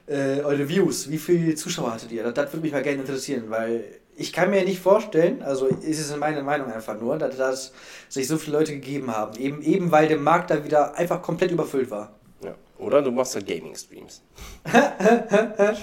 äh, 0.07 0.41
eure 0.43 0.69
Views? 0.69 1.09
Wie 1.09 1.17
viele 1.17 1.55
Zuschauer 1.55 1.93
hattet 1.93 2.11
ihr? 2.11 2.21
Das, 2.21 2.35
das 2.35 2.53
würde 2.53 2.61
mich 2.61 2.73
mal 2.73 2.83
gerne 2.83 3.01
interessieren, 3.01 3.45
weil 3.47 3.83
ich 4.17 4.31
kann 4.31 4.49
mir 4.49 4.63
nicht 4.63 4.79
vorstellen, 4.79 5.41
also 5.43 5.67
ist 5.67 5.99
es 5.99 6.15
meine 6.15 6.41
Meinung 6.41 6.71
einfach 6.71 6.99
nur, 6.99 7.17
dass 7.17 7.37
das 7.37 7.73
sich 8.07 8.27
so 8.27 8.37
viele 8.37 8.59
Leute 8.59 8.73
gegeben 8.73 9.15
haben. 9.15 9.37
Eben, 9.37 9.61
eben 9.61 9.91
weil 9.91 10.07
der 10.07 10.17
Markt 10.17 10.51
da 10.51 10.63
wieder 10.63 10.95
einfach 10.95 11.21
komplett 11.21 11.51
überfüllt 11.51 11.91
war. 11.91 12.13
Ja. 12.43 12.55
Oder 12.77 13.01
du 13.01 13.11
machst 13.11 13.35
ja 13.35 13.41
Gaming-Streams. 13.41 14.21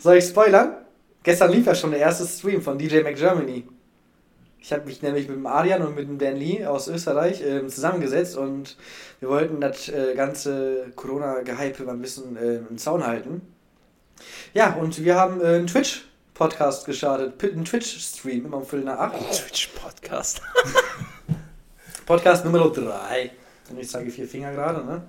Soll 0.00 0.16
ich 0.16 0.24
spoilern? 0.24 0.76
Gestern 1.22 1.52
lief 1.52 1.66
ja 1.66 1.74
schon 1.74 1.90
der 1.90 2.00
erste 2.00 2.26
Stream 2.26 2.62
von 2.62 2.78
DJ 2.78 3.02
Mac 3.02 3.16
Germany. 3.16 3.64
Ich 4.62 4.72
habe 4.72 4.84
mich 4.84 5.02
nämlich 5.02 5.26
mit 5.28 5.36
dem 5.36 5.46
Adrian 5.46 5.82
und 5.82 5.94
mit 5.94 6.06
dem 6.06 6.18
Dan 6.18 6.36
Lee 6.36 6.64
aus 6.64 6.88
Österreich 6.88 7.42
ähm, 7.44 7.68
zusammengesetzt 7.68 8.36
und 8.36 8.76
wir 9.18 9.28
wollten 9.28 9.60
das 9.60 9.88
äh, 9.88 10.14
ganze 10.14 10.92
Corona-Gehype 10.96 11.84
mal 11.84 11.92
ein 11.92 12.02
bisschen 12.02 12.36
äh, 12.36 12.56
im 12.56 12.76
Zaun 12.76 13.06
halten. 13.06 13.40
Ja, 14.52 14.74
und 14.74 15.02
wir 15.02 15.14
haben 15.14 15.40
äh, 15.40 15.44
einen 15.44 15.66
Twitch-Podcast 16.40 16.86
gestartet, 16.86 17.44
einen 17.44 17.66
Twitch-Stream, 17.66 18.46
immer 18.46 18.56
um 18.56 18.64
Viertel 18.64 18.86
nach 18.86 18.98
acht. 18.98 19.30
Twitch-Podcast. 19.30 20.40
Podcast 22.06 22.46
Nummer 22.46 22.70
3. 22.70 23.30
Und 23.68 23.78
ich 23.78 23.90
zeige 23.90 24.10
vier 24.10 24.26
Finger 24.26 24.50
gerade, 24.52 24.82
ne? 24.86 25.02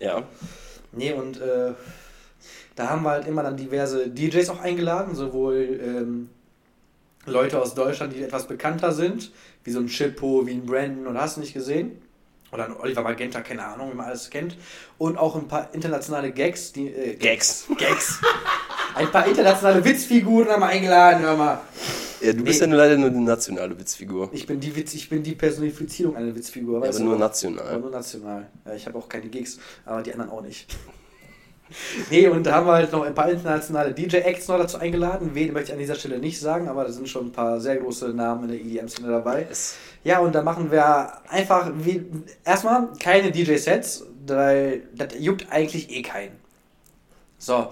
ja. 0.00 0.22
Nee, 0.92 1.12
und 1.12 1.38
äh, 1.42 1.74
da 2.74 2.88
haben 2.88 3.02
wir 3.02 3.10
halt 3.10 3.26
immer 3.26 3.42
dann 3.42 3.58
diverse 3.58 4.08
DJs 4.08 4.48
auch 4.48 4.60
eingeladen, 4.60 5.14
sowohl 5.14 5.78
ähm, 5.82 6.30
Leute 7.26 7.60
aus 7.60 7.74
Deutschland, 7.74 8.14
die 8.14 8.22
etwas 8.22 8.46
bekannter 8.48 8.92
sind, 8.92 9.30
wie 9.62 9.72
so 9.72 9.80
ein 9.80 9.88
Chippo, 9.88 10.46
wie 10.46 10.52
ein 10.52 10.64
Brandon 10.64 11.06
oder 11.06 11.20
hast 11.20 11.36
du 11.36 11.42
nicht 11.42 11.52
gesehen? 11.52 12.00
Oder 12.50 12.64
ein 12.64 12.76
Oliver 12.78 13.02
Magenta, 13.02 13.42
keine 13.42 13.66
Ahnung, 13.66 13.92
wie 13.92 13.94
man 13.94 14.06
alles 14.06 14.30
kennt. 14.30 14.56
Und 14.96 15.18
auch 15.18 15.36
ein 15.36 15.48
paar 15.48 15.74
internationale 15.74 16.32
Gags, 16.32 16.72
die. 16.72 16.88
Äh, 16.88 17.16
Gags. 17.16 17.66
Gags. 17.76 18.22
Ein 18.94 19.10
paar 19.10 19.26
internationale 19.26 19.84
Witzfiguren 19.84 20.48
haben 20.48 20.60
wir 20.60 20.66
eingeladen, 20.66 21.22
hör 21.22 21.36
mal. 21.36 21.60
Ja, 22.20 22.32
du 22.32 22.42
bist 22.42 22.60
Nee. 22.60 22.66
ja 22.66 22.70
nur 22.70 22.78
leider 22.78 22.96
nur 22.96 23.10
eine 23.10 23.20
nationale 23.20 23.78
Witzfigur. 23.78 24.28
Ich 24.32 24.46
bin 24.46 24.58
die 24.58 24.74
Witz, 24.74 24.94
ich 24.94 25.08
bin 25.08 25.22
die 25.22 25.34
Personifizierung 25.36 26.16
einer 26.16 26.34
Witzfigur. 26.34 26.82
Ja, 26.84 26.90
aber 26.90 26.98
nur 26.98 27.14
Aber 27.14 27.24
national. 27.24 27.78
nur 27.78 27.90
national. 27.90 28.46
Ja, 28.66 28.74
ich 28.74 28.86
habe 28.86 28.98
auch 28.98 29.08
keine 29.08 29.26
Gigs, 29.28 29.58
aber 29.84 30.02
die 30.02 30.12
anderen 30.12 30.30
auch 30.32 30.42
nicht. 30.42 30.66
nee, 32.10 32.26
und 32.26 32.44
da 32.44 32.54
haben 32.54 32.66
wir 32.66 32.72
halt 32.72 32.90
noch 32.90 33.02
ein 33.04 33.14
paar 33.14 33.30
internationale 33.30 33.92
DJ-Acts 33.94 34.48
noch 34.48 34.58
dazu 34.58 34.78
eingeladen. 34.78 35.30
Wen 35.34 35.52
möchte 35.52 35.68
ich 35.68 35.72
an 35.74 35.78
dieser 35.78 35.94
Stelle 35.94 36.18
nicht 36.18 36.40
sagen, 36.40 36.66
aber 36.68 36.84
da 36.84 36.90
sind 36.90 37.08
schon 37.08 37.26
ein 37.26 37.32
paar 37.32 37.60
sehr 37.60 37.76
große 37.76 38.08
Namen 38.08 38.44
in 38.44 38.50
der 38.50 38.60
EDM-Szene 38.60 39.08
dabei. 39.08 39.46
Yes. 39.48 39.76
Ja, 40.02 40.18
und 40.20 40.34
da 40.34 40.42
machen 40.42 40.70
wir 40.72 41.12
einfach 41.28 41.70
wie, 41.78 42.04
erstmal 42.44 42.88
keine 42.98 43.30
DJ-Sets, 43.30 44.06
weil 44.26 44.82
das 44.96 45.08
juckt 45.18 45.46
eigentlich 45.52 45.90
eh 45.90 46.02
keinen. 46.02 46.32
So, 47.38 47.68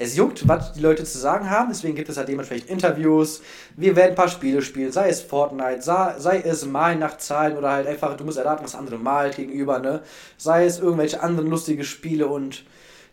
es 0.00 0.16
juckt, 0.16 0.46
was 0.46 0.72
die 0.72 0.80
Leute 0.80 1.02
zu 1.04 1.18
sagen 1.18 1.50
haben, 1.50 1.70
deswegen 1.70 1.96
gibt 1.96 2.08
es 2.08 2.16
halt 2.16 2.28
dementsprechend 2.28 2.70
Interviews. 2.70 3.42
Wir 3.76 3.96
werden 3.96 4.10
ein 4.10 4.14
paar 4.14 4.28
Spiele 4.28 4.62
spielen, 4.62 4.92
sei 4.92 5.08
es 5.08 5.20
Fortnite, 5.20 5.82
sei, 5.82 6.14
sei 6.18 6.40
es 6.40 6.64
Malen 6.64 7.00
nach 7.00 7.18
Zahlen 7.18 7.56
oder 7.56 7.72
halt 7.72 7.88
einfach, 7.88 8.16
du 8.16 8.24
musst 8.24 8.38
erraten, 8.38 8.64
was 8.64 8.76
andere 8.76 8.96
malt 8.96 9.34
gegenüber, 9.34 9.80
ne? 9.80 10.02
Sei 10.36 10.64
es 10.66 10.78
irgendwelche 10.78 11.20
anderen 11.20 11.50
lustige 11.50 11.84
Spiele 11.84 12.28
und 12.28 12.64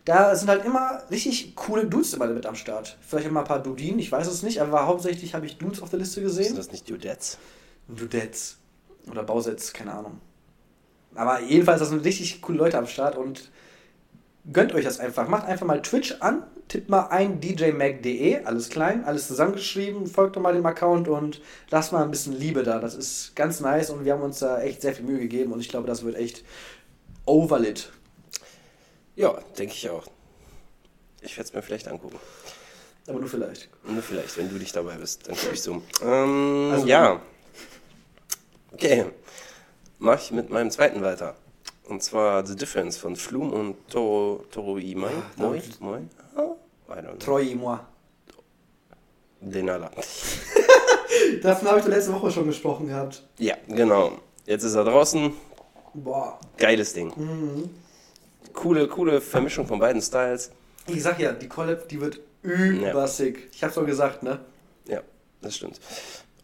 da 0.04 0.36
sind 0.36 0.48
halt 0.48 0.64
immer 0.64 1.02
richtig 1.10 1.56
coole 1.56 1.86
Dudes 1.86 2.14
immer 2.14 2.28
mit 2.28 2.46
am 2.46 2.54
Start. 2.54 2.96
Vielleicht 3.00 3.26
immer 3.26 3.40
ein 3.40 3.46
paar 3.46 3.62
Dudinen, 3.62 3.98
ich 3.98 4.12
weiß 4.12 4.28
es 4.28 4.44
nicht, 4.44 4.62
aber 4.62 4.86
hauptsächlich 4.86 5.34
habe 5.34 5.44
ich 5.44 5.58
Dudes 5.58 5.82
auf 5.82 5.90
der 5.90 5.98
Liste 5.98 6.22
gesehen. 6.22 6.46
Sind 6.46 6.58
das 6.58 6.70
nicht 6.70 6.88
Dudettes? 6.88 7.38
Dudettes 7.88 8.58
oder 9.10 9.24
Bausets, 9.24 9.72
keine 9.72 9.92
Ahnung. 9.92 10.20
Aber 11.16 11.40
jedenfalls, 11.40 11.80
das 11.80 11.88
sind 11.88 12.04
richtig 12.04 12.40
coole 12.42 12.58
Leute 12.58 12.78
am 12.78 12.86
Start 12.86 13.16
und 13.16 13.50
gönnt 14.52 14.74
euch 14.74 14.84
das 14.84 15.00
einfach. 15.00 15.28
Macht 15.28 15.46
einfach 15.46 15.66
mal 15.66 15.82
Twitch 15.82 16.16
an, 16.20 16.42
tippt 16.68 16.88
mal 16.88 17.08
ein 17.08 17.40
djmag.de, 17.40 18.44
alles 18.44 18.68
klein, 18.68 19.04
alles 19.04 19.26
zusammengeschrieben, 19.28 20.06
folgt 20.06 20.36
doch 20.36 20.40
mal 20.40 20.54
dem 20.54 20.66
Account 20.66 21.08
und 21.08 21.40
lasst 21.70 21.92
mal 21.92 22.02
ein 22.02 22.10
bisschen 22.10 22.32
Liebe 22.32 22.62
da. 22.62 22.78
Das 22.78 22.94
ist 22.94 23.34
ganz 23.36 23.60
nice 23.60 23.90
und 23.90 24.04
wir 24.04 24.12
haben 24.12 24.22
uns 24.22 24.38
da 24.38 24.60
echt 24.60 24.82
sehr 24.82 24.94
viel 24.94 25.04
Mühe 25.04 25.18
gegeben 25.20 25.52
und 25.52 25.60
ich 25.60 25.68
glaube, 25.68 25.86
das 25.86 26.04
wird 26.04 26.16
echt 26.16 26.44
overlit. 27.24 27.90
Ja, 29.16 29.32
denke 29.58 29.74
ich 29.74 29.88
auch. 29.90 30.06
Ich 31.22 31.36
werde 31.36 31.48
es 31.48 31.54
mir 31.54 31.62
vielleicht 31.62 31.88
angucken. 31.88 32.18
Aber 33.08 33.18
nur 33.20 33.28
vielleicht. 33.28 33.68
Nur 33.86 34.02
vielleicht, 34.02 34.36
wenn 34.36 34.48
du 34.48 34.58
dich 34.58 34.72
dabei 34.72 34.96
bist, 34.96 35.26
dann 35.28 35.36
gucke 35.36 35.54
ich 35.54 35.62
so. 35.62 35.82
Ähm, 36.02 36.70
Also- 36.72 36.86
ja. 36.86 37.20
Okay. 38.72 39.06
Mach 39.98 40.20
ich 40.20 40.30
mit 40.32 40.50
meinem 40.50 40.70
zweiten 40.70 41.00
weiter. 41.02 41.34
Und 41.88 42.02
zwar 42.02 42.44
The 42.44 42.56
Difference 42.56 42.96
von 42.98 43.14
Flum 43.16 43.52
und 43.52 43.88
Toro, 43.88 44.44
Toro 44.50 44.76
Imai. 44.78 45.08
Ah, 45.08 45.22
Moi, 45.36 45.60
moi. 45.80 46.00
Ah, 46.34 46.42
I 46.88 46.92
don't 46.92 47.02
know. 47.02 47.12
Treu 47.18 47.54
moi. 47.54 47.78
Denala. 49.40 49.90
Davon 51.42 51.68
habe 51.68 51.80
ich 51.80 51.86
letzte 51.86 52.12
Woche 52.12 52.30
schon 52.30 52.46
gesprochen 52.46 52.88
gehabt. 52.88 53.22
Ja, 53.38 53.54
genau. 53.68 54.18
Jetzt 54.46 54.64
ist 54.64 54.74
er 54.74 54.84
draußen. 54.84 55.32
Boah. 55.94 56.38
Geiles 56.56 56.92
Ding. 56.92 57.12
Coole, 58.52 58.88
coole 58.88 59.20
Vermischung 59.20 59.66
von 59.66 59.78
beiden 59.78 60.02
Styles. 60.02 60.50
Ich 60.88 61.02
sag 61.02 61.18
ja, 61.20 61.32
die 61.32 61.48
Collab, 61.48 61.88
die 61.88 62.00
wird 62.00 62.20
übersick. 62.42 63.48
Ich 63.52 63.62
hab's 63.62 63.74
doch 63.74 63.86
gesagt, 63.86 64.22
ne? 64.22 64.40
Ja, 64.86 65.02
das 65.40 65.56
stimmt. 65.56 65.80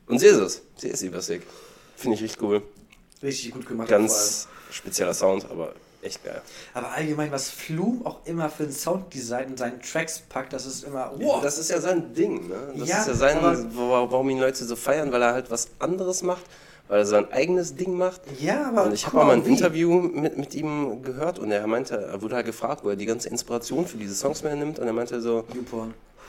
Und 0.06 0.18
sie 0.18 0.26
ist 0.26 0.36
es. 0.36 0.62
Sie 0.76 0.88
ist 0.88 1.02
übersick. 1.02 1.42
Finde 1.96 2.16
ich 2.16 2.22
richtig 2.22 2.42
cool. 2.42 2.62
Richtig 3.22 3.52
gut 3.52 3.66
gemacht. 3.66 3.88
Ganz 3.88 4.48
spezieller 4.72 5.14
Sound, 5.14 5.46
aber 5.50 5.72
echt 6.02 6.24
geil. 6.24 6.42
Aber 6.74 6.90
allgemein, 6.90 7.30
was 7.30 7.48
Flume 7.50 8.04
auch 8.04 8.18
immer 8.24 8.48
für 8.50 8.64
ein 8.64 8.72
Sounddesign 8.72 9.50
in 9.50 9.56
seinen 9.56 9.80
Tracks 9.80 10.18
packt, 10.20 10.52
das 10.52 10.66
ist 10.66 10.84
immer. 10.84 11.12
Wow. 11.16 11.42
Das 11.42 11.58
ist 11.58 11.70
ja 11.70 11.80
sein 11.80 12.12
Ding, 12.14 12.48
ne? 12.48 12.72
Das 12.76 12.88
Ja, 12.88 13.00
ist 13.00 13.06
ja 13.08 13.14
sein, 13.14 13.38
warum 13.74 14.28
ihn 14.30 14.40
Leute 14.40 14.64
so 14.64 14.74
feiern, 14.76 15.12
weil 15.12 15.22
er 15.22 15.32
halt 15.32 15.50
was 15.50 15.68
anderes 15.78 16.22
macht, 16.22 16.42
weil 16.88 16.98
er 17.00 17.06
sein 17.06 17.30
eigenes 17.32 17.76
Ding 17.76 17.96
macht. 17.96 18.20
ja, 18.40 18.66
aber. 18.68 18.84
Und 18.84 18.94
ich 18.94 19.06
habe 19.06 19.20
auch 19.20 19.26
mal 19.26 19.34
ein 19.34 19.46
wie. 19.46 19.50
Interview 19.50 19.92
mit, 20.00 20.36
mit 20.36 20.54
ihm 20.54 21.02
gehört 21.04 21.38
und 21.38 21.52
er 21.52 21.66
meinte, 21.68 21.96
er 21.96 22.20
wurde 22.20 22.34
halt 22.36 22.46
gefragt, 22.46 22.82
wo 22.84 22.88
er 22.90 22.96
die 22.96 23.06
ganze 23.06 23.28
Inspiration 23.28 23.86
für 23.86 23.96
diese 23.96 24.14
Songs 24.14 24.42
mehr 24.42 24.56
nimmt 24.56 24.78
und 24.80 24.86
er 24.86 24.92
meinte 24.92 25.20
so, 25.20 25.44
YouPorn. 25.54 25.94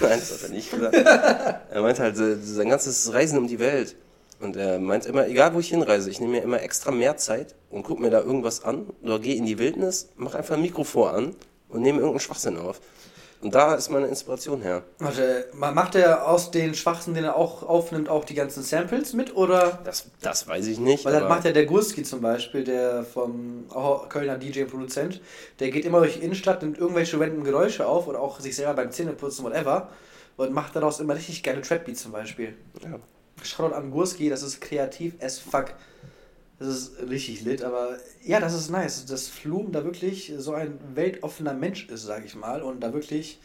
nein, 0.00 0.18
das 0.18 0.32
hat 0.32 0.42
er 0.42 0.48
nicht 0.54 0.70
gesagt. 0.70 0.94
er 1.70 1.82
meinte 1.82 2.02
halt, 2.02 2.16
sein 2.16 2.68
ganzes 2.68 3.12
Reisen 3.12 3.38
um 3.38 3.46
die 3.46 3.58
Welt. 3.58 3.96
Und 4.40 4.56
er 4.56 4.78
meint 4.78 5.06
immer, 5.06 5.26
egal 5.26 5.54
wo 5.54 5.60
ich 5.60 5.68
hinreise, 5.68 6.10
ich 6.10 6.20
nehme 6.20 6.32
mir 6.32 6.42
immer 6.42 6.60
extra 6.62 6.90
mehr 6.90 7.16
Zeit 7.16 7.54
und 7.70 7.82
gucke 7.84 8.02
mir 8.02 8.10
da 8.10 8.20
irgendwas 8.20 8.62
an 8.64 8.86
oder 9.02 9.18
gehe 9.18 9.36
in 9.36 9.46
die 9.46 9.58
Wildnis, 9.58 10.08
mach 10.16 10.34
einfach 10.34 10.56
ein 10.56 10.62
Mikro 10.62 10.84
vor 10.84 11.12
an 11.14 11.34
und 11.68 11.82
nehme 11.82 11.98
irgendeinen 11.98 12.20
Schwachsinn 12.20 12.58
auf. 12.58 12.80
Und 13.40 13.54
da 13.54 13.74
ist 13.74 13.90
meine 13.90 14.06
Inspiration 14.06 14.62
her. 14.62 14.84
Warte, 14.98 15.48
ma- 15.52 15.70
macht 15.70 15.94
er 15.96 16.26
aus 16.28 16.50
den 16.50 16.74
Schwachsinn, 16.74 17.12
den 17.12 17.24
er 17.24 17.36
auch 17.36 17.62
aufnimmt, 17.62 18.08
auch 18.08 18.24
die 18.24 18.32
ganzen 18.32 18.62
Samples 18.62 19.12
mit? 19.12 19.36
Oder. 19.36 19.80
Das, 19.84 20.06
das 20.22 20.48
weiß 20.48 20.66
ich 20.66 20.78
nicht. 20.78 21.04
Weil 21.04 21.12
das 21.12 21.28
macht 21.28 21.44
ja 21.44 21.52
der 21.52 21.66
Gurski 21.66 22.04
zum 22.04 22.22
Beispiel, 22.22 22.64
der 22.64 23.04
vom 23.04 23.66
Kölner 24.08 24.38
DJ 24.38 24.62
und 24.62 24.70
Produzent. 24.70 25.20
Der 25.60 25.70
geht 25.70 25.84
immer 25.84 25.98
durch 25.98 26.14
die 26.14 26.20
Innenstadt, 26.24 26.62
nimmt 26.62 26.78
irgendwelche 26.78 27.20
random 27.20 27.44
Geräusche 27.44 27.86
auf 27.86 28.06
oder 28.08 28.20
auch 28.20 28.40
sich 28.40 28.56
selber 28.56 28.72
beim 28.74 28.90
Zähneputzen, 28.90 29.44
whatever. 29.44 29.88
Und 30.38 30.52
macht 30.54 30.74
daraus 30.74 30.98
immer 31.00 31.14
richtig 31.14 31.42
geile 31.42 31.60
Trap-Beats 31.60 32.02
zum 32.02 32.12
Beispiel. 32.12 32.54
Ja. 32.82 32.98
Shoutout 33.42 33.74
an 33.74 33.90
Gurski, 33.90 34.28
das 34.28 34.42
ist 34.42 34.60
kreativ 34.60 35.14
as 35.20 35.38
fuck. 35.38 35.74
Das 36.58 36.68
ist 36.68 36.92
richtig 37.10 37.42
lit, 37.42 37.62
aber 37.62 37.98
ja, 38.22 38.38
das 38.40 38.54
ist 38.54 38.70
nice, 38.70 39.06
dass 39.06 39.26
Flum 39.28 39.72
da 39.72 39.84
wirklich 39.84 40.32
so 40.38 40.52
ein 40.54 40.78
weltoffener 40.94 41.52
Mensch 41.52 41.88
ist, 41.88 42.02
sag 42.04 42.24
ich 42.24 42.36
mal, 42.36 42.62
und 42.62 42.80
da 42.80 42.92
wirklich 42.94 43.38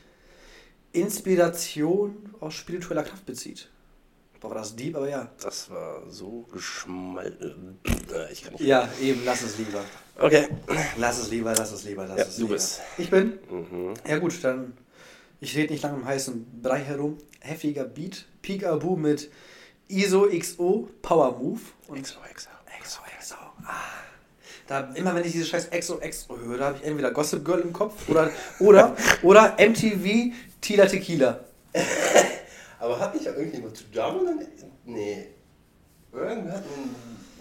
Inspiration 0.93 2.15
aus 2.39 2.53
spiritueller 2.53 3.03
Kraft 3.03 3.25
bezieht. 3.25 3.69
Boah, 4.39 4.49
war 4.51 4.57
das 4.57 4.75
deep, 4.75 4.95
aber 4.95 5.09
ja. 5.09 5.29
Das 5.41 5.69
war 5.69 6.09
so 6.09 6.47
geschmalten. 6.53 7.77
Äh, 8.13 8.31
ich 8.31 8.43
kann 8.43 8.53
nicht. 8.53 8.63
Ja, 8.63 8.87
eben, 9.01 9.21
lass 9.25 9.41
es 9.41 9.57
lieber. 9.57 9.83
Okay. 10.17 10.47
Lass 10.97 11.19
es 11.19 11.29
lieber, 11.29 11.53
lass 11.57 11.71
es 11.73 11.83
lieber, 11.83 12.07
lass 12.07 12.17
Ja, 12.17 12.23
es 12.25 12.35
du 12.37 12.41
lieber. 12.43 12.53
bist. 12.53 12.79
Ich 12.97 13.09
bin? 13.09 13.33
Mhm. 13.49 13.93
Ja 14.07 14.17
gut, 14.17 14.41
dann, 14.43 14.73
ich 15.41 15.57
rede 15.57 15.73
nicht 15.73 15.83
lange 15.83 15.97
im 15.97 16.05
heißen 16.05 16.61
Brei 16.61 16.79
herum. 16.79 17.17
Heftiger 17.41 17.83
Beat, 17.83 18.25
Peekaboo 18.41 18.95
mit 18.95 19.29
ISO 19.89 20.27
XO 20.29 20.87
Power 21.01 21.37
Move 21.37 21.59
und 21.87 22.01
XO, 22.01 22.19
XO. 22.33 22.49
XO, 22.83 22.99
XO. 23.19 23.35
Ah. 23.65 23.73
Da, 24.67 24.81
immer 24.93 25.15
wenn 25.15 25.25
ich 25.25 25.31
diese 25.31 25.45
scheiß 25.45 25.69
XO, 25.71 25.97
XO 25.99 26.37
höre, 26.37 26.57
da 26.59 26.65
habe 26.67 26.77
ich 26.79 26.85
entweder 26.85 27.11
Gossip 27.11 27.43
Girl 27.43 27.59
im 27.61 27.73
Kopf 27.73 28.07
oder, 28.07 28.29
oder, 28.59 28.95
oder 29.23 29.55
MTV 29.59 30.31
Tila 30.61 30.85
Tequila. 30.85 31.39
Aber 32.79 32.99
hat 32.99 33.13
nicht 33.15 33.25
irgendjemand 33.25 33.75
zu 33.75 33.83
nicht? 33.85 34.49
Nee. 34.85 35.27
Irgendwer 36.13 36.53
hat 36.53 36.63
einen. 36.63 36.95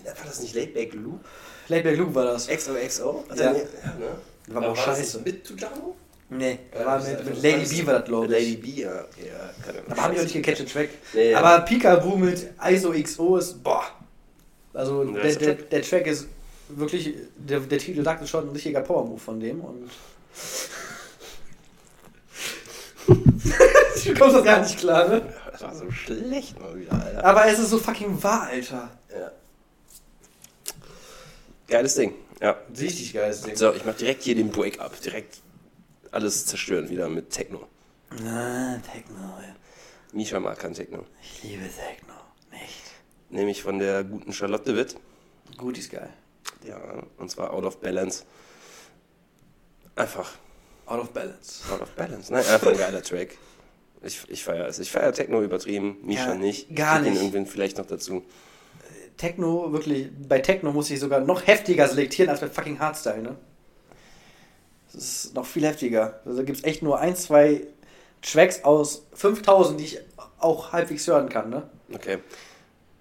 War 0.04 0.24
das 0.26 0.40
nicht 0.40 0.54
Laidback 0.54 0.94
Loop? 0.94 1.20
Laidback 1.68 1.98
Luke 1.98 2.14
war 2.14 2.24
das. 2.24 2.48
XOXO? 2.48 3.24
Hat 3.28 3.38
Ja. 3.38 3.52
nie- 3.52 3.58
ja 3.58 3.94
ne? 3.98 4.10
War 4.48 4.62
das 4.62 4.78
scheiße. 4.78 5.20
Mit 5.20 5.46
Tujamo? 5.46 5.96
Nee, 6.30 6.58
Ja, 6.78 6.84
war 6.84 7.02
mit, 7.02 7.24
mit 7.24 7.42
Lady 7.42 7.64
B 7.76 7.86
war 7.86 7.94
das, 8.00 8.04
glaube 8.04 8.26
ich. 8.26 8.32
Lady 8.32 8.56
B, 8.56 8.82
ja. 8.82 8.94
Ja 8.96 9.04
Aber 9.88 10.02
habe 10.02 10.12
ich 10.14 10.20
auch 10.20 10.24
nicht 10.24 10.34
gecatcht, 10.34 10.58
den 10.60 10.66
Track. 10.66 10.90
Nee, 11.14 11.30
ja. 11.30 11.38
Aber 11.40 11.64
Peekaboo 11.64 12.16
mit 12.16 12.50
ISO 12.70 12.92
XO 12.92 13.36
ist, 13.38 13.62
boah. 13.62 13.84
Also 14.74 15.04
Ja, 15.04 15.22
der, 15.22 15.34
der, 15.36 15.56
Track. 15.56 15.70
der 15.70 15.82
Track 15.82 16.06
ist 16.06 16.26
wirklich, 16.68 17.14
der, 17.36 17.60
der 17.60 17.78
Titel 17.78 18.04
sagt 18.04 18.22
es 18.22 18.28
schon, 18.28 18.46
ein 18.46 18.52
richtiger 18.52 18.82
Power-Move 18.82 19.18
von 19.18 19.40
dem. 19.40 19.60
Und 19.62 19.90
du 23.06 24.14
kommst 24.14 24.36
das 24.36 24.44
gar 24.44 24.60
nicht 24.60 24.78
klar, 24.78 25.08
ne? 25.08 25.22
Das 25.50 25.62
war 25.62 25.74
so 25.74 25.90
schlecht 25.90 26.60
mal 26.60 26.78
wieder, 26.78 26.92
Alter. 26.92 27.24
Aber 27.24 27.46
es 27.46 27.58
ist 27.58 27.70
so 27.70 27.78
fucking 27.78 28.22
wahr, 28.22 28.48
Alter. 28.52 28.90
Ja. 29.10 29.32
Geiles 31.68 31.94
Ding, 31.94 32.14
ja. 32.40 32.56
Richtig 32.78 33.12
geiles 33.12 33.42
Ding. 33.42 33.56
So, 33.56 33.72
ich 33.72 33.84
mach 33.84 33.94
direkt 33.94 34.22
hier 34.22 34.34
den 34.34 34.50
Break-up. 34.50 35.00
Direkt 35.00 35.38
alles 36.12 36.46
zerstören 36.46 36.88
wieder 36.88 37.08
mit 37.08 37.30
Techno. 37.30 37.66
Ah, 38.24 38.76
Techno, 38.92 39.18
ja. 39.42 39.54
Misha 40.12 40.40
mag 40.40 40.58
kein 40.58 40.74
Techno. 40.74 41.04
Ich 41.22 41.42
liebe 41.42 41.64
Techno. 41.64 42.14
Nicht. 42.50 42.82
Nämlich 43.30 43.62
von 43.62 43.78
der 43.78 44.04
guten 44.04 44.32
Charlotte 44.32 44.74
Witt. 44.76 44.96
Gut 45.56 45.76
ist 45.78 45.90
geil. 45.90 46.10
Ja, 46.66 46.78
und 47.18 47.30
zwar 47.30 47.52
Out 47.52 47.64
of 47.64 47.78
Balance. 47.78 48.24
Einfach 49.96 50.30
Out 50.86 51.00
of 51.00 51.10
balance. 51.10 51.62
Out 51.70 51.82
of 51.82 51.90
Balance. 51.90 52.32
Nein, 52.32 52.46
einfach 52.46 52.68
ein 52.68 52.78
geiler 52.78 53.02
Track. 53.02 53.36
Ich, 54.02 54.22
ich 54.28 54.42
feiere 54.42 54.66
es. 54.68 54.78
Ich 54.78 54.90
feiere 54.90 55.12
Techno 55.12 55.42
übertrieben, 55.42 55.98
Misha 56.02 56.28
Ja, 56.28 56.34
nicht. 56.34 56.74
gar 56.74 57.00
nicht. 57.00 57.10
ihn 57.10 57.16
irgendwen 57.16 57.44
vielleicht 57.46 57.76
noch 57.76 57.84
dazu. 57.86 58.24
Techno, 59.18 59.70
wirklich, 59.72 60.08
bei 60.28 60.38
Techno 60.38 60.72
muss 60.72 60.88
ich 60.90 61.00
sogar 61.00 61.20
noch 61.20 61.46
heftiger 61.46 61.88
selektieren 61.88 62.30
als 62.30 62.40
bei 62.40 62.48
fucking 62.48 62.78
Hardstyle, 62.78 63.20
ne? 63.20 63.36
Das 64.92 65.02
ist 65.02 65.34
noch 65.34 65.46
viel 65.46 65.64
heftiger. 65.66 66.20
Also 66.24 66.38
da 66.38 66.44
gibt 66.44 66.58
es 66.58 66.64
echt 66.64 66.82
nur 66.82 66.98
ein, 66.98 67.14
zwei 67.16 67.66
Tracks 68.22 68.64
aus 68.64 69.02
5000, 69.14 69.78
die 69.80 69.84
ich 69.84 70.00
auch 70.38 70.72
halbwegs 70.72 71.06
hören 71.06 71.28
kann, 71.28 71.50
ne? 71.50 71.68
Okay. 71.92 72.18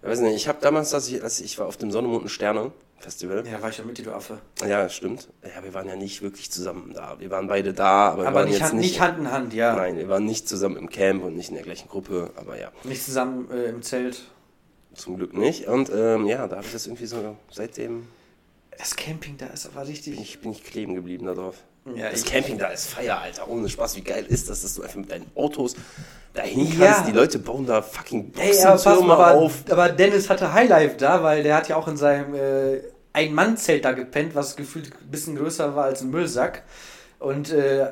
Ich 0.01 0.07
weiß 0.09 0.19
nicht, 0.19 0.35
ich 0.35 0.47
habe 0.47 0.59
damals, 0.61 0.91
dass 0.91 1.07
ich, 1.07 1.23
als 1.23 1.39
ich 1.39 1.57
war 1.59 1.65
auf 1.67 1.77
dem 1.77 1.91
Sonne, 1.91 2.07
Mond 2.07 2.23
und 2.23 2.29
Sterne, 2.29 2.71
Festival. 2.99 3.45
Ja, 3.47 3.61
war 3.61 3.69
ich 3.69 3.77
ja 3.77 3.83
mit 3.83 3.97
dir, 3.97 4.03
du 4.05 4.11
Affe. 4.13 4.39
Ja, 4.65 4.89
stimmt. 4.89 5.27
Ja, 5.43 5.63
wir 5.63 5.73
waren 5.73 5.87
ja 5.87 5.95
nicht 5.95 6.21
wirklich 6.21 6.51
zusammen 6.51 6.93
da. 6.93 7.19
Wir 7.19 7.29
waren 7.29 7.47
beide 7.47 7.73
da, 7.73 8.09
aber, 8.09 8.23
wir 8.23 8.27
Aber 8.27 8.35
waren 8.39 8.45
nicht, 8.45 8.59
jetzt 8.59 8.63
Hand, 8.69 8.75
nicht. 8.79 8.91
nicht 8.91 9.01
Hand 9.01 9.19
in 9.19 9.31
Hand, 9.31 9.53
ja. 9.53 9.75
Nein, 9.75 9.97
wir 9.97 10.07
waren 10.09 10.25
nicht 10.25 10.47
zusammen 10.49 10.77
im 10.77 10.89
Camp 10.89 11.23
und 11.23 11.35
nicht 11.35 11.49
in 11.49 11.55
der 11.55 11.63
gleichen 11.63 11.87
Gruppe, 11.89 12.31
aber 12.35 12.59
ja, 12.59 12.71
Nicht 12.83 13.03
zusammen 13.03 13.49
äh, 13.51 13.65
im 13.69 13.81
Zelt. 13.81 14.21
zum 14.93 15.17
Glück 15.17 15.33
nicht. 15.35 15.67
Und 15.67 15.91
ähm, 15.93 16.25
ja, 16.25 16.47
da 16.47 16.57
habe 16.57 16.65
ich 16.65 16.73
das 16.73 16.87
irgendwie 16.87 17.05
so, 17.05 17.35
seitdem 17.51 18.07
Das 18.77 18.95
Camping 18.95 19.37
da 19.37 19.47
ist 19.47 19.65
aber 19.67 19.81
bin 19.81 19.89
richtig. 19.89 20.19
ich, 20.19 20.39
bin 20.39 20.51
ich 20.51 20.63
kleben 20.63 20.95
geblieben 20.95 21.25
da 21.27 21.33
drauf. 21.33 21.57
Ja, 21.95 22.09
das 22.09 22.25
Camping 22.25 22.57
da 22.57 22.67
ist 22.67 22.87
Feier, 22.89 23.19
Alter. 23.19 23.47
Ohne 23.47 23.69
Spaß, 23.69 23.95
wie 23.95 24.01
geil 24.01 24.25
ist 24.27 24.49
das, 24.49 24.61
dass 24.61 24.75
du 24.75 24.83
einfach 24.83 24.97
mit 24.97 25.11
deinen 25.11 25.31
Autos 25.35 25.75
dahin 26.33 26.65
kannst. 26.65 26.79
Ja. 26.79 27.03
Die 27.05 27.11
Leute 27.11 27.39
bauen 27.39 27.65
da 27.65 27.81
fucking 27.81 28.31
Boxentürme 28.31 29.13
aber, 29.13 29.35
auf. 29.35 29.63
aber 29.69 29.89
Dennis 29.89 30.29
hatte 30.29 30.53
Highlife 30.53 30.97
da, 30.97 31.23
weil 31.23 31.43
der 31.43 31.55
hat 31.55 31.69
ja 31.69 31.75
auch 31.75 31.87
in 31.87 31.97
seinem 31.97 32.35
äh, 32.35 32.81
Ein-Mann-Zelt 33.13 33.85
da 33.85 33.93
gepennt, 33.93 34.35
was 34.35 34.55
gefühlt 34.55 34.91
ein 35.01 35.11
bisschen 35.11 35.35
größer 35.35 35.75
war 35.75 35.85
als 35.85 36.01
ein 36.01 36.09
Müllsack. 36.09 36.63
Und 37.19 37.51
äh, 37.51 37.87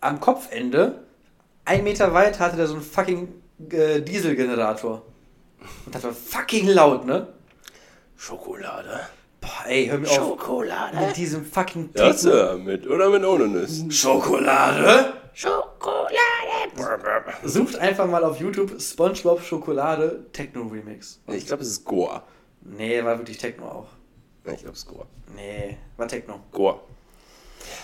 am 0.00 0.20
Kopfende, 0.20 1.00
ein 1.64 1.84
Meter 1.84 2.14
weit, 2.14 2.38
hatte 2.38 2.56
der 2.56 2.66
so 2.66 2.74
einen 2.74 2.82
fucking 2.82 3.28
äh, 3.70 4.00
Dieselgenerator. 4.00 5.02
Und 5.86 5.94
das 5.94 6.04
war 6.04 6.12
fucking 6.12 6.68
laut, 6.68 7.06
ne? 7.06 7.28
Schokolade. 8.16 9.00
Boah, 9.44 9.68
ey, 9.70 9.86
hör 9.88 9.98
mir 9.98 10.08
auf. 10.08 10.14
Schokolade. 10.14 10.96
Mit 11.06 11.16
diesem 11.16 11.44
fucking 11.44 11.90
Ja, 11.94 12.12
Techno. 12.12 12.16
Sir, 12.30 12.58
mit 12.58 12.86
oder 12.86 13.10
mit 13.10 13.24
ohne 13.24 13.46
Nüsse. 13.48 13.90
Schokolade? 13.90 15.12
Schokolade. 15.34 16.10
Sucht 17.44 17.76
einfach 17.78 18.06
mal 18.06 18.24
auf 18.24 18.38
YouTube 18.40 18.80
SpongeBob 18.80 19.42
Schokolade 19.42 20.26
Techno 20.32 20.62
Remix. 20.62 21.20
Ich 21.28 21.46
glaube, 21.46 21.62
es 21.62 21.68
ist 21.70 21.84
Goa. 21.84 22.22
Nee, 22.62 23.02
war 23.04 23.18
wirklich 23.18 23.38
Techno 23.38 23.66
auch. 23.66 23.86
Ja, 24.46 24.52
Ich 24.52 24.60
glaube, 24.60 24.72
es 24.74 24.80
ist 24.80 24.88
Goa. 24.88 25.06
Nee, 25.34 25.76
war 25.96 26.08
Techno. 26.08 26.40
Goa. 26.52 26.80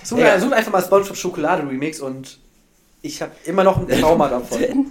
Such, 0.05 0.19
Ja. 0.19 0.39
such 0.39 0.53
einfach 0.53 0.73
mal 0.73 0.83
SpongeBob 0.83 1.17
Schokolade 1.17 1.69
Remix 1.69 2.01
und 2.01 2.39
ich 3.03 3.21
habe 3.23 3.33
immer 3.45 3.65
noch 3.65 3.79
ein 3.79 3.89
Trauma 3.89 4.29
davon. 4.29 4.59
Denn 4.59 4.87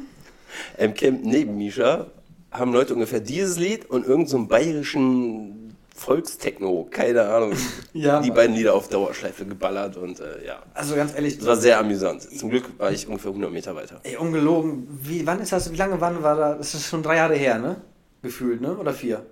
im 0.77 0.93
Camp 0.93 1.23
neben 1.23 1.57
Misha 1.57 2.07
haben 2.51 2.73
Leute 2.73 2.93
ungefähr 2.93 3.19
dieses 3.19 3.57
Lied 3.57 3.85
und 3.89 4.01
irgendeinen 4.05 4.27
so 4.27 4.47
bayerischen 4.47 5.58
Volkstechno, 5.99 6.87
keine 6.89 7.23
Ahnung. 7.29 7.53
Ja, 7.93 8.21
Die 8.21 8.29
Mann. 8.29 8.35
beiden 8.37 8.55
Lieder 8.55 8.73
auf 8.75 8.87
Dauerschleife 8.87 9.45
geballert 9.45 9.97
und 9.97 10.19
äh, 10.19 10.45
ja. 10.45 10.61
Also 10.73 10.95
ganz 10.95 11.13
ehrlich, 11.15 11.37
Das 11.37 11.47
war 11.47 11.55
sehr 11.57 11.79
amüsant. 11.79 12.21
Zum 12.23 12.49
Glück 12.49 12.65
war 12.79 12.91
ich 12.91 13.07
ungefähr 13.07 13.29
100 13.31 13.51
Meter 13.51 13.75
weiter. 13.75 13.99
ey, 14.03 14.15
ungelogen. 14.17 14.87
Wie, 15.01 15.25
wann 15.27 15.39
ist 15.41 15.51
das? 15.51 15.71
Wie 15.71 15.75
lange 15.77 15.99
wann 15.99 16.21
war 16.23 16.35
da? 16.35 16.55
Das 16.55 16.73
ist 16.73 16.87
schon 16.87 17.03
drei 17.03 17.17
Jahre 17.17 17.35
her, 17.35 17.57
ne? 17.59 17.81
Gefühlt, 18.21 18.61
ne? 18.61 18.75
Oder 18.77 18.93
vier? 18.93 19.25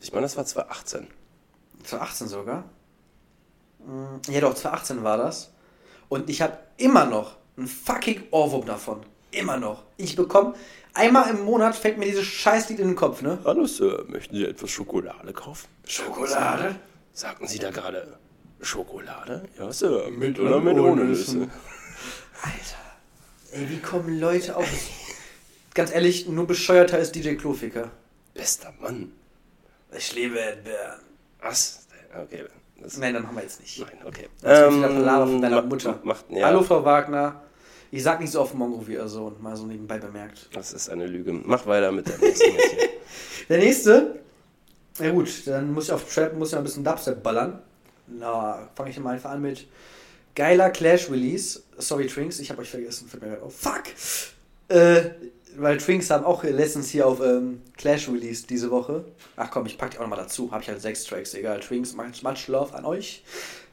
Ich 0.00 0.12
meine, 0.12 0.22
das 0.24 0.36
war 0.36 0.44
2018. 0.44 1.06
2018 1.84 2.28
sogar. 2.28 2.64
Mm, 3.86 4.20
Ja 4.30 4.40
doch, 4.40 4.54
2018 4.54 5.02
war 5.04 5.16
das. 5.18 5.52
Und 6.08 6.28
ich 6.30 6.40
habe 6.42 6.56
immer 6.76 7.04
noch 7.06 7.36
einen 7.56 7.66
fucking 7.66 8.22
Ohrwurm 8.30 8.64
davon. 8.66 9.00
Immer 9.30 9.56
noch. 9.56 9.82
Ich 9.96 10.14
bekomme, 10.14 10.54
einmal 10.94 11.30
im 11.30 11.44
Monat 11.44 11.74
fällt 11.76 11.98
mir 11.98 12.06
dieses 12.06 12.24
Scheißlied 12.26 12.78
in 12.80 12.88
den 12.88 12.96
Kopf, 12.96 13.22
ne? 13.22 13.38
Hallo 13.44 13.66
Sir, 13.66 14.04
möchten 14.08 14.36
Sie 14.36 14.44
etwas 14.44 14.70
Schokolade 14.70 15.32
kaufen? 15.32 15.68
Schokolade? 15.86 16.76
Sagten 17.12 17.46
Sie 17.46 17.58
da 17.58 17.70
gerade 17.70 18.18
Schokolade? 18.60 19.48
Ja, 19.58 19.72
Sir. 19.72 20.10
Mit, 20.10 20.38
oder 20.38 20.56
oder 20.56 20.60
mit 20.60 20.78
ohne 20.78 21.04
Nüsse? 21.04 21.48
Alter. 22.42 22.82
Ey, 23.52 23.68
wie 23.68 23.78
kommen 23.78 24.18
Leute 24.18 24.56
auf. 24.56 24.68
Ganz 25.74 25.92
ehrlich, 25.92 26.28
nur 26.28 26.46
bescheuerter 26.46 26.98
ist 26.98 27.14
DJ 27.14 27.34
Klofiker. 27.34 27.90
Bester 28.34 28.72
Mann. 28.80 29.12
Ich 29.96 30.14
liebe 30.14 30.38
Erdbeeren. 30.38 31.00
Was? 31.40 31.86
Okay. 32.22 32.44
Das 32.80 32.96
Nein, 32.96 33.14
dann 33.14 33.26
haben 33.26 33.36
wir 33.36 33.42
jetzt 33.42 33.60
nicht. 33.60 33.78
Nein, 33.78 33.98
okay. 34.04 34.28
Das 34.40 34.70
ist 34.70 34.76
wieder 34.78 34.88
Palaver 34.88 35.26
von 35.26 35.42
deiner 35.42 35.62
Mutter. 35.62 36.00
Macht, 36.02 36.24
ja, 36.30 36.46
Hallo, 36.46 36.62
Frau 36.62 36.84
Wagner. 36.84 37.42
Ich 37.94 38.02
sag 38.02 38.20
nicht 38.20 38.32
so 38.32 38.40
oft 38.40 38.54
Mongo 38.54 38.86
wie 38.88 38.94
ihr 38.94 39.06
Sohn, 39.06 39.36
mal 39.42 39.54
so 39.54 39.66
nebenbei 39.66 39.98
bemerkt. 39.98 40.48
Das 40.54 40.72
ist 40.72 40.88
eine 40.88 41.06
Lüge. 41.06 41.30
Mach 41.30 41.66
weiter 41.66 41.92
mit 41.92 42.08
der 42.08 42.16
nächsten. 42.18 42.50
Der 43.50 43.58
nächste. 43.58 44.18
Na 44.98 45.10
gut, 45.10 45.28
dann 45.46 45.74
muss 45.74 45.84
ich 45.84 45.92
auf 45.92 46.10
Trap, 46.10 46.34
muss 46.34 46.52
ich 46.52 46.56
ein 46.56 46.64
bisschen 46.64 46.84
Dubstep 46.84 47.22
ballern. 47.22 47.58
Na, 48.06 48.70
fange 48.74 48.88
ich 48.88 48.98
mal 48.98 49.14
einfach 49.14 49.32
an 49.32 49.42
mit 49.42 49.66
geiler 50.34 50.70
Clash 50.70 51.10
Release. 51.10 51.60
Sorry, 51.76 52.06
Trinks, 52.06 52.40
ich 52.40 52.50
habe 52.50 52.62
euch 52.62 52.70
vergessen. 52.70 53.10
Auf. 53.44 53.54
Fuck! 53.54 53.82
Äh, 54.68 55.10
weil 55.58 55.76
Trinks 55.76 56.08
haben 56.08 56.24
auch 56.24 56.44
letztens 56.44 56.88
hier 56.88 57.06
auf 57.06 57.20
ähm, 57.20 57.60
Clash 57.76 58.08
Release 58.08 58.46
diese 58.46 58.70
Woche. 58.70 59.04
Ach 59.36 59.50
komm, 59.50 59.66
ich 59.66 59.76
pack 59.76 59.90
die 59.90 59.98
auch 59.98 60.02
nochmal 60.02 60.18
dazu. 60.18 60.50
Habe 60.50 60.62
ich 60.62 60.68
halt 60.70 60.80
sechs 60.80 61.04
Tracks, 61.04 61.34
egal. 61.34 61.60
Trinks, 61.60 61.92
much, 61.92 62.22
much 62.22 62.48
love 62.48 62.74
an 62.74 62.86
euch. 62.86 63.22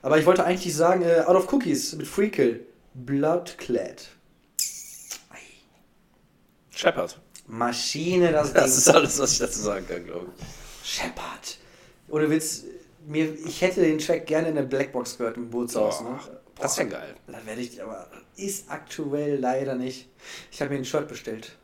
Aber 0.02 0.18
ich 0.18 0.26
wollte 0.26 0.44
eigentlich 0.44 0.76
sagen, 0.76 1.04
äh, 1.04 1.22
Out 1.26 1.38
of 1.38 1.54
Cookies 1.54 1.96
mit 1.96 2.06
Freakle. 2.06 2.60
Bloodclad. 2.94 4.08
Shepard. 6.72 7.20
Maschine, 7.48 8.32
das, 8.32 8.54
Das 8.54 8.64
Ding. 8.72 8.78
ist 8.78 8.90
alles, 8.90 9.20
was 9.20 9.34
ich 9.34 9.40
dazu 9.40 9.60
sagen 9.60 9.86
kann, 9.88 10.06
glaube 10.06 10.28
ich. 10.38 10.88
Shepard. 10.90 11.58
Ohne 12.10 12.30
Witz, 12.30 12.64
mir, 13.06 13.34
ich 13.46 13.62
hätte 13.62 13.82
den 13.82 13.98
Track 14.00 14.26
gerne 14.28 14.50
in 14.50 14.56
der 14.56 14.64
Blackbox 14.64 15.18
gehört 15.18 15.38
im 15.38 15.50
Bootshaus. 15.50 16.02
Ne? 16.02 16.20
Das 16.56 16.78
wäre 16.78 16.90
geil. 16.90 17.16
Das 17.28 17.46
werde 17.46 17.62
ich, 17.62 17.82
aber 17.82 18.08
ist 18.36 18.70
aktuell 18.70 19.40
leider 19.40 19.76
nicht. 19.76 20.10
Ich 20.52 20.62
habe 20.62 20.72
mir 20.72 20.78
ein 20.78 20.86
Shirt 20.86 21.08
bestellt. 21.08 21.58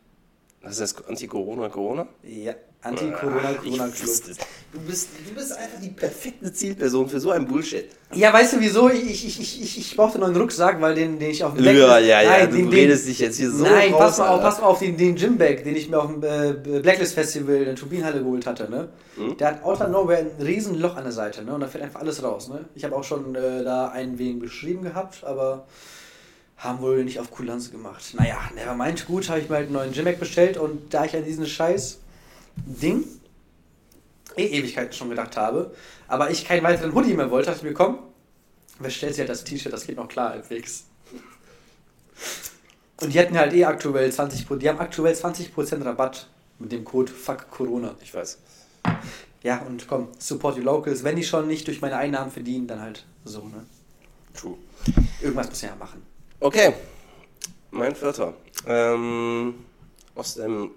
Das 0.61 0.79
ist 0.79 1.07
Anti-Corona, 1.07 1.69
Corona? 1.69 2.07
Ja, 2.23 2.55
Anti-Corona, 2.85 3.39
Ach, 3.43 3.51
ich 3.51 3.71
Corona 3.71 3.87
Club. 3.87 4.07
wusste 4.07 4.31
es. 4.31 4.37
Du 4.71 4.79
bist, 4.81 5.09
du 5.27 5.33
bist 5.33 5.53
einfach 5.53 5.79
die 5.81 5.89
perfekte 5.89 6.51
Zielperson 6.51 7.07
für 7.07 7.19
so 7.19 7.31
ein 7.31 7.47
Bullshit. 7.47 7.85
Ja, 8.13 8.31
weißt 8.31 8.53
du 8.53 8.59
wieso? 8.59 8.89
Ich, 8.89 9.25
ich, 9.25 9.39
ich, 9.39 9.61
ich, 9.61 9.77
ich 9.77 9.95
brauchte 9.95 10.15
einen 10.15 10.33
neuen 10.33 10.41
Rucksack, 10.41 10.79
weil 10.81 10.93
den, 10.93 11.17
den 11.17 11.31
ich 11.31 11.43
auf 11.43 11.55
dem 11.55 11.63
Ja, 11.63 11.71
ja, 11.71 12.21
ja, 12.21 12.29
Nein, 12.29 12.49
du 12.51 12.57
den, 12.57 12.69
redest 12.69 13.05
den, 13.05 13.09
dich 13.09 13.19
jetzt 13.19 13.37
hier 13.37 13.49
so 13.49 13.63
Nein, 13.63 13.93
raus, 13.93 13.99
pass 13.99 14.17
mal 14.19 14.27
auf, 14.27 14.41
pass 14.41 14.59
mal 14.59 14.67
auf 14.67 14.79
den, 14.79 14.97
den 14.97 15.15
Gymbag, 15.15 15.63
den 15.63 15.75
ich 15.75 15.89
mir 15.89 15.97
auf 15.97 16.11
dem 16.11 16.23
äh, 16.23 16.79
Blacklist 16.79 17.15
Festival 17.15 17.55
in 17.55 17.65
der 17.65 17.75
Turbinenhalle 17.75 18.19
geholt 18.19 18.45
hatte, 18.45 18.69
ne? 18.69 18.89
Hm? 19.15 19.37
Der 19.37 19.47
hat 19.47 19.63
out 19.63 19.81
of 19.81 19.87
nowhere 19.87 20.19
ein 20.19 20.45
riesen 20.45 20.79
Loch 20.79 20.95
an 20.97 21.03
der 21.03 21.13
Seite, 21.13 21.43
ne? 21.43 21.55
Und 21.55 21.61
da 21.61 21.67
fällt 21.67 21.83
einfach 21.83 22.01
alles 22.01 22.21
raus, 22.21 22.49
ne? 22.49 22.65
Ich 22.75 22.83
habe 22.83 22.95
auch 22.95 23.03
schon 23.03 23.33
äh, 23.35 23.63
da 23.63 23.87
ein 23.87 24.19
wenig 24.19 24.39
beschrieben 24.39 24.83
gehabt, 24.83 25.23
aber 25.23 25.65
haben 26.57 26.81
wohl 26.81 27.03
nicht 27.03 27.19
auf 27.19 27.31
Kulanz 27.31 27.71
gemacht. 27.71 28.03
Naja, 28.17 28.37
never 28.55 28.75
mind, 28.75 29.07
gut, 29.07 29.29
habe 29.29 29.39
ich 29.39 29.49
mir 29.49 29.55
halt 29.55 29.65
einen 29.67 29.73
neuen 29.73 29.91
Gymbag 29.93 30.19
bestellt 30.19 30.57
und 30.57 30.93
da 30.93 31.05
ich 31.05 31.15
an 31.15 31.25
diesen 31.25 31.45
scheiß 31.45 31.99
Ding 32.55 33.05
eh 34.37 34.47
Ewigkeiten 34.47 34.93
schon 34.93 35.09
gedacht 35.09 35.37
habe, 35.37 35.73
aber 36.07 36.29
ich 36.29 36.45
keinen 36.45 36.63
weiteren 36.63 36.93
Hoodie 36.93 37.13
mehr 37.13 37.31
wollte, 37.31 37.47
dachte 37.47 37.59
ich 37.59 37.63
mir, 37.63 37.73
komm, 37.73 37.99
wer 38.79 38.89
stellt 38.89 39.13
sich 39.13 39.19
halt 39.19 39.29
das 39.29 39.43
T-Shirt, 39.43 39.71
das 39.71 39.85
geht 39.85 39.97
noch 39.97 40.07
klar 40.07 40.31
halbwegs. 40.31 40.85
Und 43.01 43.13
die 43.13 43.19
hatten 43.19 43.37
halt 43.37 43.53
eh 43.53 43.65
aktuell 43.65 44.09
20%, 44.09 44.57
die 44.57 44.69
haben 44.69 44.79
aktuell 44.79 45.13
20% 45.13 45.85
Rabatt 45.85 46.27
mit 46.59 46.71
dem 46.71 46.85
Code 46.85 47.11
Fuck 47.11 47.49
Corona. 47.51 47.95
Ich 48.01 48.13
weiß. 48.13 48.39
Ja, 49.43 49.59
und 49.59 49.87
komm, 49.87 50.07
support 50.17 50.57
your 50.57 50.63
locals. 50.63 51.03
Wenn 51.03 51.17
die 51.17 51.23
schon 51.23 51.47
nicht 51.47 51.67
durch 51.67 51.81
meine 51.81 51.97
Einnahmen 51.97 52.31
verdienen, 52.31 52.67
dann 52.67 52.81
halt 52.81 53.05
so, 53.25 53.41
ne? 53.41 53.65
True. 54.33 54.57
Irgendwas 55.21 55.49
muss 55.49 55.61
ich 55.61 55.69
ja 55.69 55.75
machen. 55.75 56.01
Okay. 56.39 56.73
Mein 57.71 57.95
vierter. 57.95 58.33
Ähm, 58.65 59.55
aus 60.15 60.35
dem. 60.35 60.71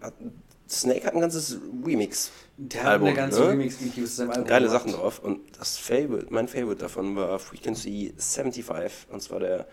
Snake 0.68 1.07
hat 1.07 1.14
ein 1.14 1.20
ganzes 1.20 1.59
Remix. 1.85 2.31
Der 2.59 2.83
hat 2.83 2.88
Album, 2.92 3.09
eine 3.09 3.16
ganze 3.16 3.40
ne? 3.40 3.48
Remix-EP 3.50 3.94
zu 3.94 4.07
seinem 4.07 4.31
Album. 4.31 4.44
Geile 4.46 4.66
gemacht. 4.66 4.83
Sachen 4.83 4.92
drauf. 4.92 5.18
Und 5.20 5.40
das 5.59 5.78
Favorite, 5.78 6.26
mein 6.31 6.48
Favorite 6.48 6.81
davon 6.81 7.16
war 7.16 7.38
Frequency 7.38 8.12
75. 8.18 9.07
Und 9.11 9.22
zwar 9.22 9.40
der 9.40 9.66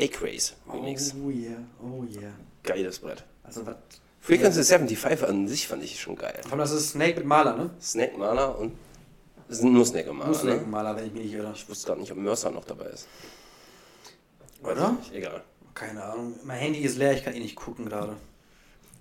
A-Craze 0.00 0.54
Remix. 0.72 1.14
Oh 1.14 1.30
yeah, 1.30 1.58
oh 1.82 2.04
yeah. 2.04 2.32
Geiles 2.62 3.00
Brett. 3.00 3.24
Also 3.42 3.66
was? 3.66 3.76
Frequency 4.20 4.62
75 4.62 5.26
an 5.26 5.48
sich 5.48 5.66
fand 5.66 5.82
ich 5.82 6.00
schon 6.00 6.14
geil. 6.14 6.40
Komm, 6.48 6.58
das 6.58 6.70
ist 6.70 6.90
Snake 6.90 7.16
mit 7.16 7.26
Maler, 7.26 7.56
ne? 7.56 7.70
Snake 7.80 8.16
Maler 8.16 8.58
und. 8.58 8.72
Es 9.48 9.58
sind 9.58 9.72
nur 9.72 9.84
Snake 9.84 10.10
und 10.10 10.18
Maler. 10.18 10.30
Nur 10.30 10.38
Snake 10.38 10.56
mit 10.58 10.66
Ne? 10.66 10.70
Maler, 10.70 10.96
wenn 10.96 11.06
ich 11.06 11.12
mich 11.12 11.22
nicht 11.24 11.34
irre. 11.34 11.52
Ich 11.54 11.68
wusste 11.68 11.86
gerade 11.86 12.00
nicht, 12.00 12.12
ob 12.12 12.18
Mercer 12.18 12.50
noch 12.50 12.64
dabei 12.64 12.86
ist. 12.86 13.08
Weiß 14.60 14.72
Oder? 14.72 14.96
ich. 15.02 15.14
Egal. 15.14 15.42
Keine 15.74 16.04
Ahnung. 16.04 16.34
Mein 16.44 16.58
Handy 16.58 16.80
ist 16.80 16.98
leer, 16.98 17.14
ich 17.14 17.24
kann 17.24 17.34
eh 17.34 17.40
nicht 17.40 17.56
gucken 17.56 17.86
gerade. 17.86 18.16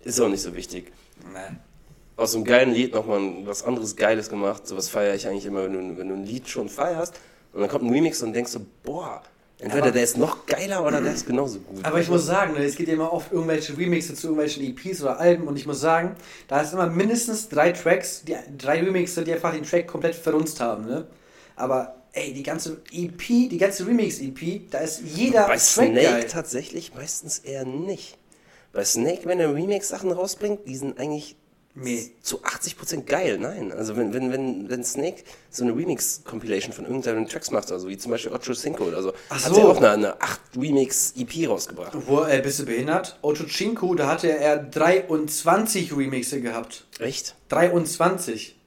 Ist 0.03 0.19
auch 0.21 0.29
nicht 0.29 0.41
so 0.41 0.55
wichtig. 0.55 0.91
Nee. 1.33 1.55
aus 2.15 2.31
so 2.33 2.37
einem 2.37 2.45
geilen 2.45 2.71
Lied 2.73 2.93
nochmal 2.93 3.21
was 3.45 3.63
anderes 3.63 3.95
Geiles 3.95 4.29
gemacht. 4.29 4.67
Sowas 4.67 4.89
feiere 4.89 5.15
ich 5.15 5.27
eigentlich 5.27 5.45
immer, 5.45 5.63
wenn 5.63 5.73
du, 5.73 5.97
wenn 5.97 6.09
du 6.09 6.15
ein 6.15 6.25
Lied 6.25 6.47
schon 6.49 6.67
feierst 6.69 7.13
und 7.53 7.61
dann 7.61 7.69
kommt 7.69 7.83
ein 7.85 7.89
Remix 7.91 8.21
und 8.21 8.33
denkst 8.33 8.51
so, 8.51 8.59
boah, 8.83 9.21
entweder 9.59 9.83
Aber- 9.83 9.91
der 9.91 10.03
ist 10.03 10.17
noch 10.17 10.45
geiler 10.45 10.85
oder 10.85 11.01
der 11.01 11.13
ist 11.13 11.25
genauso 11.27 11.59
gut. 11.59 11.83
Aber 11.83 11.99
ich 12.01 12.09
muss 12.09 12.25
sagen, 12.25 12.53
ne, 12.53 12.59
es 12.65 12.75
geht 12.75 12.87
ja 12.87 12.93
immer 12.93 13.11
oft 13.13 13.31
irgendwelche 13.31 13.77
Remixe 13.77 14.13
zu 14.15 14.27
irgendwelchen 14.27 14.63
EPs 14.65 15.01
oder 15.01 15.17
Alben 15.19 15.47
und 15.47 15.57
ich 15.57 15.65
muss 15.65 15.79
sagen, 15.81 16.15
da 16.47 16.61
ist 16.61 16.73
immer 16.73 16.87
mindestens 16.87 17.47
drei 17.49 17.71
Tracks, 17.71 18.23
die, 18.23 18.35
drei 18.57 18.81
Remixe, 18.81 19.23
die 19.23 19.33
einfach 19.33 19.53
den 19.53 19.63
Track 19.63 19.87
komplett 19.87 20.15
verrunzt 20.15 20.59
haben, 20.61 20.85
ne? 20.85 21.07
Aber 21.55 21.95
ey, 22.13 22.33
die 22.33 22.43
ganze 22.43 22.81
EP, 22.91 23.49
die 23.49 23.57
ganze 23.57 23.85
Remix-EP, 23.87 24.69
da 24.71 24.79
ist 24.79 25.01
jeder 25.03 25.41
Bei 25.41 25.47
Track 25.55 25.59
Snake 25.61 25.93
geil. 25.93 26.27
tatsächlich 26.29 26.93
meistens 26.95 27.39
eher 27.39 27.65
nicht. 27.65 28.17
Bei 28.71 28.83
Snake, 28.85 29.21
wenn 29.25 29.39
er 29.39 29.53
Remix-Sachen 29.53 30.11
rausbringt, 30.11 30.67
die 30.67 30.75
sind 30.75 30.99
eigentlich 30.99 31.35
Nee. 31.75 32.11
zu 32.21 32.41
80% 32.43 33.05
geil. 33.05 33.37
Nein, 33.39 33.71
also 33.71 33.95
wenn, 33.95 34.13
wenn, 34.13 34.31
wenn, 34.33 34.69
wenn 34.69 34.83
Snake 34.83 35.23
so 35.49 35.63
eine 35.63 35.73
Remix-Compilation 35.75 36.73
von 36.73 36.85
irgendeinen 36.85 37.27
Tracks 37.27 37.51
macht, 37.51 37.71
also 37.71 37.87
wie 37.87 37.97
zum 37.97 38.11
Beispiel 38.11 38.33
Ocho 38.33 38.53
Cinco 38.53 38.85
oder 38.85 39.01
so, 39.01 39.13
Ach 39.29 39.45
hat 39.45 39.53
so. 39.53 39.61
er 39.61 39.67
auch 39.69 39.77
eine, 39.77 39.91
eine 39.91 40.15
8-Remix-EP 40.17 41.47
rausgebracht. 41.47 41.93
Wo, 42.07 42.23
äh, 42.23 42.41
bist 42.41 42.59
du 42.59 42.65
behindert? 42.65 43.17
Ocho 43.21 43.45
Cinco, 43.45 43.93
da 43.95 44.07
hatte 44.07 44.29
er 44.35 44.57
23 44.57 45.95
Remixe 45.95 46.41
gehabt. 46.41 46.85
Echt? 46.99 47.35
23. 47.49 48.57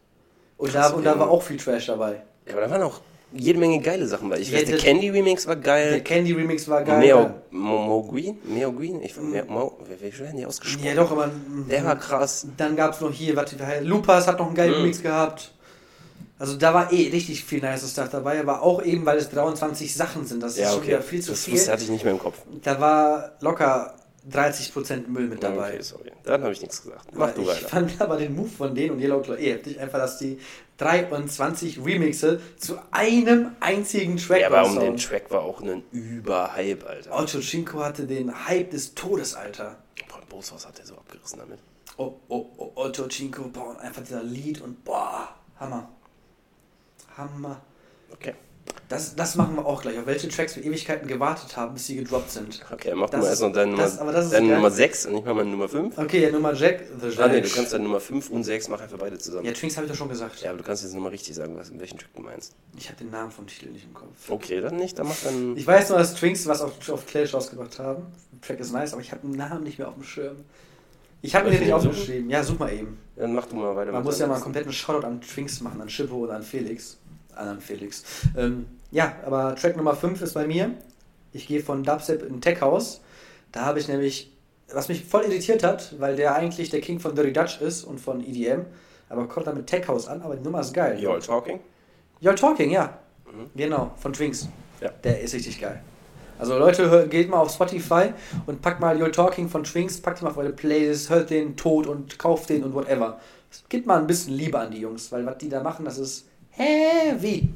Und, 0.57 0.75
da, 0.75 0.89
und 0.91 1.05
da 1.05 1.19
war 1.19 1.29
auch 1.29 1.43
viel 1.43 1.57
Trash 1.57 1.87
dabei. 1.87 2.23
Ja, 2.47 2.53
aber 2.53 2.63
da 2.63 2.71
waren 2.71 2.83
auch 2.83 3.01
jede 3.35 3.59
Menge 3.59 3.81
geile 3.81 4.07
Sachen 4.07 4.29
bei. 4.29 4.39
Ich 4.39 4.51
Ja, 4.51 4.59
weiß, 4.59 4.65
der 4.67 4.75
das- 4.77 4.85
Candy-Remix 4.85 5.47
war 5.47 5.57
Der 5.57 5.63
geil. 5.65 6.01
Candy 6.03 6.33
Remix 6.33 6.69
war 6.69 6.83
geil. 6.83 6.99
Meo, 6.99 7.31
Mo, 7.51 7.79
Mo 7.83 8.03
Green? 8.03 8.39
Meo 8.45 8.73
Green? 8.73 9.03
Ich, 9.03 9.17
Meo, 9.17 9.45
Mo, 9.47 9.79
wie, 10.01 10.19
werden 10.19 10.37
die 10.37 10.47
ausgesprochen? 10.47 10.87
Ja, 10.87 10.95
doch, 10.95 11.11
aber. 11.11 11.27
mm, 11.29 11.69
Der 11.69 11.85
war 11.85 11.97
krass. 11.97 12.47
Dann 12.57 12.77
gab 12.77 12.93
es 12.95 13.01
noch 13.01 13.13
hier, 13.13 13.35
was 13.37 13.55
Lupas 13.83 14.27
hat 14.27 14.39
noch 14.39 14.47
einen 14.47 14.55
geilen 14.55 14.73
Mhm. 14.73 14.77
Remix 14.79 15.03
gehabt. 15.03 15.53
Also 16.39 16.57
da 16.57 16.75
war 16.75 16.93
eh 16.93 17.09
richtig 17.11 17.45
viel 17.45 17.61
nice 17.61 17.89
Stuff 17.89 18.09
dabei, 18.11 18.41
aber 18.41 18.63
auch 18.63 18.83
eben, 18.83 19.07
weil 19.07 19.19
es 19.19 19.31
23 19.31 19.95
Sachen 19.95 20.27
sind. 20.27 20.43
Das 20.43 20.53
ist 20.53 20.59
Ja, 20.59 20.71
schon 20.71 20.79
okay. 20.79 20.89
wieder 20.89 21.03
viel 21.03 21.21
zu 21.23 21.31
das 21.33 21.45
viel. 21.45 21.55
wusste, 21.55 21.71
hatte 21.73 21.85
ich 21.85 21.91
nicht 21.91 22.03
mehr 22.05 22.13
im 22.15 22.19
Kopf. 22.19 22.39
Da 22.65 22.81
war 22.81 23.33
locker 23.41 23.95
30% 24.31 25.09
Müll 25.09 25.27
mit 25.27 25.43
dabei. 25.43 25.75
Okay, 25.75 25.83
sorry. 25.83 26.13
Dann 26.23 26.43
habe 26.43 26.53
ich 26.53 26.61
nichts 26.61 26.83
gesagt. 26.83 27.09
Mach 27.13 27.29
Weil 27.29 27.35
du 27.35 27.43
ich 27.43 27.49
weiter. 27.49 27.69
fand 27.69 28.01
aber 28.01 28.17
den 28.17 28.37
Move 28.37 28.49
von 28.49 28.75
denen 28.75 28.93
und 28.93 29.01
Yellow 29.01 29.21
Claw 29.21 29.37
eh 29.37 29.53
heftig, 29.53 29.81
einfach, 29.81 29.99
dass 29.99 30.19
die 30.19 30.39
23 30.79 31.85
Remixe 31.85 32.41
zu 32.57 32.77
einem 32.93 33.53
einzigen 33.61 34.17
Track 34.17 34.41
Ja, 34.41 34.47
aber 34.49 34.67
um 34.67 34.79
den 34.79 34.97
Track 34.97 35.31
war 35.31 35.43
auch 35.43 35.61
ein 35.61 35.83
Überhype, 35.93 36.87
Alter. 36.87 37.13
Ocho 37.15 37.41
Cinco 37.41 37.81
hatte 37.81 38.07
den 38.07 38.47
Hype 38.47 38.71
des 38.71 38.95
Todes, 38.95 39.35
Alter. 39.35 39.79
Boah, 40.09 40.21
Boshaus 40.29 40.67
hat 40.67 40.79
er 40.79 40.87
so 40.87 40.95
abgerissen 40.95 41.39
damit. 41.39 41.59
Oh, 41.97 42.15
oh, 42.29 42.47
oh, 42.57 42.73
Ocho 42.77 43.09
Cinco, 43.09 43.43
boah, 43.49 43.71
und 43.71 43.81
einfach 43.81 44.03
dieser 44.03 44.23
Lied 44.23 44.61
und 44.61 44.85
boah, 44.85 45.29
Hammer. 45.59 45.89
Hammer. 47.17 47.61
Okay. 48.13 48.35
Das, 48.89 49.17
das 49.17 49.37
machen 49.37 49.57
wir 49.57 49.65
auch 49.65 49.81
gleich. 49.81 49.99
Auf 49.99 50.05
welche 50.05 50.29
Tracks 50.29 50.55
wir 50.55 50.63
Ewigkeiten 50.65 51.09
gewartet 51.09 51.57
haben, 51.57 51.73
bis 51.73 51.87
sie 51.87 51.97
gedroppt 51.97 52.31
sind. 52.31 52.61
Okay, 52.71 52.93
mach 52.95 53.09
du 53.09 53.17
Das 53.17 53.21
mal 53.21 53.25
ist- 53.25 53.29
erst 53.31 53.43
noch 53.43 53.53
deine 53.53 53.71
Nummer, 53.71 53.83
das- 53.85 53.97
das 53.99 54.31
deine. 54.31 54.49
Nummer 54.55 54.71
6 54.71 55.07
und 55.07 55.15
ich 55.17 55.25
mach 55.25 55.35
mal 55.35 55.45
Nummer 55.47 55.67
5. 55.69 55.97
Okay, 55.97 56.23
ja, 56.23 56.31
Nummer 56.31 56.53
Jack, 56.53 56.85
The 57.01 57.09
Jack. 57.09 57.19
Ah, 57.21 57.29
nee, 57.29 57.41
du 57.41 57.49
kannst 57.49 57.73
deine 57.73 57.85
Nummer 57.85 58.01
5 58.01 58.29
und 58.29 58.45
6, 58.45 58.69
mach 58.69 58.81
einfach 58.83 58.99
beide 58.99 59.17
zusammen. 59.19 59.47
ja, 59.47 59.53
Twinks 59.53 59.77
habe 59.77 59.87
ich 59.87 59.93
doch 59.93 59.97
schon 59.99 60.11
gesagt. 60.11 60.43
Ja, 60.43 60.51
aber 60.51 60.59
du 60.59 60.65
kannst 60.65 60.83
jetzt 60.83 60.93
nochmal 60.93 61.11
richtig 61.11 61.35
sagen, 61.35 61.57
was, 61.57 61.73
welchen 61.79 61.97
Track 61.99 62.11
du 62.15 62.21
meinst. 62.23 62.53
Ich 62.77 62.89
habe 62.89 62.99
den 62.99 63.11
Namen 63.11 63.31
vom 63.31 63.47
Titel 63.47 63.71
nicht 63.71 63.87
im 63.87 63.95
Kopf. 63.95 64.29
Okay, 64.29 64.61
dann 64.61 64.77
nicht, 64.77 64.99
dann 64.99 65.09
mach 65.09 65.17
dann. 65.25 65.57
Ich 65.57 65.67
weiß 65.67 65.89
nur, 65.89 65.97
dass 65.99 66.15
Twinks 66.15 66.47
was 66.47 66.61
auf, 66.61 66.73
auf 66.91 67.07
Clash 67.07 67.33
rausgebracht 67.33 67.79
haben. 67.79 68.05
Der 68.33 68.41
Track 68.43 68.61
ist 68.61 68.73
nice, 68.73 68.93
aber 68.93 69.01
ich 69.01 69.11
habe 69.11 69.27
den 69.27 69.37
Namen 69.39 69.65
nicht 69.65 69.79
mehr 69.79 69.89
auf 69.89 69.95
dem 69.95 70.03
Schirm. 70.05 70.37
Ich 71.23 71.35
habe 71.35 71.47
mir 71.47 71.53
den 71.53 71.61
nicht 71.63 71.73
aufgeschrieben. 71.73 72.29
Ja, 72.29 72.43
such 72.43 72.59
mal 72.59 72.71
eben. 72.73 72.99
Dann 73.17 73.33
mach 73.33 73.47
du 73.47 73.57
mal 73.57 73.75
weiter. 73.75 73.93
Man 73.93 74.03
muss 74.03 74.19
ja 74.19 74.27
mal 74.27 74.35
einen 74.35 74.43
kompletten 74.43 74.73
Shoutout 74.73 75.07
an 75.07 75.21
Twinks 75.23 75.61
machen, 75.63 75.81
an 75.81 75.89
Schippo 75.89 76.17
oder 76.17 76.35
an 76.35 76.43
Felix. 76.43 76.99
An 77.35 77.49
an 77.49 77.61
Felix. 77.61 78.05
Ähm, 78.37 78.67
ja, 78.91 79.17
aber 79.25 79.57
Track 79.57 79.77
Nummer 79.77 79.95
5 79.95 80.21
ist 80.23 80.35
bei 80.35 80.47
mir. 80.47 80.73
Ich 81.33 81.47
gehe 81.47 81.63
von 81.63 81.83
Dubstep 81.83 82.23
in 82.23 82.41
Tech 82.41 82.61
House. 82.61 83.01
Da 83.53 83.65
habe 83.65 83.79
ich 83.79 83.89
nämlich, 83.89 84.33
was 84.73 84.89
mich 84.89 85.05
voll 85.05 85.25
irritiert 85.25 85.63
hat, 85.63 85.95
weil 85.99 86.17
der 86.17 86.35
eigentlich 86.35 86.71
der 86.71 86.81
King 86.81 87.01
von 87.01 87.15
Dirty 87.15 87.33
Dutch 87.33 87.61
ist 87.61 87.85
und 87.85 88.01
von 88.01 88.21
EDM, 88.23 88.67
aber 89.09 89.27
kommt 89.29 89.47
dann 89.47 89.57
mit 89.57 89.67
Tech 89.67 89.89
House 89.89 90.09
an, 90.09 90.23
aber 90.23 90.37
die 90.37 90.43
Nummer 90.43 90.61
ist 90.61 90.73
geil. 90.73 90.99
Y'all 90.99 91.25
Talking? 91.25 91.61
You're 92.21 92.37
Talking, 92.37 92.71
ja. 92.71 92.99
Genau, 93.55 93.93
von 93.97 94.13
Twinks. 94.13 94.49
Ja. 94.81 94.91
Der 95.05 95.21
ist 95.21 95.35
richtig 95.35 95.61
geil. 95.61 95.83
Also 96.39 96.59
Leute, 96.59 97.07
geht 97.09 97.31
mal 97.31 97.39
auf 97.39 97.53
Spotify 97.53 98.13
und 98.47 98.63
packt 98.63 98.81
mal 98.81 99.01
You're 99.01 99.13
Talking 99.13 99.49
von 99.49 99.65
Twinks, 99.65 100.01
packt 100.01 100.21
ihn 100.21 100.25
mal 100.25 100.31
auf 100.31 100.37
eure 100.39 100.53
Playlist, 100.53 101.09
hört 101.09 101.31
den 101.31 101.57
tot 101.57 101.87
und 101.87 102.19
kauft 102.19 102.49
den 102.51 102.65
und 102.65 102.75
whatever. 102.75 103.21
Gibt 103.69 103.87
mal 103.87 103.99
ein 103.99 104.07
bisschen 104.07 104.35
Liebe 104.35 104.59
an 104.59 104.71
die 104.71 104.81
Jungs, 104.81 105.13
weil 105.13 105.25
was 105.25 105.39
die 105.39 105.49
da 105.49 105.63
machen, 105.63 105.85
das 105.85 105.99
ist 105.99 106.27
heavy. 106.53 107.49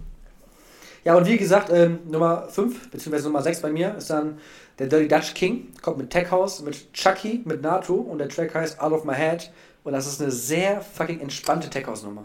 Ja, 1.04 1.14
und 1.14 1.26
wie 1.26 1.36
gesagt, 1.36 1.70
ähm, 1.70 2.00
Nummer 2.06 2.48
5, 2.48 2.90
beziehungsweise 2.90 3.26
Nummer 3.28 3.42
6 3.42 3.60
bei 3.60 3.70
mir 3.70 3.94
ist 3.94 4.10
dann 4.10 4.38
der 4.78 4.88
Dirty 4.88 5.06
Dutch 5.06 5.34
King, 5.34 5.68
kommt 5.80 5.98
mit 5.98 6.10
Tech 6.10 6.30
House, 6.30 6.62
mit 6.62 6.92
Chucky, 6.92 7.42
mit 7.44 7.62
Nato 7.62 7.94
und 7.94 8.18
der 8.18 8.28
Track 8.28 8.54
heißt 8.54 8.80
Out 8.80 8.92
of 8.92 9.04
My 9.04 9.14
Head 9.14 9.52
und 9.84 9.92
das 9.92 10.06
ist 10.06 10.20
eine 10.20 10.32
sehr 10.32 10.80
fucking 10.80 11.20
entspannte 11.20 11.70
Tech 11.70 11.86
House 11.86 12.02
Nummer. 12.02 12.24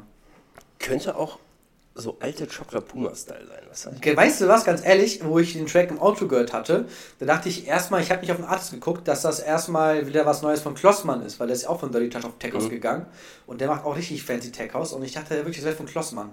Könnte 0.80 1.16
auch 1.16 1.38
so 1.94 2.18
alte 2.22 2.48
Chocolate 2.48 2.86
Puma-Style 2.88 3.48
sein, 3.48 3.64
was? 3.70 3.88
Okay, 3.88 4.16
weißt 4.16 4.42
du 4.42 4.48
was, 4.48 4.64
ganz 4.64 4.86
ehrlich, 4.86 5.22
wo 5.26 5.40
ich 5.40 5.54
den 5.54 5.66
Track 5.68 5.90
im 5.92 6.00
Auto 6.00 6.28
gehört 6.28 6.54
hatte, 6.54 6.86
da 7.20 7.26
dachte 7.26 7.50
ich 7.50 7.68
erstmal, 7.68 8.02
ich 8.02 8.10
habe 8.12 8.22
nicht 8.22 8.32
auf 8.32 8.38
den 8.38 8.46
Artist 8.46 8.72
geguckt, 8.72 9.08
dass 9.08 9.24
das 9.24 9.40
erstmal 9.42 10.08
wieder 10.08 10.26
was 10.26 10.42
Neues 10.42 10.62
von 10.62 10.74
Klossmann 10.74 11.22
ist, 11.22 11.40
weil 11.40 11.48
der 11.48 11.56
ist 11.56 11.64
ja 11.64 11.70
auch 11.70 11.80
von 11.82 11.92
Dirty 11.92 12.10
Touch 12.10 12.24
auf 12.24 12.38
Tech 12.40 12.54
House 12.54 12.66
Mhm. 12.66 12.70
gegangen 12.70 13.06
und 13.46 13.60
der 13.60 13.68
macht 13.68 13.84
auch 13.84 13.96
richtig 13.96 14.24
fancy 14.24 14.52
Tech 14.52 14.74
House 14.74 14.94
und 14.94 15.04
ich 15.04 15.12
dachte 15.12 15.36
wirklich, 15.36 15.58
das 15.58 15.66
wäre 15.66 15.76
von 15.76 15.86
Klossmann. 15.86 16.32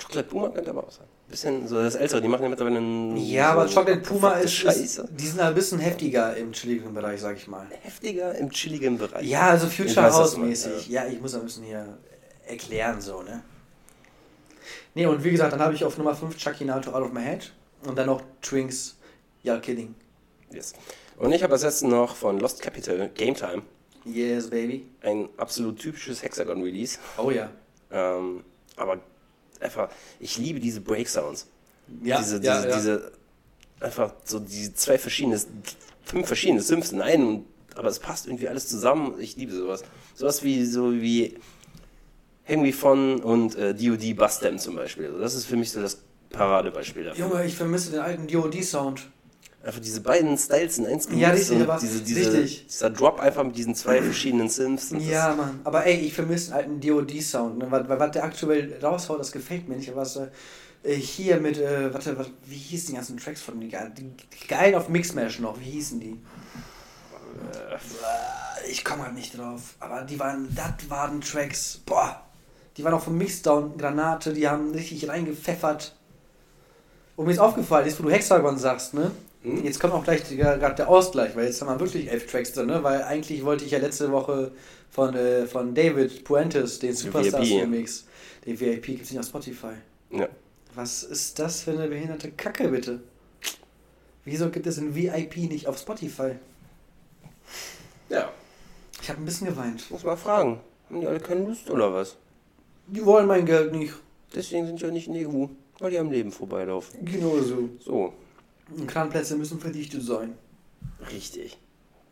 Chocolate 0.00 0.28
Puma 0.28 0.48
könnte 0.50 0.70
aber 0.70 0.84
auch 0.84 0.90
sein. 0.92 1.06
Bisschen 1.28 1.66
so 1.66 1.82
das 1.82 1.94
Ältere, 1.96 2.22
die 2.22 2.28
machen 2.28 2.42
ja 2.44 2.48
mittlerweile 2.50 2.76
einen. 2.76 3.16
Ja, 3.16 3.52
so 3.54 3.58
aber 3.60 3.66
Chocolate 3.68 3.96
Puma 4.00 4.32
ist, 4.34 4.62
ist, 4.62 5.02
die 5.10 5.26
sind 5.26 5.40
ein 5.40 5.54
bisschen 5.54 5.78
heftiger 5.80 6.36
im 6.36 6.52
chilligen 6.52 6.94
Bereich, 6.94 7.20
sag 7.20 7.36
ich 7.36 7.48
mal. 7.48 7.66
Heftiger 7.82 8.34
im 8.36 8.50
chilligen 8.50 8.96
Bereich. 8.98 9.26
Ja, 9.26 9.48
also 9.48 9.66
Future 9.66 9.96
weiß, 9.96 10.12
was 10.12 10.14
House 10.14 10.34
du 10.34 10.40
meinst, 10.40 10.66
mäßig. 10.66 10.88
Ja, 10.88 11.06
ich 11.06 11.20
muss 11.20 11.34
ein 11.34 11.42
bisschen 11.42 11.64
hier 11.64 11.98
erklären, 12.46 13.00
so, 13.00 13.22
ne? 13.22 13.42
Ne, 14.98 15.08
und 15.08 15.22
wie 15.22 15.30
gesagt, 15.30 15.52
dann 15.52 15.60
habe 15.60 15.74
ich 15.74 15.84
auf 15.84 15.96
Nummer 15.96 16.12
5 16.12 16.36
Chucky 16.36 16.64
Nato 16.64 16.90
Out 16.90 17.04
of 17.04 17.12
My 17.12 17.22
Head 17.22 17.52
und 17.86 17.96
dann 17.96 18.06
noch 18.06 18.20
Twinks, 18.42 18.96
Ja, 19.44 19.56
Kidding. 19.60 19.94
Yes. 20.50 20.74
Und 21.16 21.30
ich 21.30 21.40
habe 21.40 21.52
als 21.52 21.62
letzten 21.62 21.88
noch 21.88 22.16
von 22.16 22.40
Lost 22.40 22.60
Capital 22.60 23.08
Game 23.14 23.36
Time 23.36 23.62
Yes, 24.04 24.50
baby. 24.50 24.88
ein 25.02 25.28
absolut 25.36 25.78
typisches 25.78 26.20
Hexagon-Release. 26.24 26.98
Oh 27.16 27.30
ja. 27.30 27.48
Ähm, 27.92 28.42
aber 28.74 29.00
einfach, 29.60 29.88
ich 30.18 30.36
liebe 30.36 30.58
diese 30.58 30.80
Break-Sounds. 30.80 31.46
Ja, 32.02 32.18
diese, 32.18 32.42
ja, 32.42 32.56
diese, 32.56 32.68
ja. 32.68 32.76
diese, 32.76 33.12
einfach 33.78 34.14
so 34.24 34.40
diese 34.40 34.74
zwei 34.74 34.98
verschiedene, 34.98 35.40
fünf 36.02 36.26
verschiedene 36.26 36.60
Synths 36.60 36.90
in 36.90 37.02
einen, 37.02 37.28
und, 37.28 37.46
aber 37.76 37.88
es 37.88 38.00
passt 38.00 38.26
irgendwie 38.26 38.48
alles 38.48 38.66
zusammen. 38.66 39.14
Ich 39.20 39.36
liebe 39.36 39.52
sowas. 39.52 39.84
Sowas 40.16 40.42
wie, 40.42 40.64
so 40.64 40.92
wie 40.92 41.38
Henry 42.48 42.72
von 42.72 43.20
und 43.20 43.54
äh, 43.56 43.74
DOD 43.74 44.16
Bustem 44.16 44.58
zum 44.58 44.74
Beispiel. 44.74 45.06
Also 45.06 45.20
das 45.20 45.34
ist 45.34 45.44
für 45.44 45.56
mich 45.56 45.70
so 45.70 45.82
das 45.82 45.98
Paradebeispiel 46.30 47.04
dafür. 47.04 47.26
Junge, 47.26 47.44
ich 47.44 47.54
vermisse 47.54 47.90
den 47.90 48.00
alten 48.00 48.26
DOD-Sound. 48.26 49.06
Einfach 49.62 49.80
diese 49.80 50.00
beiden 50.00 50.38
Styles 50.38 50.78
in 50.78 50.86
eins 50.86 51.08
Ja, 51.12 51.30
richtig, 51.30 51.60
aber 51.60 51.78
diese, 51.78 52.00
diese, 52.00 52.32
richtig. 52.32 52.66
dieser 52.68 52.90
Drop 52.90 53.20
einfach 53.20 53.44
mit 53.44 53.56
diesen 53.56 53.74
zwei 53.74 54.00
verschiedenen 54.00 54.48
Synths. 54.48 54.94
Ja, 54.98 55.34
Mann. 55.34 55.60
Aber 55.64 55.84
ey, 55.84 55.96
ich 55.98 56.14
vermisse 56.14 56.50
den 56.50 56.54
alten 56.54 56.80
DOD-Sound. 56.80 57.58
Ne? 57.58 57.70
Weil, 57.70 57.86
weil 57.88 57.98
was 58.00 58.12
der 58.12 58.24
aktuell 58.24 58.78
raushaut, 58.82 59.20
das 59.20 59.30
gefällt 59.30 59.68
mir 59.68 59.76
nicht. 59.76 59.90
Aber 59.90 60.00
was 60.00 60.16
äh, 60.16 60.94
hier 60.94 61.38
mit, 61.40 61.58
äh, 61.58 61.92
warte, 61.92 62.16
warte, 62.16 62.30
wie 62.46 62.56
hießen 62.56 62.88
die 62.88 62.94
ganzen 62.94 63.18
Tracks 63.18 63.42
von 63.42 63.60
die 63.60 63.68
geilen 64.48 64.74
auf 64.74 64.88
Mixmash 64.88 65.38
noch? 65.40 65.60
Wie 65.60 65.70
hießen 65.70 66.00
die? 66.00 66.18
Äh, 67.52 68.70
Ich 68.70 68.84
komme 68.84 69.04
halt 69.04 69.14
nicht 69.14 69.36
drauf. 69.36 69.74
Aber 69.80 70.02
die 70.02 70.18
waren, 70.18 70.48
das 70.54 70.88
waren 70.88 71.20
Tracks. 71.20 71.80
Boah. 71.84 72.22
Die 72.78 72.84
waren 72.84 72.94
auch 72.94 73.02
vom 73.02 73.18
Mixdown 73.18 73.76
Granate. 73.76 74.32
Die 74.32 74.48
haben 74.48 74.70
richtig 74.70 75.08
reingepfeffert. 75.08 75.94
Und 77.16 77.26
mir 77.26 77.32
ist 77.32 77.40
aufgefallen, 77.40 77.86
jetzt 77.86 77.98
wo 77.98 78.04
du 78.04 78.10
Hexagon 78.10 78.56
sagst, 78.56 78.94
ne? 78.94 79.10
Hm? 79.42 79.64
Jetzt 79.64 79.80
kommt 79.80 79.92
auch 79.92 80.04
gleich 80.04 80.22
gerade 80.28 80.74
der 80.76 80.88
Ausgleich, 80.88 81.34
weil 81.34 81.46
jetzt 81.46 81.60
haben 81.60 81.68
wir 81.68 81.80
wirklich 81.80 82.08
elf 82.08 82.30
Tracks 82.30 82.52
drin, 82.52 82.66
ne? 82.66 82.82
Weil 82.84 83.02
eigentlich 83.02 83.44
wollte 83.44 83.64
ich 83.64 83.72
ja 83.72 83.80
letzte 83.80 84.12
Woche 84.12 84.52
von, 84.90 85.14
äh, 85.16 85.46
von 85.46 85.74
David 85.74 86.22
Puentes, 86.22 86.78
den 86.78 86.94
Superstars. 86.94 87.50
Remix, 87.50 88.06
den 88.46 88.58
VIP 88.58 88.86
gibt 88.86 89.02
es 89.02 89.10
nicht 89.10 89.18
auf 89.18 89.26
Spotify. 89.26 89.72
Ja. 90.10 90.28
Was 90.76 91.02
ist 91.02 91.40
das 91.40 91.62
für 91.62 91.72
eine 91.72 91.88
behinderte 91.88 92.30
Kacke, 92.30 92.68
bitte? 92.68 93.00
Wieso 94.24 94.50
gibt 94.50 94.68
es 94.68 94.76
den 94.76 94.94
VIP 94.94 95.36
nicht 95.38 95.66
auf 95.66 95.78
Spotify? 95.78 96.32
ja, 98.08 98.30
Ich 99.02 99.08
habe 99.10 99.20
ein 99.20 99.24
bisschen 99.24 99.48
geweint. 99.48 99.90
muss 99.90 100.04
mal 100.04 100.16
fragen. 100.16 100.60
Haben 100.88 101.00
die 101.00 101.06
alle 101.08 101.18
keine 101.18 101.44
Lust 101.44 101.68
oder 101.68 101.92
was? 101.92 102.16
Die 102.88 103.04
wollen 103.04 103.26
mein 103.26 103.44
Geld 103.46 103.72
nicht. 103.72 103.94
Deswegen 104.34 104.66
sind 104.66 104.80
ja 104.80 104.90
nicht 104.90 105.06
in 105.08 105.14
der 105.14 105.28
EU, 105.28 105.46
weil 105.78 105.90
die 105.90 105.98
am 105.98 106.10
Leben 106.10 106.32
vorbeilaufen. 106.32 107.04
Genau 107.04 107.38
so. 107.40 107.68
So, 107.80 108.12
Kranplätze 108.86 109.36
müssen 109.36 109.58
verdichtet 109.60 110.02
sein. 110.02 110.34
richtig. 111.10 111.58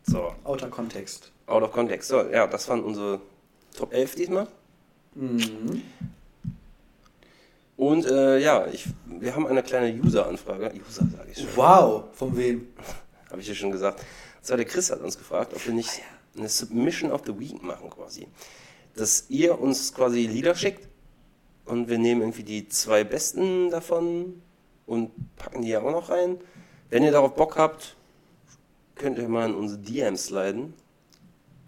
So, 0.03 0.33
Outer 0.43 0.69
Kontext. 0.69 1.31
out 1.47 1.63
of 1.63 1.71
context. 1.71 2.09
So, 2.09 2.21
ja, 2.29 2.47
das 2.47 2.67
waren 2.69 2.83
unsere 2.83 3.19
Top 3.75 3.93
11 3.93 4.15
diesmal. 4.15 4.47
Mhm. 5.15 5.81
Und 7.75 8.05
äh, 8.07 8.39
ja, 8.39 8.65
ich, 8.67 8.87
wir 9.05 9.35
haben 9.35 9.45
eine 9.45 9.61
kleine 9.61 9.93
User-Anfrage. 10.01 10.71
User, 10.87 11.05
sage 11.15 11.31
ich 11.31 11.37
schon. 11.37 11.47
Wow, 11.55 12.05
von 12.13 12.35
wem? 12.35 12.67
Habe 13.29 13.41
ich 13.41 13.47
ja 13.47 13.53
schon 13.53 13.71
gesagt. 13.71 14.03
Zwar 14.41 14.57
der 14.57 14.65
Chris 14.65 14.89
hat 14.89 15.01
uns 15.01 15.17
gefragt, 15.17 15.53
ob 15.53 15.65
wir 15.67 15.73
nicht 15.73 16.01
eine 16.37 16.47
Submission 16.47 17.11
of 17.11 17.21
the 17.25 17.37
Week 17.37 17.61
machen 17.61 17.89
quasi. 17.89 18.27
Dass 18.97 19.25
ihr 19.29 19.59
uns 19.59 19.93
quasi 19.93 20.25
Lieder 20.27 20.55
schickt 20.55 20.87
und 21.65 21.87
wir 21.87 21.97
nehmen 21.97 22.21
irgendwie 22.21 22.43
die 22.43 22.67
zwei 22.67 23.03
besten 23.03 23.69
davon 23.69 24.41
und 24.85 25.11
packen 25.37 25.61
die 25.61 25.69
ja 25.69 25.81
auch 25.81 25.91
noch 25.91 26.09
rein. 26.09 26.37
Wenn 26.89 27.03
ihr 27.03 27.11
darauf 27.11 27.35
Bock 27.35 27.57
habt, 27.57 27.95
könnt 28.95 29.17
ihr 29.17 29.27
mal 29.29 29.49
in 29.49 29.55
unsere 29.55 29.79
DMs 29.79 30.25
sliden. 30.25 30.73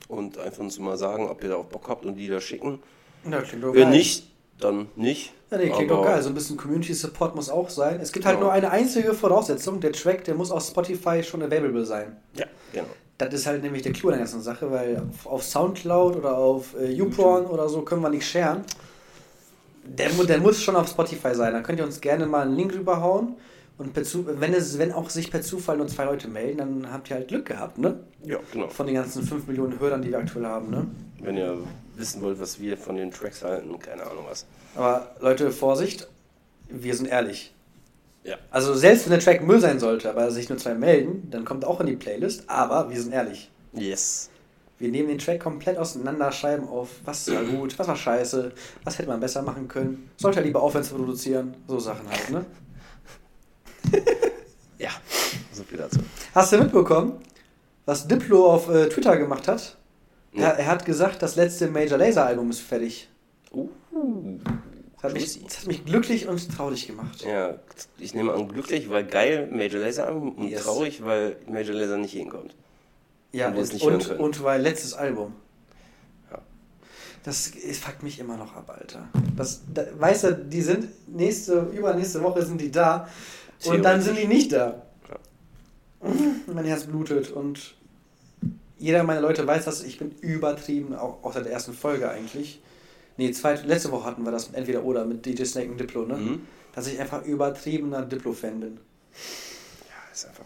und 0.07 0.38
einfach 0.39 0.59
uns 0.61 0.80
mal 0.80 0.97
sagen, 0.97 1.30
ob 1.30 1.43
ihr 1.43 1.49
da 1.49 1.55
auch 1.57 1.65
Bock 1.65 1.88
habt 1.88 2.03
und 2.05 2.15
die 2.15 2.27
da 2.27 2.41
schicken. 2.41 2.80
Klingt 3.23 3.63
doch 3.63 3.73
Wenn 3.75 3.89
geil. 3.89 3.91
nicht, 3.91 4.27
dann 4.59 4.88
nicht. 4.95 5.34
Ja, 5.51 5.57
nee, 5.57 5.69
klingt 5.69 5.91
doch 5.91 6.03
geil. 6.03 6.21
So 6.23 6.30
ein 6.30 6.34
bisschen 6.34 6.57
Community 6.57 6.93
Support 6.95 7.36
muss 7.36 7.49
auch 7.49 7.69
sein. 7.69 7.99
Es 7.99 8.11
gibt 8.11 8.25
halt 8.25 8.38
Genau. 8.38 8.47
nur 8.47 8.53
eine 8.53 8.71
einzige 8.71 9.13
Voraussetzung. 9.13 9.80
Der 9.82 9.91
Track, 9.91 10.23
der 10.23 10.34
muss 10.36 10.49
auf 10.49 10.63
Spotify 10.65 11.21
schon 11.21 11.43
available 11.43 11.86
sein. 11.86 12.17
Ja, 12.36 12.45
genau. 12.73 12.88
Das 13.20 13.34
ist 13.34 13.45
halt 13.45 13.61
nämlich 13.61 13.82
der 13.82 13.91
Clou 13.91 14.09
der 14.09 14.20
ganzen 14.20 14.41
Sache, 14.41 14.72
weil 14.72 15.03
auf, 15.26 15.43
Soundcloud 15.43 16.15
oder 16.15 16.38
auf 16.38 16.74
äh, 16.80 16.89
YouPorn 16.89 17.45
oder 17.47 17.67
so 17.67 17.82
können 17.82 18.01
wir 18.01 18.09
nicht 18.09 18.26
sharen. 18.26 18.63
Der, 19.84 20.09
der 20.09 20.39
muss 20.39 20.61
schon 20.61 20.78
auf 20.78 20.88
Spotify 20.88 21.36
sein. 21.36 21.51
Da 21.51 21.59
könnt 21.59 21.80
ihr 21.80 21.86
uns 21.86 21.99
gerne 21.99 22.26
mal 22.26 22.43
einen 22.43 22.55
Link 22.55 22.74
rüberhauen. 22.74 23.36
Und 23.78 23.95
wenn, 23.95 24.53
es, 24.53 24.78
wenn 24.78 24.93
auch 24.93 25.09
sich 25.09 25.32
per 25.32 25.41
Zufall 25.41 25.78
nur 25.78 25.88
zwei 25.88 26.05
Leute 26.05 26.30
melden, 26.30 26.57
dann 26.59 26.93
habt 26.93 27.09
ihr 27.09 27.17
halt 27.17 27.28
Glück 27.28 27.45
gehabt, 27.45 27.78
ne? 27.78 27.99
Ja, 28.24 28.38
genau. 28.53 28.70
Von 28.70 28.86
den 28.86 28.95
ganzen 28.95 29.24
5 29.24 29.47
Millionen 29.47 29.80
Hörern, 29.80 30.01
die 30.01 30.11
wir 30.11 30.20
aktuell 30.20 30.45
haben, 30.45 30.70
ne? 30.70 30.88
Wenn 31.22 31.36
ihr 31.36 31.57
wissen 31.97 32.22
wollt, 32.22 32.39
was 32.39 32.59
wir 32.59 32.78
von 32.78 32.95
den 32.95 33.11
Tracks 33.11 33.43
halten, 33.43 33.78
keine 33.80 34.03
Ahnung 34.03 34.26
was. 34.30 34.45
Aber 34.76 35.15
Leute, 35.20 35.51
Vorsicht, 35.51 36.07
wir 36.70 36.95
sind 36.95 37.07
ehrlich. 37.07 37.53
Ja. 38.30 38.38
Also 38.51 38.75
selbst 38.75 39.05
wenn 39.05 39.11
der 39.11 39.19
Track 39.19 39.41
Müll 39.41 39.59
sein 39.59 39.80
sollte, 39.80 40.07
aber 40.07 40.30
sich 40.30 40.49
nur 40.49 40.59
zwei 40.59 40.75
melden, 40.75 41.32
dann 41.32 41.45
kommt 41.45 41.63
er 41.63 41.69
auch 41.69 41.80
in 41.80 41.88
die 41.88 41.95
Playlist, 41.95 42.43
aber 42.47 42.91
wir 42.91 43.01
sind 43.01 43.11
ehrlich. 43.11 43.49
Yes. 43.73 44.30
Wir 44.77 44.89
nehmen 44.91 45.09
den 45.09 45.17
Track 45.17 45.39
komplett 45.39 45.80
auseinander, 45.80 46.32
schreiben 46.32 46.67
auf, 46.67 46.89
was 47.05 47.27
war 47.34 47.43
gut, 47.43 47.77
was 47.80 47.88
war 47.88 47.95
scheiße, 47.95 48.51
was 48.84 48.99
hätte 48.99 49.09
man 49.09 49.19
besser 49.19 49.41
machen 49.41 49.67
können, 49.67 50.11
sollte 50.15 50.41
er 50.41 50.45
lieber 50.45 50.61
aufhören 50.61 50.84
zu 50.84 50.93
produzieren, 50.93 51.55
so 51.67 51.80
Sachen 51.80 52.07
halt, 52.07 52.30
ne? 52.30 52.45
Ja, 54.77 54.91
so 55.51 55.63
viel 55.63 55.80
dazu. 55.80 55.99
Hast 56.36 56.53
du 56.53 56.59
mitbekommen, 56.59 57.13
was 57.86 58.07
Diplo 58.07 58.45
auf 58.45 58.69
äh, 58.69 58.88
Twitter 58.89 59.17
gemacht 59.17 59.47
hat? 59.47 59.75
Ja. 60.34 60.49
Er, 60.49 60.59
er 60.59 60.67
hat 60.67 60.86
gesagt, 60.86 61.23
das 61.23 61.36
letzte 61.36 61.67
Major 61.67 61.97
Laser 61.97 62.27
Album 62.27 62.51
ist 62.51 62.61
fertig. 62.61 63.09
Uh, 63.51 63.69
Das 65.01 65.11
hat, 65.11 65.13
mich, 65.13 65.43
das 65.45 65.59
hat 65.59 65.67
mich 65.67 65.85
glücklich 65.85 66.27
und 66.27 66.51
traurig 66.55 66.87
gemacht. 66.87 67.21
ja, 67.23 67.55
ich 67.97 68.13
nehme 68.13 68.33
an, 68.33 68.49
glücklich, 68.49 68.89
weil 68.89 69.05
geil 69.05 69.47
Major 69.51 69.79
Laser 69.79 70.07
Album 70.07 70.33
und 70.33 70.49
Yes. 70.49 70.63
traurig, 70.63 71.03
weil 71.05 71.37
Major 71.47 71.73
Laser 71.73 71.97
nicht 71.97 72.11
hinkommt. 72.11 72.53
Ja, 73.31 73.49
Und 73.49 73.81
und, 73.81 74.09
und, 74.09 74.19
und 74.19 74.43
weil 74.43 74.61
letztes 74.61 74.93
Album. 74.93 75.33
Ja. 76.31 76.39
Das 77.23 77.51
fuckt 77.81 78.03
mich 78.03 78.19
immer 78.19 78.35
noch 78.35 78.55
ab, 78.55 78.75
Alter. 78.77 79.07
Das, 79.37 79.61
da, 79.73 79.85
weißt 79.97 80.23
du, 80.25 80.35
die 80.35 80.61
sind 80.61 80.87
nächste, 81.07 81.59
übernächste 81.73 82.21
Woche 82.21 82.45
sind 82.45 82.59
die 82.59 82.71
da 82.71 83.07
und 83.65 83.83
dann 83.83 84.01
sind 84.01 84.17
die 84.17 84.27
nicht 84.27 84.51
da. 84.51 84.81
Mein 86.53 86.65
Herz 86.65 86.85
blutet 86.85 87.31
und 87.31 87.75
jeder 88.77 89.03
meiner 89.03 89.21
Leute 89.21 89.45
weiß 89.45 89.65
das, 89.65 89.83
ich 89.83 89.97
bin 89.99 90.11
übertrieben, 90.21 90.95
auch, 90.95 91.23
auch 91.23 91.33
seit 91.33 91.45
der 91.45 91.51
ersten 91.53 91.73
Folge 91.73 92.09
eigentlich. 92.09 92.61
Nee, 93.20 93.34
zweit, 93.34 93.65
letzte 93.65 93.91
Woche 93.91 94.05
hatten 94.05 94.24
wir 94.24 94.32
das 94.32 94.47
mit 94.47 94.55
entweder 94.55 94.82
oder 94.86 95.03
mit 95.03 95.26
DJ 95.26 95.43
Snake 95.43 95.70
und 95.70 95.78
Diplo, 95.78 96.05
ne? 96.05 96.15
Mhm. 96.15 96.47
Dass 96.74 96.88
ich 96.88 96.97
einfach 97.01 97.26
übertriebener 97.26 98.03
Diplo-Fan 98.03 98.61
bin. 98.61 98.80
Ja, 99.89 100.13
ist 100.13 100.26
einfach. 100.26 100.45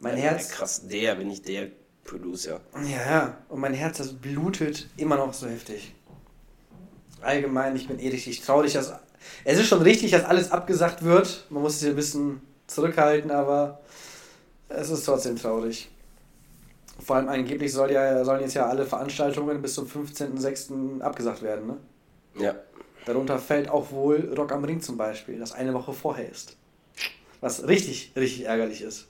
Mein 0.00 0.16
ja, 0.16 0.22
Herz. 0.22 0.48
Krass, 0.48 0.88
der 0.88 1.16
bin 1.16 1.30
ich 1.30 1.42
der 1.42 1.68
Producer. 2.04 2.62
Ja, 2.76 3.10
ja. 3.10 3.36
Und 3.50 3.60
mein 3.60 3.74
Herz, 3.74 3.98
das 3.98 4.14
blutet 4.14 4.88
immer 4.96 5.16
noch 5.16 5.34
so 5.34 5.46
heftig. 5.46 5.94
Allgemein, 7.20 7.76
ich 7.76 7.88
bin 7.88 7.98
eh 7.98 8.08
richtig 8.08 8.40
traurig, 8.40 8.72
dass. 8.72 8.94
Es 9.44 9.58
ist 9.58 9.68
schon 9.68 9.82
richtig, 9.82 10.12
dass 10.12 10.24
alles 10.24 10.50
abgesagt 10.50 11.02
wird. 11.02 11.44
Man 11.50 11.62
muss 11.62 11.78
sich 11.78 11.90
ein 11.90 11.96
bisschen 11.96 12.40
zurückhalten, 12.68 13.30
aber 13.30 13.82
es 14.70 14.88
ist 14.88 15.04
trotzdem 15.04 15.36
traurig. 15.36 15.90
Vor 17.04 17.16
allem 17.16 17.28
angeblich 17.28 17.72
soll 17.72 17.90
ja, 17.90 18.24
sollen 18.24 18.42
jetzt 18.42 18.54
ja 18.54 18.66
alle 18.68 18.86
Veranstaltungen 18.86 19.60
bis 19.60 19.74
zum 19.74 19.86
15.06. 19.86 21.00
abgesagt 21.00 21.42
werden. 21.42 21.66
Ne? 21.66 21.76
Ja. 22.42 22.54
Darunter 23.06 23.38
fällt 23.38 23.68
auch 23.68 23.90
wohl 23.90 24.32
Rock 24.36 24.52
am 24.52 24.62
Ring 24.64 24.80
zum 24.80 24.96
Beispiel, 24.96 25.38
das 25.38 25.52
eine 25.52 25.74
Woche 25.74 25.92
vorher 25.92 26.30
ist. 26.30 26.56
Was 27.40 27.66
richtig, 27.66 28.12
richtig 28.14 28.44
ärgerlich 28.44 28.82
ist. 28.82 29.06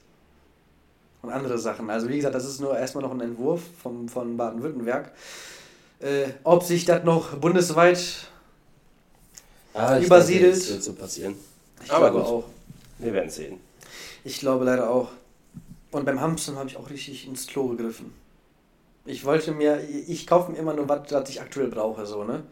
Und 1.21 1.29
andere 1.31 1.57
Sachen. 1.59 1.89
Also 1.91 2.09
wie 2.09 2.15
gesagt, 2.17 2.33
das 2.35 2.45
ist 2.45 2.59
nur 2.59 2.75
erstmal 2.77 3.03
noch 3.03 3.11
ein 3.11 3.21
Entwurf 3.21 3.61
vom, 3.81 4.09
von 4.09 4.35
Baden-Württemberg. 4.35 5.11
Äh, 5.99 6.25
ob 6.43 6.63
sich 6.63 6.85
das 6.85 7.03
noch 7.03 7.35
bundesweit, 7.37 8.27
Ah, 9.75 9.97
ich 9.97 10.05
Übersiedelt. 10.05 10.53
denke, 10.53 10.59
Das 10.59 10.69
wird 10.73 10.83
so 10.83 10.93
passieren. 10.93 11.35
ich 11.83 11.91
Aber 11.91 12.11
glaube 12.11 12.25
gut. 12.25 12.33
auch. 12.33 12.43
Wir 12.99 13.13
werden 13.13 13.29
sehen. 13.29 13.59
Ich 14.23 14.39
glaube 14.39 14.65
leider 14.65 14.89
auch. 14.89 15.09
Und 15.93 16.05
beim 16.05 16.19
Hamstern 16.19 16.57
habe 16.57 16.67
ich 16.67 16.75
auch 16.75 16.89
richtig 16.89 17.27
ins 17.27 17.45
Klo 17.45 17.67
gegriffen. 17.67 18.13
Ich 19.05 19.25
wollte 19.25 19.51
mir, 19.51 19.79
ich 20.07 20.25
kaufe 20.25 20.51
mir 20.51 20.57
immer 20.57 20.73
nur 20.73 20.89
was, 20.89 21.11
was 21.11 21.29
ich 21.29 21.39
aktuell 21.39 21.67
brauche, 21.67 22.05
so, 22.07 22.23
ne? 22.23 22.43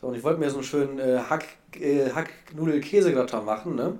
So, 0.00 0.06
und 0.06 0.14
ich 0.14 0.22
wollte 0.22 0.38
mir 0.38 0.48
so 0.48 0.56
einen 0.56 0.64
schönen 0.64 0.98
äh, 1.00 1.18
Hack, 1.28 1.44
äh, 1.80 2.10
Hacknudel-Käsegratin 2.10 3.44
machen, 3.44 3.74
ne? 3.74 3.98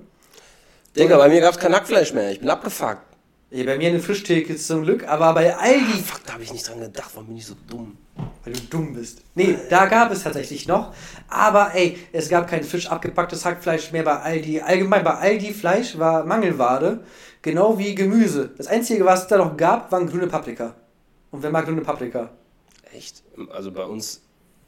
Digga, 0.96 1.16
bei 1.16 1.28
mir 1.28 1.40
gab 1.40 1.54
es 1.54 1.58
kein 1.58 1.74
Hackfleisch 1.74 2.12
mehr. 2.12 2.30
Ich 2.30 2.38
bin 2.38 2.48
abgefuckt. 2.48 3.02
Ja, 3.50 3.64
bei 3.64 3.78
mir 3.78 3.88
eine 3.88 4.00
Frischtheke 4.00 4.54
zum 4.56 4.84
Glück, 4.84 5.08
aber 5.08 5.34
bei 5.34 5.56
Aldi, 5.56 6.02
Fuck, 6.02 6.24
da 6.26 6.34
habe 6.34 6.44
ich 6.44 6.52
nicht 6.52 6.68
dran 6.68 6.78
gedacht. 6.78 7.10
Warum 7.14 7.28
bin 7.28 7.36
ich 7.36 7.46
so 7.46 7.54
dumm? 7.68 7.96
Weil 8.44 8.52
du 8.52 8.60
dumm 8.70 8.94
bist. 8.94 9.22
Nee, 9.34 9.56
da 9.70 9.86
gab 9.86 10.10
es 10.12 10.22
tatsächlich 10.22 10.68
noch, 10.68 10.94
aber 11.28 11.74
ey, 11.74 11.98
es 12.12 12.28
gab 12.28 12.46
kein 12.48 12.62
frisch 12.62 12.88
abgepacktes 12.90 13.44
Hackfleisch 13.44 13.92
mehr 13.92 14.04
bei 14.04 14.20
Aldi. 14.20 14.60
Allgemein 14.60 15.02
bei 15.04 15.14
Aldi 15.14 15.52
Fleisch 15.52 15.98
war 15.98 16.24
Mangelware, 16.24 17.00
genau 17.42 17.78
wie 17.78 17.94
Gemüse. 17.94 18.50
Das 18.56 18.66
einzige, 18.66 19.04
was 19.04 19.22
es 19.22 19.26
da 19.28 19.38
noch 19.38 19.56
gab, 19.56 19.90
waren 19.90 20.06
grüne 20.06 20.26
Paprika. 20.26 20.74
Und 21.30 21.42
wer 21.42 21.50
mag 21.50 21.64
grüne 21.64 21.80
Paprika? 21.80 22.30
Echt? 22.92 23.22
Also 23.50 23.72
bei 23.72 23.84
uns 23.84 24.20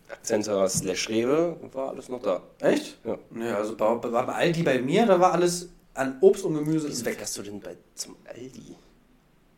Akzenta 0.09 0.68
slash 0.68 1.09
Rewe 1.09 1.57
war 1.72 1.90
alles 1.90 2.09
noch 2.09 2.22
da. 2.22 2.42
Echt? 2.61 2.99
Ja. 3.05 3.18
Ja, 3.38 3.57
also 3.57 3.76
bei, 3.76 3.94
bei, 3.94 4.09
bei 4.11 4.32
Aldi 4.32 4.62
bei 4.62 4.80
mir, 4.80 5.07
da 5.07 5.18
war 5.20 5.32
alles 5.32 5.68
an 5.94 6.18
Obst 6.20 6.44
und 6.44 6.55
Gemüse 6.55 6.88
ist 6.88 6.99
Wieso 6.99 7.07
weg. 7.07 7.16
fährst 7.16 7.38
du 7.38 7.42
denn 7.42 7.61
bei, 7.61 7.76
zum 7.94 8.16
Aldi? 8.28 8.76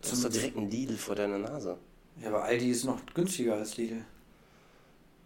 Du 0.03 0.11
hast 0.11 0.25
doch 0.25 0.31
direkt 0.31 0.57
einen 0.57 0.71
Lidl 0.71 0.97
vor 0.97 1.15
deiner 1.15 1.39
Nase. 1.39 1.77
Ja, 2.23 2.29
aber 2.29 2.45
Aldi 2.45 2.71
ist 2.71 2.85
noch 2.85 2.99
günstiger 3.15 3.55
als 3.55 3.77
Lidl. 3.77 4.05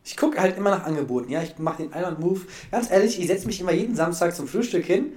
Ich 0.05 0.16
gucke 0.16 0.40
halt 0.40 0.57
immer 0.57 0.70
nach 0.70 0.84
Angeboten, 0.84 1.30
ja. 1.30 1.43
Ich 1.43 1.59
mache 1.59 1.82
den 1.84 1.93
Island 1.93 2.18
Move. 2.18 2.40
Ganz 2.70 2.90
ehrlich, 2.90 3.20
ich 3.20 3.26
setze 3.28 3.47
mich 3.47 3.61
immer 3.61 3.72
jeden 3.72 3.95
Samstag 3.95 4.34
zum 4.34 4.49
Frühstück 4.49 4.84
hin. 4.84 5.12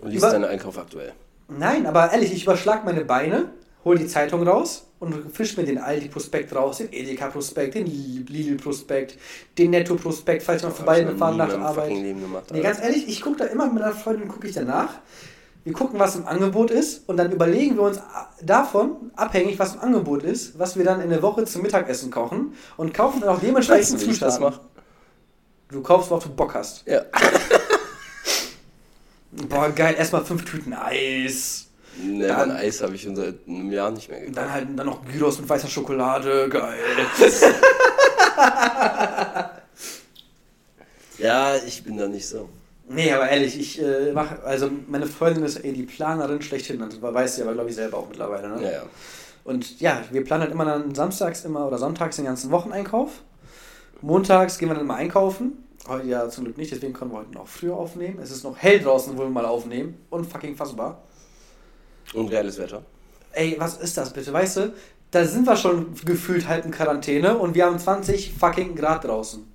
Und 0.00 0.10
liest 0.10 0.22
Über- 0.22 0.32
deinen 0.32 0.44
Einkauf 0.44 0.78
aktuell. 0.78 1.12
Nein, 1.48 1.84
aber 1.86 2.10
ehrlich, 2.12 2.32
ich 2.32 2.44
überschlag 2.44 2.84
meine 2.84 3.04
Beine, 3.04 3.50
hol 3.84 3.98
die 3.98 4.06
Zeitung 4.06 4.46
raus 4.48 4.86
und 4.98 5.30
fisch 5.34 5.56
mir 5.58 5.64
den 5.64 5.76
Aldi-Prospekt 5.78 6.54
raus, 6.54 6.78
den 6.78 6.90
Edeka-Prospekt, 6.92 7.74
den 7.74 7.86
Lidl-Prospekt, 7.86 9.18
den 9.58 9.70
Netto-Prospekt, 9.72 10.42
falls 10.42 10.62
ich 10.62 10.68
mal 10.68 10.74
vorbeifahren 10.74 11.36
nach 11.36 11.48
der 11.48 11.58
Arbeit. 11.58 11.90
Leben 11.90 12.22
gemacht, 12.22 12.44
Nee, 12.50 12.62
ganz 12.62 12.80
ehrlich, 12.80 13.06
ich 13.08 13.20
gucke 13.20 13.36
da 13.38 13.44
immer 13.44 13.66
mit 13.66 13.74
meiner 13.74 13.92
Freundin, 13.92 14.28
gucke 14.28 14.46
ich 14.48 14.54
danach. 14.54 14.94
Wir 15.64 15.72
gucken, 15.72 15.98
was 15.98 16.14
im 16.14 16.26
Angebot 16.26 16.70
ist 16.70 17.08
und 17.08 17.16
dann 17.16 17.32
überlegen 17.32 17.76
wir 17.76 17.82
uns 17.84 17.98
davon, 18.42 19.10
abhängig, 19.16 19.58
was 19.58 19.74
im 19.74 19.80
Angebot 19.80 20.22
ist, 20.22 20.58
was 20.58 20.76
wir 20.76 20.84
dann 20.84 21.00
in 21.00 21.08
der 21.08 21.22
Woche 21.22 21.44
zum 21.46 21.62
Mittagessen 21.62 22.10
kochen 22.10 22.54
und 22.76 22.92
kaufen 22.92 23.20
dann 23.22 23.30
auch 23.30 23.40
dementsprechend 23.40 23.98
wie 24.06 24.10
ich 24.10 24.18
das 24.18 24.34
Zutaten. 24.36 24.58
mache? 24.58 24.66
Du 25.70 25.80
kaufst, 25.82 26.10
worauf 26.10 26.24
du 26.24 26.28
Bock 26.30 26.54
hast. 26.54 26.86
Ja. 26.86 27.00
Boah, 29.48 29.70
geil, 29.70 29.94
erstmal 29.98 30.24
fünf 30.24 30.44
Tüten 30.44 30.74
Eis. 30.74 31.66
Ne, 31.96 32.26
Dann- 32.28 32.50
Eis 32.52 32.82
habe 32.82 32.94
ich 32.94 33.02
schon 33.02 33.16
seit 33.16 33.36
einem 33.48 33.72
Jahr 33.72 33.90
nicht 33.90 34.08
mehr 34.10 34.20
gekauft. 34.20 34.36
dann 34.36 34.52
halt 34.52 34.68
dann 34.76 34.86
noch 34.86 35.02
Gyros 35.06 35.40
mit 35.40 35.48
weißer 35.48 35.68
Schokolade, 35.68 36.48
geil. 36.50 36.78
Ja, 41.18 41.56
ich 41.56 41.84
bin 41.84 41.96
da 41.96 42.08
nicht 42.08 42.28
so. 42.28 42.48
Nee, 42.88 43.10
aber 43.12 43.28
ehrlich, 43.28 43.58
ich 43.58 43.82
äh, 43.82 44.12
mache, 44.12 44.42
also 44.44 44.70
meine 44.88 45.06
Freundin 45.06 45.44
ist 45.44 45.64
eh 45.64 45.72
die 45.72 45.84
Planerin 45.84 46.42
schlechthin, 46.42 46.78
das 46.78 47.00
weiß 47.00 47.36
sie 47.36 47.42
aber, 47.42 47.54
glaube 47.54 47.70
ich, 47.70 47.76
selber 47.76 47.98
auch 47.98 48.08
mittlerweile. 48.08 48.48
Ne? 48.48 48.62
Ja, 48.62 48.70
ja. 48.72 48.82
Und 49.44 49.80
ja, 49.80 50.02
wir 50.10 50.24
planen 50.24 50.42
halt 50.42 50.52
immer 50.52 50.64
dann 50.64 50.94
samstags 50.94 51.44
immer 51.44 51.66
oder 51.66 51.78
sonntags 51.78 52.16
den 52.16 52.24
ganzen 52.24 52.50
Wocheneinkauf. 52.50 53.22
Montags 54.00 54.58
gehen 54.58 54.68
wir 54.68 54.74
dann 54.74 54.86
mal 54.86 54.96
einkaufen. 54.96 55.64
Heute 55.86 56.08
ja 56.08 56.28
zum 56.28 56.44
Glück 56.44 56.56
nicht, 56.56 56.72
deswegen 56.72 56.92
können 56.94 57.10
wir 57.10 57.18
heute 57.18 57.32
noch 57.32 57.46
früher 57.46 57.76
aufnehmen. 57.76 58.18
Es 58.22 58.30
ist 58.30 58.42
noch 58.42 58.56
hell 58.56 58.80
draußen, 58.80 59.16
wo 59.16 59.22
wir 59.22 59.28
mal 59.28 59.44
aufnehmen. 59.44 59.98
Unfucking 60.10 60.56
fassbar. 60.56 61.02
Und 62.14 62.30
geiles 62.30 62.58
Wetter. 62.58 62.82
Ey, 63.32 63.56
was 63.58 63.78
ist 63.78 63.96
das 63.96 64.12
bitte? 64.12 64.32
Weißt 64.32 64.56
du, 64.58 64.72
da 65.10 65.24
sind 65.24 65.46
wir 65.46 65.56
schon 65.56 65.94
gefühlt 66.04 66.48
halb 66.48 66.64
in 66.64 66.70
Quarantäne 66.70 67.36
und 67.36 67.54
wir 67.54 67.66
haben 67.66 67.78
20 67.78 68.32
fucking 68.32 68.74
Grad 68.74 69.04
draußen. 69.04 69.46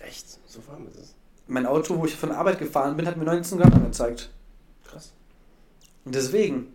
Echt? 0.00 0.26
So 0.46 0.60
warm 0.66 0.86
ist 0.88 0.98
es. 0.98 1.14
Mein 1.50 1.66
Auto, 1.66 1.98
wo 1.98 2.04
ich 2.06 2.14
von 2.14 2.28
der 2.28 2.38
Arbeit 2.38 2.60
gefahren 2.60 2.96
bin, 2.96 3.06
hat 3.08 3.16
mir 3.16 3.24
19 3.24 3.58
Grad 3.58 3.74
angezeigt. 3.74 4.30
Krass. 4.88 5.12
Und 6.04 6.14
deswegen. 6.14 6.68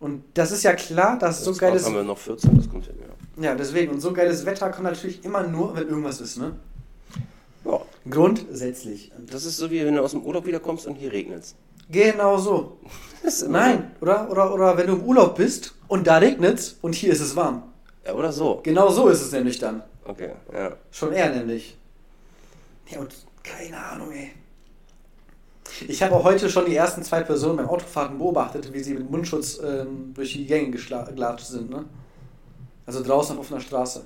Und 0.00 0.24
das 0.34 0.50
ist 0.50 0.64
ja 0.64 0.74
klar, 0.74 1.16
dass 1.16 1.44
so 1.44 1.50
Jetzt 1.50 1.60
geiles. 1.60 1.84
haben 1.86 1.94
wir 1.94 2.02
noch 2.02 2.18
14, 2.18 2.56
das 2.56 2.68
kommt 2.68 2.86
hin, 2.86 2.96
ja. 3.00 3.44
Ja, 3.44 3.54
deswegen. 3.54 3.92
Und 3.92 4.00
so 4.00 4.12
geiles 4.12 4.44
Wetter 4.44 4.68
kommt 4.70 4.82
natürlich 4.82 5.24
immer 5.24 5.46
nur, 5.46 5.76
wenn 5.76 5.88
irgendwas 5.88 6.20
ist, 6.20 6.38
ne? 6.38 6.56
Ja, 7.64 7.80
Grundsätzlich. 8.10 9.12
das 9.30 9.44
ist 9.44 9.58
so 9.58 9.70
wie 9.70 9.84
wenn 9.84 9.94
du 9.94 10.02
aus 10.02 10.10
dem 10.10 10.22
Urlaub 10.24 10.44
wiederkommst 10.44 10.88
und 10.88 10.96
hier 10.96 11.12
regnet 11.12 11.54
Genau 11.88 12.38
so. 12.38 12.78
Nein, 13.48 13.92
oder? 14.00 14.28
Oder, 14.28 14.52
oder 14.52 14.76
wenn 14.76 14.88
du 14.88 14.94
im 14.94 15.04
Urlaub 15.04 15.36
bist 15.36 15.76
und 15.86 16.08
da 16.08 16.18
regnet's 16.18 16.78
und 16.82 16.96
hier 16.96 17.12
ist 17.12 17.20
es 17.20 17.36
warm. 17.36 17.62
Ja, 18.04 18.14
oder 18.14 18.32
so. 18.32 18.58
Genau 18.64 18.88
so 18.88 19.08
ist 19.08 19.22
es 19.22 19.30
nämlich 19.30 19.60
dann. 19.60 19.84
Okay, 20.04 20.32
ja. 20.52 20.72
Schon 20.90 21.12
eher 21.12 21.30
nämlich. 21.32 21.76
Ja, 22.90 22.98
und 22.98 23.14
keine 23.42 23.76
Ahnung, 23.78 24.12
ey. 24.12 24.32
Ich 25.88 26.02
habe 26.02 26.14
auch 26.14 26.24
heute 26.24 26.50
schon 26.50 26.66
die 26.66 26.76
ersten 26.76 27.02
zwei 27.02 27.22
Personen 27.22 27.56
beim 27.56 27.68
Autofahren 27.68 28.18
beobachtet, 28.18 28.72
wie 28.72 28.80
sie 28.80 28.94
mit 28.94 29.10
Mundschutz 29.10 29.58
ähm, 29.62 30.12
durch 30.14 30.32
die 30.32 30.46
Gänge 30.46 30.70
gelatscht 30.70 31.46
sind, 31.46 31.70
ne? 31.70 31.84
Also 32.84 33.02
draußen 33.02 33.38
auf 33.38 33.50
einer 33.50 33.60
Straße. 33.60 34.04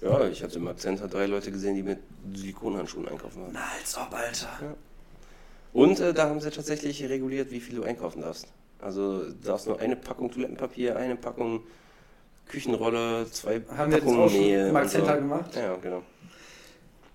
Ja, 0.00 0.26
ich 0.28 0.42
hatte 0.42 0.58
im 0.58 0.68
Akzent 0.68 1.00
drei 1.12 1.26
Leute 1.26 1.50
gesehen, 1.50 1.74
die 1.74 1.82
mit 1.82 1.98
Silikonhandschuhen 2.34 3.08
einkaufen 3.08 3.42
waren. 3.42 3.50
Na, 3.52 3.64
als 3.78 3.96
ob, 3.96 4.12
Alter. 4.14 4.48
Ja. 4.60 4.74
Und 5.72 6.00
äh, 6.00 6.14
da 6.14 6.28
haben 6.28 6.40
sie 6.40 6.50
tatsächlich 6.50 7.02
reguliert, 7.04 7.50
wie 7.50 7.60
viel 7.60 7.76
du 7.76 7.82
einkaufen 7.82 8.22
darfst. 8.22 8.46
Also 8.80 9.24
du 9.24 9.32
darfst 9.44 9.66
nur 9.66 9.80
eine 9.80 9.96
Packung 9.96 10.30
Toilettenpapier, 10.30 10.96
eine 10.96 11.16
Packung 11.16 11.62
Küchenrolle, 12.46 13.26
zwei 13.30 13.60
Haben 13.76 13.90
wir 13.90 13.98
das 13.98 14.06
Packungen 14.06 14.20
auch 14.20 14.30
schon 14.30 14.40
Mehl. 14.40 14.60
im 14.60 14.70
und 14.70 14.76
Akzent 14.76 15.06
so. 15.06 15.12
gemacht? 15.14 15.56
Ja, 15.56 15.76
genau. 15.76 16.02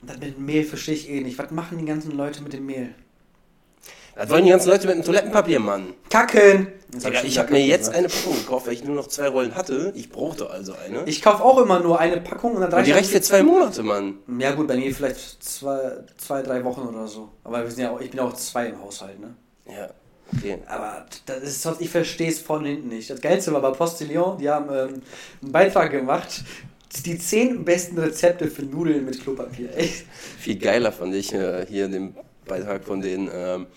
Und 0.02 0.10
das 0.10 0.18
mit 0.18 0.36
dem 0.38 0.45
Mehl 0.45 0.64
verstehe 0.64 0.95
ich 0.95 1.10
eh 1.10 1.22
nicht. 1.22 1.38
Was 1.38 1.52
machen 1.52 1.78
die 1.78 1.86
ganzen 1.86 2.12
Leute 2.12 2.41
mit 2.41 2.54
dem 2.54 2.66
Mehl? 2.66 2.89
Das 4.16 4.30
wollen 4.30 4.43
die 4.43 4.52
ganzen 4.52 4.70
Leute 4.70 4.88
mit 4.88 4.97
dem 4.97 5.04
Toilettenpapier, 5.04 5.60
Mann. 5.60 5.93
Kacken! 6.10 6.68
Ich 6.93 7.06
wieder 7.06 7.41
habe 7.43 7.54
mir 7.54 7.66
jetzt 7.66 7.89
eine 7.89 8.10
Packung 8.10 8.36
gekauft, 8.36 8.68
weil 8.68 8.74
ich 8.74 8.84
nur 8.84 8.95
noch 8.95 9.08
zwei 9.08 9.30
Rollen 9.30 9.56
hatte. 9.56 9.93
Ich 9.95 10.10
brauchte 10.10 10.49
also 10.49 10.74
eine. 10.86 11.04
Ich 11.06 11.22
kaufe 11.22 11.41
auch 11.41 11.58
immer 11.60 11.80
nur 11.80 11.97
eine 11.97 12.20
Packung 12.20 12.56
und 12.56 12.62
dann 12.62 12.74
und 12.74 12.86
die 12.86 12.91
reicht 12.91 13.10
für 13.10 13.22
zwei 13.22 13.41
Monate, 13.43 13.82
Mann. 13.84 14.16
Ja 14.38 14.52
gut, 14.52 14.68
bei 14.68 14.76
mir 14.76 14.93
vielleicht 14.93 15.41
zwei, 15.41 15.99
zwei, 16.18 16.41
drei 16.41 16.62
Wochen 16.66 16.82
oder 16.82 17.08
so. 17.08 17.30
Aber 17.45 17.64
wir 17.64 17.72
sind 17.72 17.84
ja 17.84 17.91
auch, 17.91 18.02
ich 18.02 18.12
bin 18.12 18.20
auch 18.20 18.34
zwei 18.34 18.68
im 18.68 18.82
Haushalt, 18.82 19.18
ne? 19.22 19.34
Ja, 19.66 19.89
okay. 20.38 20.58
Aber 20.68 21.06
das 21.26 21.43
ist, 21.43 21.62
sonst- 21.62 21.80
ich 21.80 21.89
verstehe 21.89 22.30
es 22.30 22.39
von 22.39 22.66
hinten 22.66 22.89
nicht. 22.89 23.10
Das 23.10 23.22
Geilste 23.22 23.54
war 23.54 23.62
bei 23.62 23.72
Postillon, 23.72 24.38
die 24.38 24.49
haben 24.49 24.66
ähm, 24.70 25.02
einen 25.41 25.52
Beitrag 25.54 25.91
gemacht. 25.91 26.43
Die 27.05 27.17
zehn 27.17 27.63
besten 27.63 27.97
Rezepte 27.97 28.47
für 28.49 28.63
Nudeln 28.63 29.05
mit 29.05 29.21
Klopapier. 29.21 29.75
Echt? 29.75 30.05
Viel 30.39 30.57
geiler 30.57 30.91
fand 30.91 31.15
ich 31.15 31.33
äh, 31.33 31.65
hier 31.67 31.87
den 31.87 32.15
Beitrag 32.45 32.83
von 32.83 33.01
den 33.01 33.29
ähm, 33.33 33.67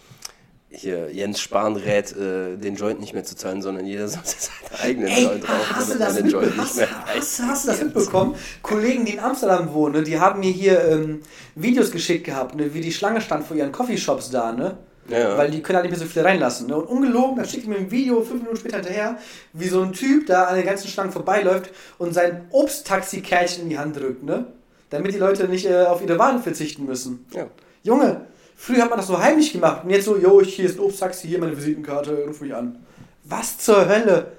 hier 0.69 1.11
Jens 1.13 1.41
Spahn 1.41 1.77
rät, 1.77 2.13
äh, 2.17 2.57
den 2.57 2.75
Joint 2.75 3.01
nicht 3.01 3.15
mehr 3.15 3.25
zu 3.25 3.37
zahlen, 3.37 3.63
sondern 3.63 3.87
jeder 3.87 4.09
sollte 4.09 4.29
seinen 4.29 4.81
eigenen 4.83 5.09
Ey, 5.09 5.25
Joint 5.25 5.49
rauchen, 5.49 5.77
hast 5.77 5.95
du 5.95 5.99
das 5.99 6.15
den 6.17 6.29
Joint 6.29 6.57
mitbekommen? 6.57 6.57
nicht 6.57 6.59
Hast, 6.59 6.77
mehr 6.77 6.89
hast, 7.07 7.43
hast 7.43 7.65
du 7.65 7.69
das 7.69 7.83
mitbekommen? 7.83 8.35
Kollegen, 8.63 9.05
die 9.05 9.13
in 9.13 9.21
Amsterdam 9.21 9.73
wohnen, 9.73 9.95
ne, 9.95 10.03
die 10.03 10.19
haben 10.19 10.41
mir 10.41 10.51
hier 10.51 10.85
ähm, 10.85 11.21
Videos 11.55 11.91
geschickt 11.91 12.25
gehabt, 12.25 12.55
ne, 12.57 12.75
wie 12.75 12.81
die 12.81 12.93
Schlange 12.93 13.21
stand 13.21 13.47
vor 13.47 13.57
ihren 13.57 13.73
Coffeeshops 13.73 14.31
da, 14.31 14.53
ne? 14.53 14.79
Ja. 15.09 15.37
Weil 15.37 15.51
die 15.51 15.63
können 15.63 15.77
halt 15.77 15.85
nicht 15.85 15.99
mehr 15.99 16.07
so 16.07 16.11
viele 16.11 16.25
reinlassen. 16.25 16.67
Ne? 16.67 16.77
Und 16.77 16.87
ungelogen, 16.87 17.37
dann 17.37 17.47
schickt 17.47 17.67
mir 17.67 17.77
ein 17.77 17.91
Video 17.91 18.23
fünf 18.23 18.41
Minuten 18.41 18.57
später 18.57 18.77
hinterher, 18.77 19.19
wie 19.53 19.69
so 19.69 19.83
ein 19.83 19.93
Typ 19.93 20.27
da 20.27 20.45
an 20.45 20.57
den 20.57 20.65
ganzen 20.65 20.89
Schlangen 20.89 21.13
vorbeiläuft 21.13 21.71
und 21.99 22.15
sein 22.15 22.47
Obsttaxi-Kärtchen 22.51 23.65
in 23.65 23.71
die 23.71 23.79
Hand 23.79 23.97
drückt, 23.97 24.23
ne? 24.23 24.47
Damit 24.91 25.13
die 25.13 25.19
Leute 25.19 25.49
nicht 25.49 25.67
äh, 25.67 25.85
auf 25.85 26.03
ihre 26.03 26.19
Waren 26.19 26.43
verzichten 26.43 26.87
müssen. 26.87 27.27
Ja. 27.33 27.49
Junge, 27.83 28.23
früher 28.57 28.83
hat 28.83 28.91
man 28.91 28.99
das 28.99 29.09
so 29.09 29.19
heimlich 29.19 29.53
gemacht 29.53 29.85
und 29.85 29.91
jetzt 29.91 30.05
so, 30.05 30.17
yo, 30.17 30.41
hier 30.41 30.67
ist 30.67 30.79
ein 30.79 30.85
Obsttaxi, 30.85 31.29
hier 31.29 31.39
meine 31.39 31.57
Visitenkarte, 31.57 32.25
ruf 32.27 32.41
mich 32.41 32.55
an. 32.55 32.79
Was 33.25 33.59
zur 33.59 33.89
Hölle? 33.89 34.33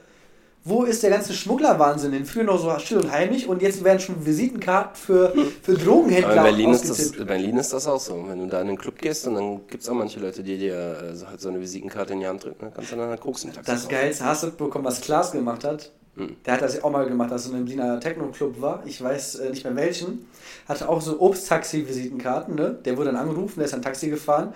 Wo 0.68 0.84
ist 0.84 1.04
der 1.04 1.12
ganze 1.12 1.32
Schmugglerwahnsinn 1.34 2.12
hin? 2.12 2.26
Früher 2.26 2.44
noch 2.44 2.60
so 2.60 2.76
still 2.80 2.98
und 2.98 3.12
heimlich 3.12 3.48
und 3.48 3.62
jetzt 3.62 3.84
werden 3.84 4.00
schon 4.00 4.26
Visitenkarten 4.26 4.96
für, 4.96 5.32
für 5.62 5.76
Drogenhändler 5.76 6.40
Aber 6.40 6.50
in 6.50 6.56
Berlin 6.56 6.72
ist, 6.72 6.90
das, 6.90 7.12
in 7.12 7.28
Berlin 7.28 7.58
ist 7.58 7.72
das 7.72 7.86
auch 7.86 8.00
so. 8.00 8.26
Wenn 8.28 8.40
du 8.40 8.48
da 8.48 8.62
in 8.62 8.70
den 8.70 8.78
Club 8.78 8.98
gehst 8.98 9.28
und 9.28 9.36
dann 9.36 9.68
gibt 9.68 9.84
es 9.84 9.90
auch 9.90 9.94
manche 9.94 10.20
Leute, 10.20 10.42
die 10.42 10.58
dir 10.58 10.74
äh, 10.76 11.16
so, 11.16 11.28
halt 11.28 11.40
so 11.40 11.50
eine 11.50 11.62
Visitenkarte 11.62 12.14
in 12.14 12.22
die 12.22 12.28
Hand 12.28 12.44
drücken, 12.44 12.58
dann 12.62 12.74
kannst 12.74 12.92
du 12.92 12.96
dann 12.96 13.10
einen 13.10 13.20
Koks 13.20 13.44
im 13.44 13.54
Taxi 13.54 13.72
Das. 13.72 13.88
Geilste 13.88 14.26
hast 14.26 14.42
du 14.42 14.52
bekommen, 14.52 14.86
was 14.86 15.02
Klaas 15.02 15.32
gemacht 15.32 15.64
hat. 15.64 15.92
Hm. 16.16 16.36
Der 16.44 16.54
hat 16.54 16.64
das 16.64 16.76
ja 16.76 16.84
auch 16.84 16.92
mal 16.92 17.06
gemacht, 17.06 17.32
als 17.32 17.46
er 17.46 17.52
in 17.52 17.58
einem 17.58 17.66
Berliner 17.66 18.00
Techno-Club 18.00 18.60
war. 18.60 18.82
Ich 18.88 19.00
weiß 19.00 19.36
äh, 19.36 19.50
nicht 19.52 19.66
mehr 19.66 19.76
welchen. 19.76 20.28
Hatte 20.68 20.90
auch 20.90 21.00
so 21.00 21.20
Obst-Taxi-Visitenkarten, 21.20 22.56
ne? 22.56 22.76
Der 22.84 22.98
wurde 22.98 23.12
dann 23.12 23.22
angerufen, 23.22 23.60
der 23.60 23.66
ist 23.66 23.76
ein 23.76 23.84
Taxi 23.84 24.10
gefahren. 24.10 24.52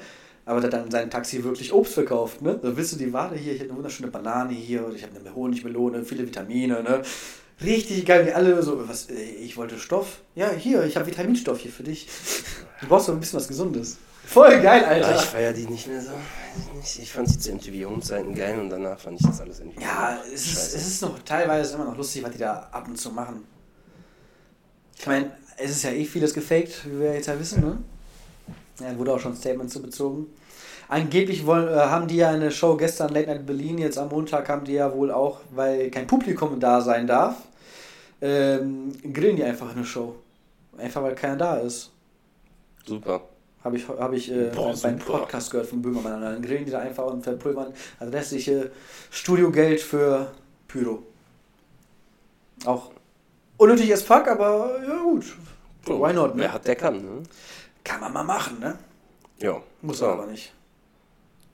Aber 0.50 0.62
der 0.62 0.72
hat 0.72 0.74
dann 0.74 0.90
sein 0.90 1.12
Taxi 1.12 1.44
wirklich 1.44 1.72
Obst 1.72 1.94
verkauft, 1.94 2.42
ne? 2.42 2.60
Da 2.60 2.76
willst 2.76 2.94
du 2.94 2.98
die 2.98 3.14
Ware 3.14 3.36
hier, 3.36 3.54
ich 3.54 3.60
habe 3.60 3.70
eine 3.70 3.78
wunderschöne 3.78 4.10
Banane 4.10 4.52
hier, 4.52 4.84
oder 4.84 4.96
ich 4.96 5.04
habe 5.04 5.20
eine 5.20 5.36
Honigmelone, 5.36 6.04
viele 6.04 6.26
Vitamine, 6.26 6.82
ne? 6.82 7.04
Richtig 7.62 8.04
geil, 8.04 8.26
wie 8.26 8.32
alle 8.32 8.64
so, 8.64 8.90
was, 8.90 9.12
äh, 9.12 9.14
ich 9.14 9.58
wollte 9.58 9.78
Stoff. 9.78 10.22
Ja, 10.34 10.50
hier, 10.50 10.86
ich 10.86 10.96
habe 10.96 11.06
Vitaminstoff 11.06 11.60
hier 11.60 11.72
für 11.72 11.84
dich. 11.84 12.08
Du 12.82 12.88
brauchst 12.88 13.08
doch 13.08 13.14
ein 13.14 13.20
bisschen 13.20 13.38
was 13.38 13.48
Gesundes. 13.48 13.98
Voll 14.26 14.60
geil, 14.60 14.84
Alter. 14.86 15.12
Ja, 15.12 15.16
ich 15.18 15.22
feiere 15.22 15.54
die 15.54 15.68
nicht 15.68 15.86
mehr 15.86 16.02
so. 16.02 16.14
Ich 17.00 17.12
fand 17.12 17.30
die 17.30 17.38
zu 17.38 17.54
MTV 17.54 17.88
Home-Zeiten 17.88 18.34
geil 18.34 18.60
und 18.60 18.72
danach 18.72 19.00
fand 19.00 19.22
ich 19.22 19.28
das 19.28 19.42
alles 19.42 19.60
irgendwie 19.60 19.84
Ja, 19.84 20.18
es 20.34 20.48
ist, 20.48 20.74
es 20.74 20.88
ist 20.88 21.02
noch 21.04 21.20
teilweise 21.20 21.76
immer 21.76 21.86
noch 21.86 21.98
lustig, 21.98 22.24
was 22.24 22.32
die 22.32 22.40
da 22.40 22.70
ab 22.72 22.88
und 22.88 22.98
zu 22.98 23.12
machen. 23.12 23.44
Ich 24.98 25.06
meine, 25.06 25.32
es 25.58 25.70
ist 25.70 25.84
ja 25.84 25.92
eh 25.92 26.06
vieles 26.06 26.34
gefaked, 26.34 26.88
wie 26.88 27.02
wir 27.02 27.14
jetzt 27.14 27.28
ja 27.28 27.40
wissen, 27.40 27.62
ne? 27.62 27.78
Ja, 28.80 28.98
wurde 28.98 29.14
auch 29.14 29.20
schon 29.20 29.36
Statements 29.36 29.74
zu 29.74 29.82
bezogen. 29.82 30.28
Angeblich 30.88 31.46
wollen, 31.46 31.68
äh, 31.68 31.82
haben 31.82 32.08
die 32.08 32.18
ja 32.18 32.30
eine 32.30 32.52
Show 32.52 32.76
gestern, 32.76 33.14
Late 33.14 33.28
Night 33.28 33.46
Berlin, 33.46 33.78
jetzt 33.78 33.98
am 33.98 34.10
Montag 34.10 34.50
haben 34.50 34.66
die 34.66 34.74
ja 34.74 34.92
wohl 34.94 35.12
auch, 35.12 35.42
weil 35.52 35.92
kein 35.92 36.08
Publikum 36.08 36.60
da 36.60 36.82
sein 36.82 37.06
darf, 37.06 37.36
ähm, 38.22 38.92
grillen 39.14 39.36
die 39.36 39.44
einfach 39.44 39.72
eine 39.76 39.86
Show. 39.86 40.16
Einfach 40.78 41.04
weil 41.04 41.16
keiner 41.16 41.36
da 41.36 41.58
ist. 41.58 41.92
Super. 42.86 43.22
Habe 43.64 43.78
ich, 43.78 43.88
hab 43.88 44.14
ich 44.14 44.32
äh, 44.32 44.50
Boah, 44.56 44.74
beim 44.82 45.00
super. 45.00 45.20
Podcast 45.20 45.52
gehört 45.52 45.68
von 45.68 45.82
Böhmermann. 45.82 46.22
Dann 46.22 46.42
grillen 46.42 46.66
die 46.66 46.72
da 46.72 46.80
einfach 46.80 47.06
und 47.06 47.24
verpulvern 47.24 47.74
das 48.00 48.12
restliche 48.12 48.72
Studiogeld 49.12 49.82
für 49.82 50.32
Pyro. 50.68 51.04
Auch 52.66 52.92
unnötig 53.58 53.94
as 53.94 54.02
fuck, 54.02 54.28
aber 54.28 54.80
ja 54.88 54.98
gut. 55.02 55.36
Why 55.86 56.14
not, 56.14 56.36
ne? 56.36 56.44
Wer 56.44 56.54
hat, 56.54 56.68
der 56.68 56.76
kann, 56.76 57.02
ne? 57.02 57.24
Kann 57.90 58.02
man 58.02 58.14
mal 58.14 58.24
machen, 58.24 58.60
ne? 58.60 58.78
Ja. 59.40 59.60
Muss 59.82 60.00
man 60.02 60.12
aber 60.12 60.28
nicht. 60.28 60.54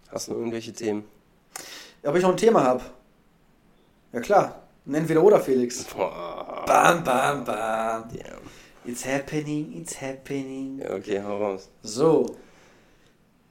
Hast 0.10 0.28
du 0.28 0.34
irgendwelche 0.34 0.74
Themen? 0.74 1.06
Ob 2.04 2.16
ich 2.16 2.24
noch 2.24 2.32
ein 2.32 2.38
Thema 2.38 2.62
habe? 2.64 2.84
Ja 4.12 4.20
klar. 4.20 4.62
Ein 4.86 4.96
Entweder-Oder, 4.96 5.40
Felix. 5.40 5.86
Boah. 5.86 6.64
Bam, 6.68 7.04
bam, 7.06 7.44
bam. 7.46 8.04
Ja. 8.14 8.36
It's 8.84 9.06
happening, 9.06 9.72
it's 9.82 10.00
happening. 10.02 10.80
ja, 10.80 10.94
okay, 10.94 11.22
hau 11.24 11.38
raus. 11.38 11.70
So. 11.84 12.36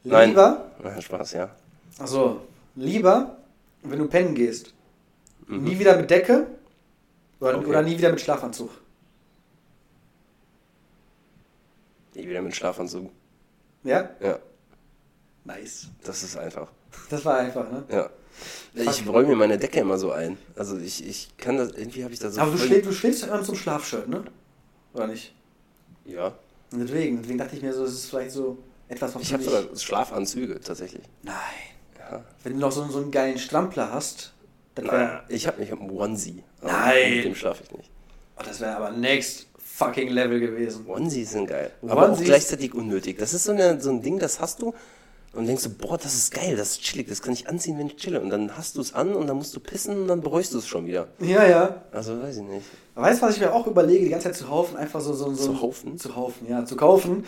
Nein. 0.05 0.29
Lieber, 0.29 0.71
Na, 0.83 1.01
Spaß, 1.01 1.33
ja. 1.33 1.51
also, 1.99 2.43
lieber, 2.77 3.39
wenn 3.83 3.99
du 3.99 4.07
pennen 4.09 4.35
gehst, 4.35 4.73
Mhm. 5.47 5.65
Nie 5.65 5.79
wieder 5.79 5.97
mit 5.97 6.09
Decke 6.11 6.47
oder, 7.41 7.59
Okay. 7.59 7.67
oder 7.67 7.83
nie 7.83 7.99
wieder 7.99 8.11
mit 8.11 8.21
Schlafanzug. 8.21 8.71
Nie 12.15 12.29
wieder 12.29 12.43
mit 12.43 12.55
Schlafanzug. 12.55 13.11
Ja? 13.83 14.11
Ja, 14.21 14.39
Nice. 15.45 15.89
das 16.05 16.23
ist 16.23 16.37
einfach. 16.37 16.69
Das 17.11 17.25
war 17.25 17.39
einfach, 17.39 17.71
ne? 17.71 17.85
Ja. 17.91 18.11
Ich 18.75 19.07
räume 19.07 19.29
mir 19.29 19.37
meine 19.37 19.59
Decke 19.59 19.81
immer 19.81 19.99
so 19.99 20.11
ein. 20.13 20.39
Also 20.57 20.79
ich, 20.79 21.07
ich 21.07 21.37
kann 21.37 21.57
das, 21.57 21.73
irgendwie 21.73 22.03
habe 22.03 22.13
ich 22.15 22.19
da 22.21 22.31
so 22.31 22.41
Aber 22.41 22.53
du, 22.53 22.57
voll- 22.59 22.67
schläfst, 22.67 22.87
du 22.89 22.93
schläfst 22.93 23.23
ja 23.23 23.29
immer 23.35 23.43
zum 23.45 23.55
Schlafshirt, 23.57 24.09
ne? 24.09 24.25
Oder 24.95 25.07
nicht? 25.09 25.35
Ja. 26.05 26.29
Und 26.73 26.81
deswegen, 26.81 27.19
deswegen 27.21 27.39
dachte 27.39 27.57
ich 27.57 27.63
mir 27.63 27.73
so, 27.73 27.85
es 27.85 27.93
ist 27.95 28.07
vielleicht 28.07 28.33
so 28.33 28.59
etwas, 28.89 29.15
was 29.15 29.23
Ich 29.23 29.33
habe 29.33 29.43
sogar 29.43 29.65
Schlafanzüge 29.77 30.61
tatsächlich. 30.61 31.05
Nein. 31.23 31.35
Ja. 31.99 32.25
Wenn 32.43 32.55
du 32.55 32.59
noch 32.61 32.73
so, 32.73 32.85
so 32.89 32.99
einen 32.99 33.11
geilen 33.11 33.39
Strampler 33.39 33.93
hast, 33.93 34.33
wäre 34.75 34.87
Naja, 34.89 35.25
ich 35.29 35.47
habe 35.47 35.63
ich 35.63 35.71
hab 35.71 35.81
einen 35.81 35.91
Onesie. 35.91 36.43
Nein. 36.63 37.17
Mit 37.17 37.25
dem 37.27 37.35
schlafe 37.35 37.63
ich 37.65 37.71
nicht. 37.77 37.91
oh, 38.39 38.43
das 38.45 38.61
wär 38.61 38.77
aber 38.77 38.91
next 38.91 39.47
fucking 39.77 40.09
Level 40.09 40.41
gewesen. 40.41 40.87
Onesies 40.87 41.33
sind 41.33 41.49
geil. 41.49 41.73
Aber 41.83 42.13
auch 42.13 42.21
gleichzeitig 42.21 42.75
unnötig. 42.75 43.19
Das 43.19 43.35
ist 43.35 43.45
so, 43.45 43.53
eine, 43.53 43.81
so 43.81 43.91
ein 43.91 44.03
Ding, 44.03 44.19
das 44.19 44.41
hast 44.41 44.63
du 44.63 44.73
und 45.35 45.47
denkst 45.47 45.65
du, 45.65 45.71
boah, 45.71 45.99
das 45.99 46.15
ist 46.15 46.33
geil, 46.33 46.57
das 46.57 46.73
ist 46.73 46.83
chillig, 46.83 47.09
das 47.09 47.21
kann 47.21 47.33
ich 47.33 47.49
anziehen, 47.49 47.77
wenn 47.79 47.89
ich 47.89 47.97
chille. 47.97 48.21
Und 48.21 48.31
dann 48.31 48.57
hast 48.57 48.77
du 48.77 48.81
es 48.81 48.95
an 48.95 49.15
und 49.15 49.27
dann 49.27 49.37
musst 49.37 49.55
du 49.57 49.61
pissen 49.61 50.03
und 50.03 50.09
dann 50.09 50.21
bereust 50.21 50.55
du 50.55 50.59
es 50.59 50.67
schon 50.67 50.87
wieder. 50.87 51.09
Ja, 51.19 51.45
ja. 51.45 51.83
Also 51.91 52.23
weiß 52.23 52.37
ich 52.37 52.43
nicht. 52.45 52.67
Weißt 52.95 53.21
du, 53.21 53.27
was 53.27 53.35
ich 53.35 53.41
mir 53.41 53.53
auch 53.53 53.67
überlege, 53.67 54.05
die 54.05 54.11
ganze 54.11 54.29
Zeit 54.29 54.37
zu 54.37 54.49
haufen, 54.49 54.77
einfach 54.77 55.01
so, 55.01 55.13
so, 55.13 55.35
so 55.35 55.47
Zu 55.47 55.61
haufen? 55.61 55.99
Zu 55.99 56.15
haufen, 56.15 56.49
ja, 56.49 56.65
zu 56.65 56.77
kaufen. 56.77 57.25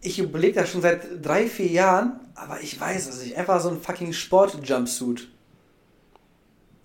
Ich 0.00 0.20
überlege 0.20 0.60
das 0.60 0.70
schon 0.70 0.82
seit 0.82 1.00
drei, 1.20 1.48
vier 1.48 1.66
Jahren, 1.66 2.20
aber 2.36 2.60
ich 2.60 2.80
weiß 2.80 3.08
es 3.08 3.24
nicht. 3.24 3.36
Einfach 3.36 3.60
so 3.60 3.70
ein 3.70 3.80
fucking 3.80 4.12
Sport-Jumpsuit. 4.12 5.28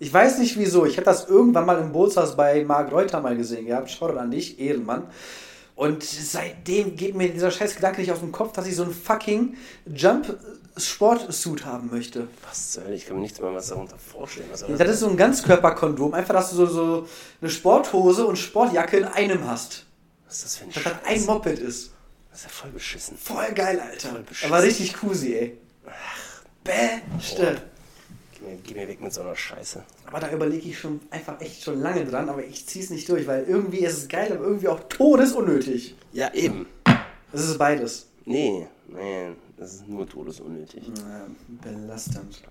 Ich 0.00 0.12
weiß 0.12 0.38
nicht 0.38 0.56
wieso. 0.58 0.86
Ich 0.86 0.96
habe 0.96 1.04
das 1.04 1.28
irgendwann 1.28 1.66
mal 1.66 1.78
im 1.80 1.92
Bootshaus 1.92 2.36
bei 2.36 2.64
Marc 2.64 2.92
Reuter 2.92 3.20
mal 3.20 3.36
gesehen 3.36 3.66
gehabt. 3.66 3.90
Schau 3.90 4.06
an 4.06 4.30
dich, 4.30 4.60
Ehrenmann. 4.60 5.04
Und 5.74 6.02
seitdem 6.02 6.96
geht 6.96 7.14
mir 7.14 7.28
dieser 7.28 7.50
scheiß 7.52 7.76
Gedanke 7.76 8.00
nicht 8.00 8.10
aus 8.10 8.18
dem 8.18 8.32
Kopf, 8.32 8.52
dass 8.52 8.66
ich 8.66 8.74
so 8.74 8.82
ein 8.82 8.90
fucking 8.92 9.56
Jump-Sport-Suit 9.86 11.64
haben 11.64 11.88
möchte. 11.90 12.26
Was 12.48 12.72
zur 12.72 12.84
Hölle, 12.84 12.96
ich 12.96 13.06
kann 13.06 13.16
mir 13.16 13.22
nichts 13.22 13.40
mehr 13.40 13.54
was 13.54 13.68
darunter 13.68 13.96
vorstellen. 13.96 14.48
Was 14.50 14.64
Das 14.66 14.88
ist 14.90 15.00
so 15.00 15.08
ein 15.08 15.16
Ganzkörperkondom. 15.16 16.14
Einfach, 16.14 16.34
dass 16.34 16.50
du 16.50 16.56
so, 16.56 16.66
so 16.66 17.08
eine 17.40 17.50
Sporthose 17.50 18.26
und 18.26 18.36
Sportjacke 18.36 18.96
in 18.98 19.04
einem 19.04 19.48
hast. 19.48 19.86
was 20.26 20.36
ist 20.36 20.44
das 20.44 20.56
für 20.56 20.64
ein 20.64 20.70
Dass 20.72 20.82
das 20.82 20.92
Scheiß? 20.92 21.20
ein 21.20 21.26
Moped 21.26 21.58
ist. 21.60 21.92
Das 22.30 22.40
ist 22.40 22.44
ja 22.44 22.50
voll 22.50 22.70
beschissen. 22.70 23.16
Voll 23.16 23.52
geil, 23.54 23.80
Alter. 23.80 24.08
Voll 24.08 24.22
beschissen. 24.22 24.52
Aber 24.52 24.62
richtig 24.62 24.94
cozy, 24.94 25.34
ey. 25.34 25.58
Beste. 26.64 27.62
Gib 28.38 28.48
Nee, 28.48 28.58
Geh 28.62 28.74
mir 28.74 28.88
weg 28.88 29.00
mit 29.00 29.12
so 29.12 29.20
einer 29.22 29.34
Scheiße. 29.34 29.82
Aber 30.06 30.20
da 30.20 30.30
überlege 30.32 30.68
ich 30.68 30.78
schon 30.78 31.00
einfach 31.10 31.40
echt 31.40 31.62
schon 31.64 31.80
lange 31.80 32.04
dran, 32.04 32.28
aber 32.28 32.44
ich 32.44 32.66
ziehe 32.66 32.84
es 32.84 32.90
nicht 32.90 33.08
durch, 33.08 33.26
weil 33.26 33.44
irgendwie 33.44 33.78
ist 33.78 33.98
es 33.98 34.08
geil, 34.08 34.32
aber 34.32 34.44
irgendwie 34.44 34.68
auch 34.68 34.80
todesunnötig. 34.88 35.96
Ja, 36.12 36.32
eben. 36.34 36.66
Das 37.32 37.48
ist 37.48 37.58
beides. 37.58 38.06
Nee, 38.24 38.66
nee, 38.88 39.28
das 39.56 39.74
ist 39.74 39.88
nur 39.88 40.08
todesunnötig. 40.08 40.86
Ja, 40.86 41.26
belastend. 41.62 42.42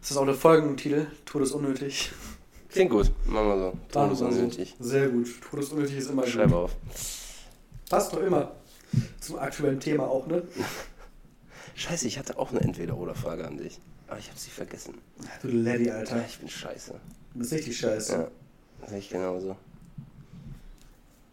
Das 0.00 0.10
ist 0.10 0.16
auch 0.16 0.24
der 0.24 0.34
Folgentitel, 0.34 1.06
todesunnötig. 1.24 2.10
Klingt 2.68 2.90
gut, 2.90 3.10
machen 3.26 3.48
wir 3.48 3.58
so. 3.58 3.72
Todesunnötig. 3.92 4.76
Sehr 4.78 5.08
gut. 5.08 5.28
Todesunnötig 5.50 5.96
ist 5.96 6.10
immer 6.10 6.26
Schreib 6.26 6.46
gut. 6.48 6.54
auf. 6.54 6.76
Passt 7.88 8.12
doch 8.12 8.20
immer 8.22 8.52
zum 9.20 9.38
aktuellen 9.38 9.80
Thema 9.80 10.04
auch, 10.04 10.26
ne? 10.26 10.42
Scheiße, 11.74 12.06
ich 12.06 12.18
hatte 12.18 12.38
auch 12.38 12.50
eine 12.50 12.60
Entweder-Oder-Frage 12.60 13.46
an 13.46 13.56
dich. 13.56 13.80
Aber 14.10 14.18
ich 14.18 14.28
habe 14.28 14.38
sie 14.38 14.50
vergessen. 14.50 14.98
Du 15.40 15.48
Lady, 15.48 15.88
Alter. 15.88 16.24
Ich 16.26 16.38
bin 16.38 16.48
scheiße. 16.48 16.94
Du 17.32 17.38
bist 17.38 17.52
richtig 17.52 17.78
scheiße. 17.78 18.12
Ja, 18.12 18.28
das 18.80 18.90
sehe 18.90 18.98
ich 18.98 19.08
genauso. 19.08 19.56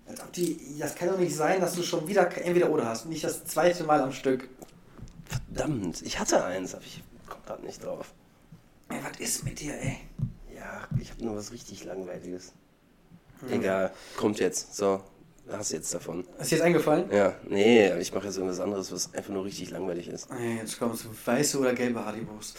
Als 0.07 0.21
ob 0.21 0.31
die, 0.31 0.77
das 0.77 0.93
kann 0.93 1.09
doch 1.09 1.17
nicht 1.17 1.35
sein, 1.35 1.59
dass 1.59 1.73
du 1.73 1.81
schon 1.81 2.07
wieder 2.07 2.25
entweder 2.37 2.69
oder 2.69 2.85
hast. 2.85 3.07
Nicht 3.07 3.23
das 3.23 3.43
zweite 3.45 3.83
Mal 3.83 3.99
am 3.99 4.13
Stück. 4.13 4.47
Verdammt, 5.25 6.03
ich 6.03 6.19
hatte 6.19 6.43
eins, 6.45 6.75
aber 6.75 6.85
ich 6.85 7.03
komme 7.27 7.41
gerade 7.45 7.65
nicht 7.65 7.83
drauf. 7.83 8.13
Ey, 8.89 8.99
was 9.03 9.19
ist 9.19 9.43
mit 9.43 9.59
dir, 9.59 9.73
ey? 9.73 9.97
Ja, 10.55 10.87
ich 11.01 11.09
habe 11.09 11.25
nur 11.25 11.35
was 11.35 11.51
richtig 11.51 11.83
Langweiliges. 11.83 12.53
Egal, 13.49 13.91
kommt 14.15 14.39
jetzt. 14.39 14.75
So, 14.75 15.01
hast 15.51 15.71
jetzt 15.71 15.93
davon. 15.93 16.25
Ist 16.39 16.51
dir 16.51 16.55
jetzt 16.57 16.65
eingefallen? 16.65 17.05
Ja, 17.11 17.33
nee, 17.47 17.91
ich 17.99 18.13
mache 18.13 18.25
jetzt 18.25 18.37
irgendwas 18.37 18.59
anderes, 18.59 18.91
was 18.91 19.13
einfach 19.13 19.33
nur 19.33 19.45
richtig 19.45 19.71
langweilig 19.71 20.07
ist. 20.07 20.29
Ey, 20.31 20.57
jetzt 20.57 20.79
kommst 20.79 21.05
du. 21.05 21.09
Weiße 21.25 21.59
oder 21.59 21.73
gelbe 21.73 22.03
Haribos? 22.05 22.53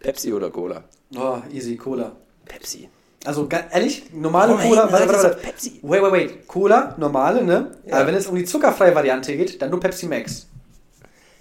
Pepsi 0.00 0.32
oder 0.32 0.50
Cola? 0.50 0.84
Oh, 1.16 1.38
easy, 1.52 1.76
Cola. 1.76 2.12
Pepsi. 2.44 2.88
Also, 3.24 3.48
ehrlich, 3.72 4.12
normale 4.12 4.54
Warum 4.54 4.68
Cola. 4.68 4.92
Warte, 4.92 5.08
warte, 5.08 5.22
warte. 5.24 5.36
Pepsi? 5.38 5.80
Wait, 5.82 6.02
wait, 6.02 6.12
wait. 6.12 6.46
Cola, 6.48 6.94
normale, 6.98 7.42
ne? 7.42 7.72
Ja. 7.84 7.96
Aber 7.96 8.06
wenn 8.06 8.14
es 8.14 8.26
um 8.26 8.36
die 8.36 8.44
zuckerfreie 8.44 8.94
Variante 8.94 9.36
geht, 9.36 9.60
dann 9.60 9.70
nur 9.70 9.80
Pepsi 9.80 10.06
Max. 10.06 10.46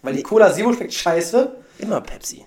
Weil 0.01 0.13
die 0.13 0.19
Nee. 0.19 0.23
Cola 0.23 0.53
Zero 0.53 0.73
schmeckt 0.73 0.93
scheiße. 0.93 1.55
Immer 1.79 2.01
Pepsi. 2.01 2.45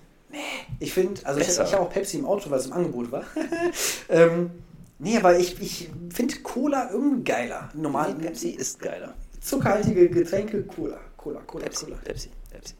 Ich 0.79 0.93
finde, 0.93 1.25
also 1.25 1.39
ich, 1.39 1.47
Besser. 1.47 1.65
ich 1.65 1.73
habe 1.73 1.83
auch 1.83 1.89
Pepsi 1.89 2.17
im 2.17 2.25
Auto, 2.25 2.49
weil 2.49 2.59
es 2.59 2.65
im 2.65 2.73
Angebot 2.73 3.11
war. 3.11 3.23
ähm, 4.09 4.51
nee, 5.01 5.17
aber 5.17 5.37
ich, 5.37 5.61
ich 5.61 5.89
finde 6.09 6.35
Cola 6.39 6.89
irgendwie 6.91 7.23
geiler. 7.23 7.69
Normal, 7.73 8.13
Nee, 8.15 8.25
Pepsi 8.27 8.49
ist 8.51 8.79
geiler. 8.79 9.13
zuckerhaltige 9.41 10.09
Getränke, 10.09 10.63
Cola. 10.63 10.99
Cola, 11.17 11.41
Cola, 11.41 11.65
Pepsi, 11.65 11.85
Cola. 11.85 11.97
Pepsi, 11.97 12.29
Pepsi. 12.49 12.73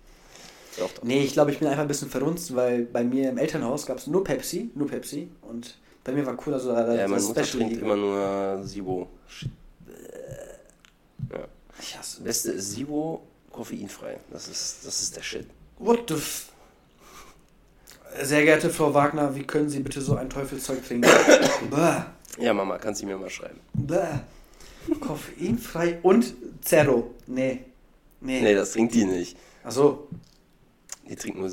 Doch, 0.79 0.91
doch. 0.93 1.03
Nee, 1.03 1.23
ich 1.23 1.33
glaube, 1.33 1.51
ich 1.51 1.59
bin 1.59 1.67
einfach 1.67 1.81
ein 1.81 1.87
bisschen 1.87 2.09
verrunzt, 2.09 2.55
weil 2.55 2.83
bei 2.85 3.03
mir 3.03 3.29
im 3.29 3.37
Elternhaus 3.37 3.85
gab 3.85 3.97
es 3.97 4.07
nur 4.07 4.23
Pepsi, 4.23 4.71
nur 4.75 4.87
Pepsi. 4.87 5.29
Und 5.41 5.77
bei 6.03 6.13
mir 6.13 6.25
war 6.25 6.35
Cola 6.37 6.57
so 6.59 6.71
das 6.73 6.97
Ja, 6.97 7.07
meine 7.07 7.21
Mutter 7.21 7.43
trinkt 7.43 7.81
immer 7.81 7.95
nur 7.97 8.61
Sibo. 8.63 9.09
Ja. 11.31 11.47
Ich 11.79 11.97
hasse. 11.97 12.21
Beste 12.21 12.51
ist 12.53 12.71
Sibo, 12.71 13.23
koffeinfrei. 13.51 14.19
Das 14.31 14.47
ist, 14.47 14.85
das 14.85 15.01
ist 15.01 15.15
der 15.15 15.21
Shit. 15.23 15.47
What 15.77 16.05
the 16.09 16.15
f 16.15 16.50
Sehr 18.21 18.43
geehrte 18.43 18.69
Frau 18.69 18.93
Wagner, 18.93 19.35
wie 19.35 19.43
können 19.43 19.69
Sie 19.69 19.79
bitte 19.79 20.01
so 20.01 20.15
ein 20.15 20.29
Teufelszeug 20.29 20.85
trinken? 20.85 21.09
Ja, 22.39 22.53
Mama, 22.53 22.77
kannst 22.77 23.01
du 23.01 23.05
mir 23.05 23.17
mal 23.17 23.29
schreiben. 23.29 23.59
Bäh. 23.73 23.97
Koffeinfrei 25.01 25.99
und 26.01 26.33
Zero. 26.63 27.11
Nee. 27.27 27.59
Nee. 28.21 28.41
Nee, 28.41 28.55
das 28.55 28.71
trinkt 28.71 28.95
die 28.95 29.03
nicht. 29.05 29.37
Achso. 29.63 30.07
Die 31.09 31.15
trinkt 31.15 31.37
nur. 31.37 31.49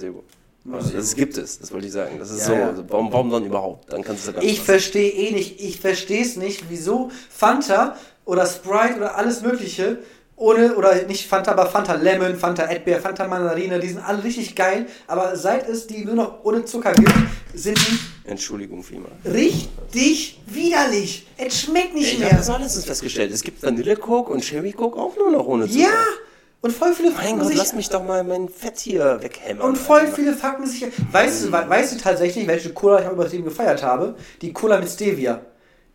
Nur 0.65 0.79
Also, 0.79 0.93
das 0.93 1.15
gibt 1.17 1.37
es, 1.37 1.59
das 1.59 1.73
wollte 1.73 1.87
ich 1.87 1.93
sagen. 1.93 2.19
Das 2.19 2.31
ist 2.31 2.41
Ja, 2.41 2.47
so. 2.47 2.53
ja. 2.53 2.67
Also, 2.69 2.85
warum, 2.89 3.13
warum 3.13 3.31
dann 3.31 3.45
überhaupt? 3.45 3.93
Dann 3.93 4.03
kannst 4.03 4.29
du 4.29 4.33
ganz 4.33 4.45
Ich 4.45 4.61
verstehe 4.61 5.11
eh 5.11 5.33
nicht, 5.33 5.61
ich 5.61 5.81
verstehe 5.81 6.23
es 6.23 6.37
nicht, 6.37 6.65
wieso 6.69 7.11
Fanta 7.29 7.97
oder 8.25 8.47
Sprite 8.47 8.97
oder 8.99 9.17
alles 9.17 9.43
Mögliche 9.43 9.99
ohne, 10.39 10.75
oder 10.77 10.95
nicht 11.07 11.27
Fanta, 11.27 11.51
aber 11.53 11.67
Fanta 11.67 11.95
Lemon, 11.95 12.37
Fanta 12.37 12.65
Erdbeer, 12.65 13.01
Fanta 13.01 13.27
Mandarine, 13.27 13.79
die 13.81 13.89
sind 13.89 13.99
alle 14.01 14.23
richtig 14.25 14.55
geil, 14.55 14.87
aber 15.07 15.37
seit 15.37 15.69
es 15.69 15.87
die 15.87 16.05
nur 16.05 16.15
noch 16.15 16.45
ohne 16.45 16.65
Zucker 16.65 16.93
gibt, 16.95 17.13
sind 17.55 17.77
die 17.79 18.31
Entschuldigung 18.31 18.83
vielmal. 18.83 19.11
richtig 19.25 20.41
widerlich. 20.47 21.27
Es 21.37 21.61
schmeckt 21.63 21.95
nicht 21.95 22.13
Ich 22.13 22.19
mehr. 22.19 22.29
habe 22.31 22.39
das 22.39 22.49
letztens 22.49 22.85
festgestellt. 22.85 23.33
Es 23.33 23.43
gibt 23.43 23.63
Vanille 23.63 23.97
Coke 23.97 24.33
und 24.33 24.41
Cherry 24.43 24.73
Coke 24.73 24.99
auch 24.99 25.17
nur 25.17 25.31
noch 25.31 25.47
ohne 25.47 25.67
Zucker. 25.67 25.81
Ja! 25.81 25.89
Und 26.61 26.73
voll 26.73 26.93
viele 26.93 27.13
Mein 27.13 27.39
Gott, 27.39 27.49
sich, 27.49 27.57
lass 27.57 27.73
mich 27.73 27.89
doch 27.89 28.03
mal 28.05 28.25
mein 28.25 28.49
Fett 28.49 28.81
hier 28.81 29.19
weghämmern. 29.23 29.69
und 29.69 29.77
voll 29.79 30.01
Alter. 30.01 30.13
viele 30.13 30.33
fragen 30.35 30.67
sich, 30.67 30.85
weißt 31.13 31.45
du, 31.45 31.53
we- 31.53 31.69
weißt 31.69 31.93
du 31.95 31.99
tatsächlich, 31.99 32.49
welche 32.49 32.73
Cola 32.73 33.01
ich 33.01 33.07
auch 33.07 33.13
übertrieben 33.13 33.45
gefeiert 33.45 33.83
habe? 33.85 34.17
Die 34.43 34.53
Cola 34.53 34.79
mit 34.81 34.89
Stevia. 34.89 35.41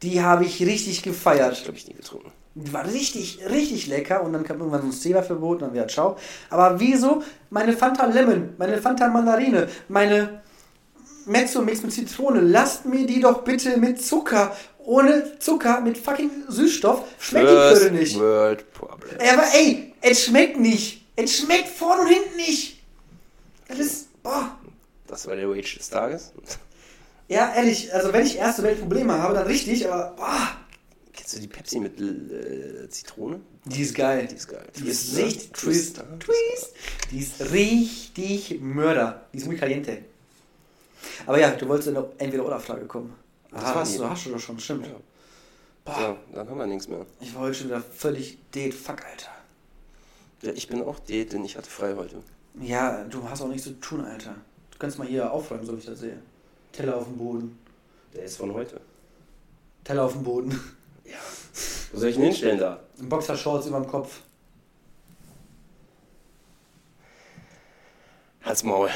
Die 0.02 0.22
habe 0.22 0.46
ich 0.46 0.62
richtig 0.62 0.94
Ich 0.94 1.04
gefeiert. 1.04 1.62
glaube, 1.64 1.78
ich 1.78 1.88
nie 1.88 1.94
getrunken. 1.94 2.32
Die 2.56 2.72
war 2.72 2.86
richtig, 2.86 3.40
richtig 3.50 3.88
lecker 3.88 4.24
und 4.24 4.34
dann 4.34 4.44
kam 4.44 4.60
irgendwann 4.60 4.82
so 4.82 4.88
ein 4.88 4.94
Stevia-Verbot 4.94 5.62
und 5.62 5.68
dann 5.68 5.74
wieder 5.74 5.88
ciao. 5.88 6.18
Aber 6.52 6.80
wieso 6.80 7.24
meine 7.50 7.74
Fanta 7.74 8.06
Lemon, 8.06 8.54
meine 8.58 8.80
Fanta 8.80 9.08
Mandarine, 9.08 9.68
meine 9.88 10.42
Mezzo-Mix 11.26 11.82
mit 11.82 11.94
Zitrone, 11.94 12.42
lasst 12.42 12.86
mir 12.86 13.08
die 13.08 13.20
doch 13.20 13.44
bitte 13.44 13.78
mit 13.78 14.04
Zucker. 14.04 14.56
Ohne 14.86 15.40
Zucker, 15.40 15.82
mit 15.82 15.98
fucking 15.98 16.30
Süßstoff, 16.50 17.04
schmeckt 17.18 17.50
die 17.50 17.54
Plöre 17.54 17.92
nicht. 17.92 18.20
World 18.20 18.72
Problem. 18.74 19.18
Aber 19.20 19.44
ey, 19.54 19.94
es 20.02 20.26
schmeckt 20.26 20.60
nicht. 20.60 21.08
Es 21.16 21.38
schmeckt 21.38 21.70
vorne 21.70 22.02
und 22.02 22.08
hinten 22.10 22.36
nicht. 22.36 22.84
Das 23.68 23.80
ist, 23.80 24.22
boah. 24.22 24.58
Das 25.08 25.26
war 25.26 25.36
der 25.36 25.50
Wage 25.50 25.78
des 25.78 25.90
Tages. 25.90 26.34
Ja, 27.30 27.54
ehrlich, 27.56 27.94
also 27.94 28.12
wenn 28.12 28.26
ich 28.26 28.38
erste 28.38 28.62
Welt 28.64 28.80
Probleme 28.80 29.14
habe, 29.14 29.34
dann 29.34 29.48
richtig, 29.48 29.90
aber 29.90 30.14
boah. 30.18 30.58
Kennst 31.14 31.36
du 31.36 31.40
die 31.40 31.48
Pepsi 31.48 31.80
mit 31.80 32.00
äh, 32.02 32.90
Zitrone? 32.90 33.40
Die 33.66 33.82
ist 33.82 33.94
geil. 33.96 34.28
Die 34.30 34.36
ist 34.36 34.48
geil. 34.48 34.66
Die 34.76 34.88
ist 34.88 35.14
ne? 35.14 35.26
richtig 35.26 35.52
twist. 35.54 36.02
Twist. 36.20 36.74
Die 37.12 37.20
ist 37.20 37.52
richtig 37.52 38.60
Mörder. 38.60 39.28
Die 39.32 39.38
ist 39.38 39.46
muy 39.46 39.56
caliente. 39.56 40.00
Aber 41.26 41.40
ja, 41.40 41.52
du 41.52 41.68
wolltest 41.68 41.90
in 41.90 41.98
eine 41.98 42.08
Entweder-Oder-Frage 42.18 42.86
kommen. 42.86 43.14
Das 43.52 43.64
Ah, 43.64 43.68
war 43.68 43.76
hast 43.82 43.94
die. 43.94 43.98
du, 44.00 44.10
hast 44.10 44.26
du 44.26 44.32
doch 44.32 44.40
schon, 44.40 44.60
stimmt. 44.60 44.88
Ja. 44.88 44.94
Boah, 45.86 46.18
So, 46.32 46.36
dann 46.36 46.50
haben 46.50 46.58
wir 46.58 46.66
nichts 46.66 46.88
mehr. 46.88 47.06
ich 47.22 47.36
war 47.36 47.42
heute 47.44 47.54
schon 47.56 47.68
wieder 47.68 47.82
völlig 47.82 48.38
dead. 48.56 48.74
Fuck, 48.74 49.06
Alter. 49.06 49.30
Ja, 50.42 50.52
ich 50.54 50.68
bin 50.68 50.82
auch 50.82 50.98
det, 51.00 51.32
denn 51.32 51.46
ich 51.46 51.56
hatte 51.58 51.70
frei 51.70 51.94
heute. 51.96 52.24
Ja, 52.60 53.04
du 53.04 53.30
hast 53.30 53.42
auch 53.42 53.48
nichts 53.50 53.64
zu 53.66 53.80
tun, 53.80 54.04
Alter. 54.04 54.36
Du 54.72 54.78
kannst 54.80 54.98
mal 54.98 55.08
hier 55.08 55.32
aufräumen, 55.32 55.66
so 55.66 55.74
wie 55.76 55.80
ich 55.80 55.86
das 55.86 56.00
sehe. 56.00 56.18
Teller 56.72 56.98
auf 56.98 57.06
dem 57.06 57.18
Boden. 57.18 57.60
Der 58.16 58.24
ist 58.24 58.38
von 58.38 58.54
heute. 58.54 58.82
Teller 59.84 60.04
auf 60.04 60.14
dem 60.14 60.24
Boden. 60.24 60.60
Wo 61.94 62.00
soll 62.00 62.10
ich 62.10 62.18
ihn 62.18 62.24
hinstellen 62.24 62.60
da? 62.60 62.80
Boxershorts 63.02 63.68
über 63.68 63.80
dem 63.80 63.88
Kopf. 63.88 64.20
Halt's 68.44 68.64
Maul. 68.64 68.90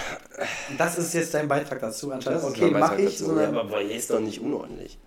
Das 0.77 0.97
ist 0.97 1.13
jetzt 1.13 1.33
dein 1.33 1.47
Beitrag 1.47 1.79
dazu 1.79 2.11
anscheinend. 2.11 2.43
Das 2.43 2.49
ist 2.51 2.57
Okay, 2.57 2.71
mach 2.71 2.97
ich. 2.97 3.11
dazu. 3.17 3.25
So 3.33 3.39
ja, 3.39 3.47
aber 3.47 3.69
Voyeur 3.69 3.91
ist 3.91 4.09
doch 4.09 4.19
nicht 4.19 4.41
unordentlich. 4.41 4.97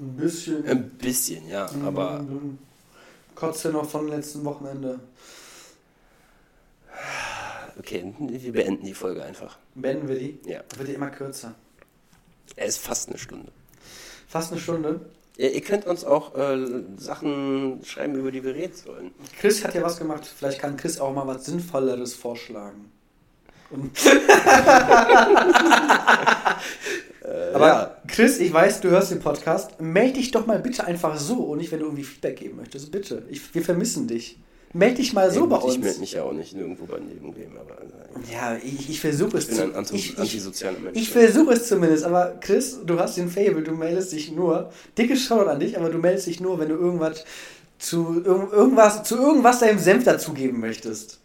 ein 0.00 0.16
bisschen. 0.16 0.66
Ein 0.66 0.90
bisschen, 0.90 1.46
ja, 1.48 1.70
aber 1.84 2.20
Mhm. 2.22 2.58
Kotze 3.34 3.70
noch 3.70 3.88
vom 3.88 4.08
letzten 4.08 4.44
Wochenende. 4.44 4.98
okay, 7.78 8.12
wir 8.18 8.52
beenden 8.52 8.84
die 8.84 8.94
Folge 8.94 9.22
einfach. 9.22 9.58
Beenden 9.74 10.08
wir 10.08 10.18
die? 10.18 10.40
Ja. 10.44 10.60
Wird 10.76 10.88
die 10.88 10.94
immer 10.94 11.10
kürzer. 11.10 11.54
Er 12.56 12.66
ist 12.66 12.78
fast 12.78 13.08
eine 13.08 13.18
Stunde. 13.18 13.52
Fast 14.28 14.50
eine 14.52 14.60
Stunde. 14.60 15.00
Ja, 15.36 15.48
ihr 15.48 15.60
könnt 15.60 15.86
uns 15.86 16.04
auch 16.04 16.34
äh, 16.36 16.58
Sachen 16.96 17.80
schreiben, 17.84 18.14
über 18.14 18.30
die 18.30 18.44
wir 18.44 18.54
reden 18.54 18.74
sollen. 18.74 19.10
Chris 19.38 19.64
hat 19.64 19.74
ja 19.74 19.82
was 19.82 19.98
gemacht. 19.98 20.26
Vielleicht 20.26 20.60
kann 20.60 20.76
Chris 20.76 21.00
auch 21.00 21.14
mal 21.14 21.26
was 21.26 21.46
Sinnvolleres 21.46 22.14
vorschlagen. 22.14 22.90
Und 23.70 23.92
Aber 27.54 27.66
ja. 27.66 27.96
Chris, 28.08 28.38
ich 28.38 28.52
weiß, 28.52 28.80
du 28.80 28.90
hörst 28.90 29.10
den 29.12 29.20
Podcast. 29.20 29.80
Meld 29.80 30.16
dich 30.16 30.30
doch 30.30 30.46
mal 30.46 30.58
bitte 30.58 30.84
einfach 30.84 31.16
so 31.16 31.34
und 31.34 31.58
nicht, 31.58 31.70
wenn 31.70 31.80
du 31.80 31.86
irgendwie 31.86 32.04
Feedback 32.04 32.36
geben 32.36 32.56
möchtest. 32.56 32.90
Bitte. 32.90 33.22
Ich, 33.28 33.54
wir 33.54 33.62
vermissen 33.62 34.08
dich. 34.08 34.38
Meld 34.72 34.98
dich 34.98 35.12
mal 35.12 35.30
so 35.32 35.40
Ja, 35.40 35.46
bei 35.46 35.58
gut, 35.58 35.70
Ich 35.70 35.76
uns. 35.76 35.84
melde 35.84 36.00
mich 36.00 36.12
ja 36.12 36.22
auch 36.22 36.32
nicht 36.32 36.54
nirgendwo 36.54 36.84
bei 36.86 36.98
irgendwem, 36.98 37.56
aber 37.56 37.80
äh, 37.82 38.32
Ja, 38.32 38.56
ich, 38.56 38.88
ich 38.88 39.00
versuche 39.00 39.38
es 39.38 39.48
ich 39.48 39.56
bin 39.56 39.70
ein 39.70 39.74
anti 39.74 39.96
ich, 39.96 40.12
ich, 40.12 40.18
antisozialer 40.18 40.78
Mensch. 40.78 40.96
ich 40.96 41.10
versuche 41.10 41.54
es 41.54 41.66
zumindest, 41.66 42.04
aber 42.04 42.36
Chris, 42.40 42.78
du 42.86 42.98
hast 43.00 43.16
den 43.16 43.28
Fable, 43.28 43.62
du 43.62 43.72
meldest 43.72 44.12
dich 44.12 44.30
nur. 44.30 44.70
Dicke 44.96 45.16
Shoutout 45.16 45.48
an 45.50 45.58
dich, 45.60 45.76
aber 45.76 45.88
du 45.90 45.98
meldest 45.98 46.26
dich 46.28 46.40
nur, 46.40 46.58
wenn 46.60 46.68
du 46.68 46.76
irgendwas 46.76 47.24
zu 47.78 48.22
irg- 48.24 48.52
irgendwas 48.52 49.02
zu 49.02 49.16
irgendwas 49.16 49.58
deinem 49.58 49.78
Senf 49.78 50.04
dazugeben 50.04 50.60
möchtest. 50.60 51.18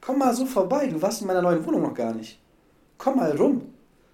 Komm 0.00 0.18
mal 0.18 0.34
so 0.36 0.46
vorbei, 0.46 0.86
du 0.86 1.00
warst 1.02 1.22
in 1.22 1.26
meiner 1.26 1.42
neuen 1.42 1.64
Wohnung 1.66 1.82
noch 1.82 1.94
gar 1.94 2.14
nicht. 2.14 2.38
Komm 2.98 3.16
mal 3.16 3.36
rum 3.36 3.62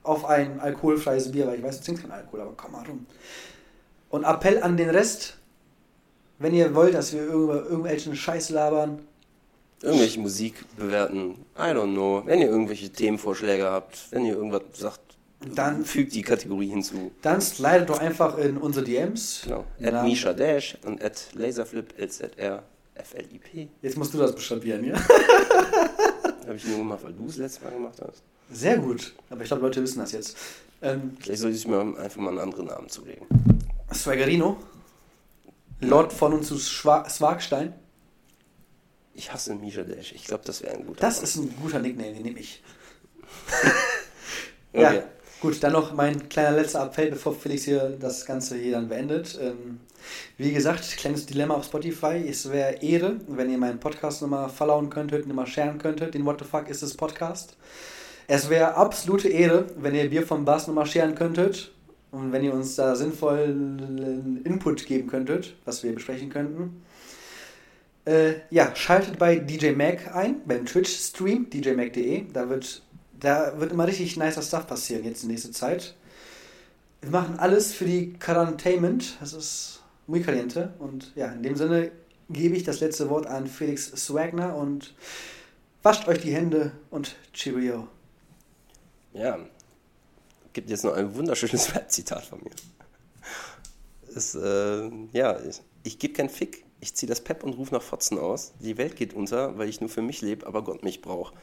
auf 0.05 0.25
ein 0.25 0.59
alkoholfreies 0.61 1.31
Bier, 1.33 1.47
weil 1.49 1.59
ich 1.59 1.63
weiß, 1.65 1.79
du 1.81 1.85
trinkst 1.85 2.03
keinen 2.05 2.13
Alkohol, 2.13 2.41
aber 2.43 2.55
komm 2.57 2.73
mal 2.73 2.87
rum. 2.87 3.05
Und 4.09 4.25
Appell 4.25 4.63
an 4.63 4.77
den 4.79 4.89
Rest, 4.89 5.37
wenn 6.41 6.55
ihr 6.55 6.75
wollt, 6.75 6.95
dass 6.95 7.13
wir 7.13 7.23
irgendwo, 7.23 7.53
irgendwelchen 7.53 8.17
Scheiß 8.17 8.51
labern, 8.51 8.99
Irgendwelche 9.83 10.21
Musik 10.21 10.55
bewerten. 10.77 11.37
I 11.57 11.73
don't 11.73 11.95
know. 11.95 12.23
Wenn 12.27 12.43
ihr 12.43 12.49
irgendwelche 12.49 12.91
Themenvorschläge 12.91 13.65
habt, 13.65 14.09
wenn 14.11 14.27
ihr 14.27 14.35
irgendwas 14.35 14.63
sagt, 14.75 15.01
dann 15.55 15.87
fügt 15.87 16.15
die 16.15 16.21
Kategorie 16.21 16.69
hinzu. 16.69 17.11
Dann 17.23 17.41
slidet 17.41 17.89
doch 17.89 17.99
einfach 17.99 18.37
in 18.37 18.59
unsere 18.59 18.85
DMs. 18.85 19.43
Genau. 19.45 19.65
At 19.83 20.05
Misha 20.05 20.35
Dash 20.35 20.77
und 20.85 21.03
at 21.03 21.29
Laserflip 21.33 21.95
LZR 21.99 22.63
FLIP. 22.95 23.71
Jetzt 23.81 23.97
musst 23.97 24.13
du 24.13 24.19
das 24.19 24.35
buchstabieren, 24.35 24.85
ja? 24.85 24.97
Habe 26.47 26.57
ich 26.57 26.67
nur 26.67 26.77
gemacht, 26.79 27.01
weil 27.03 27.15
du 27.15 27.25
es 27.27 27.39
letztes 27.39 27.63
Mal 27.63 27.71
gemacht 27.73 27.99
hast. 28.07 28.23
Sehr 28.53 28.77
gut. 28.77 29.15
Aber 29.31 29.41
ich 29.41 29.49
glaube, 29.49 29.63
Leute 29.63 29.83
wissen 29.83 30.01
das 30.01 30.13
jetzt. 30.13 30.37
Ähm, 30.83 31.17
Vielleicht 31.21 31.41
sollte 31.41 31.57
ich 31.57 31.67
mir 31.67 31.81
einfach 31.81 32.21
mal 32.21 32.31
einen 32.31 32.41
anderen 32.41 32.67
Namen 32.67 32.89
zulegen. 32.91 33.27
Swaggerino? 33.95 34.59
Lord 35.81 36.13
von 36.13 36.35
und 36.35 36.45
zu 36.45 36.59
Swagstein? 36.59 37.75
Ich 39.15 39.33
hasse 39.33 39.55
Misha 39.55 39.83
Dash. 39.83 40.13
Ich 40.13 40.25
glaube, 40.25 40.45
das 40.45 40.63
wäre 40.63 40.75
ein 40.75 40.87
guter 40.87 41.01
Das 41.01 41.17
Name. 41.17 41.25
ist 41.25 41.37
ein 41.37 41.57
guter 41.61 41.79
Nickname, 41.79 42.13
den 42.15 42.23
nehme 42.23 42.39
ich. 42.39 42.63
okay. 44.73 44.83
Ja, 44.83 45.03
gut, 45.41 45.63
dann 45.63 45.73
noch 45.73 45.93
mein 45.93 46.29
kleiner 46.29 46.57
letzter 46.57 46.85
Appell, 46.85 47.11
bevor 47.11 47.35
Felix 47.35 47.65
hier 47.65 47.97
das 47.99 48.25
Ganze 48.25 48.57
hier 48.57 48.73
dann 48.73 48.89
beendet. 48.89 49.39
Ähm, 49.41 49.81
wie 50.37 50.53
gesagt, 50.53 50.97
kleines 50.97 51.27
Dilemma 51.27 51.55
auf 51.55 51.65
Spotify. 51.65 52.25
Es 52.29 52.51
wäre 52.51 52.83
Ehre, 52.83 53.17
wenn 53.27 53.51
ihr 53.51 53.59
meinen 53.59 53.81
Podcast 53.81 54.23
nochmal 54.23 54.49
followen 54.49 54.91
könntet, 54.91 55.27
nochmal 55.27 55.47
sharen 55.47 55.79
könntet. 55.79 56.15
Den 56.15 56.25
What 56.25 56.41
the 56.41 56.47
fuck 56.47 56.69
ist 56.69 56.83
das 56.83 56.95
Podcast? 56.95 57.57
Es 58.27 58.49
wäre 58.49 58.75
absolute 58.75 59.29
Ehre, 59.29 59.67
wenn 59.77 59.95
ihr 59.95 60.09
Bier 60.09 60.27
vom 60.27 60.45
Bass 60.45 60.67
nochmal 60.67 60.87
scheren 60.87 61.15
könntet 61.15 61.73
und 62.13 62.33
wenn 62.33 62.43
ihr 62.43 62.53
uns 62.53 62.77
da 62.77 62.97
sinnvollen 62.97 64.43
Input 64.45 64.87
geben 64.87 65.09
könntet, 65.09 65.57
was 65.65 65.83
wir 65.83 65.95
besprechen 65.95 66.31
könnten. 66.31 66.83
Äh, 68.05 68.35
ja, 68.51 68.75
schaltet 68.75 69.19
bei 69.19 69.37
DJ 69.37 69.73
Mac 69.73 70.15
ein, 70.15 70.41
beim 70.47 70.67
Twitch-Stream, 70.67 71.51
djmac.de. 71.51 72.25
Da 72.33 72.49
wird, 72.49 72.83
da 73.19 73.61
wird 73.61 73.73
immer 73.73 73.87
richtig 73.87 74.17
nicer 74.17 74.43
Stuff 74.43 74.67
passieren 74.67 75.05
jetzt 75.05 75.23
in 75.23 75.31
nächster 75.31 75.53
Zeit. 75.53 75.95
Wir 77.03 77.11
machen 77.11 77.39
alles 77.39 77.73
für 77.73 77.85
die 77.85 78.15
Quarantainment. 78.15 79.17
Das 79.21 79.33
ist 79.33 79.83
muy 80.07 80.21
caliente. 80.21 80.75
Und 80.79 81.13
ja, 81.15 81.27
in 81.27 81.43
dem 81.43 81.57
Sinne 81.57 81.93
gebe 82.29 82.57
ich 82.57 82.65
das 82.65 82.81
letzte 82.81 83.09
Wort 83.09 83.27
an 83.27 83.47
Felix 83.47 83.91
Swagner 83.91 84.57
und 84.57 84.95
wascht 85.83 86.09
euch 86.09 86.19
die 86.19 86.35
Hände 86.35 86.73
und 86.91 87.17
Cheerio. 87.33 87.89
Ja, 89.13 89.39
gibt 90.53 90.71
jetzt 90.71 90.85
noch 90.85 90.95
ein 90.95 91.15
wunderschönes 91.15 91.73
Zitat 91.89 92.25
von 92.25 92.41
mir. 92.43 92.51
Es, 94.15 94.35
äh, 94.35 94.91
ja, 95.13 95.39
ich, 95.41 95.61
ich 95.83 95.99
gebe 95.99 96.15
keinen 96.15 96.29
Fick. 96.29 96.65
Ich 96.81 96.95
ziehe 96.95 97.09
das 97.09 97.21
Pep 97.23 97.45
und 97.45 97.55
rufe 97.55 97.75
nach 97.75 97.83
Fotzen 97.83 98.19
aus. 98.19 98.53
Die 98.61 98.79
Welt 98.79 98.97
geht 98.97 99.13
unter, 99.13 99.59
weil 99.59 99.69
ich 99.69 99.81
nur 99.81 99.91
für 99.91 100.03
mich 100.03 100.23
lebe, 100.23 100.47
aber 100.47 100.65
Gott 100.65 100.83
mich 100.83 101.03
braucht. 101.03 101.35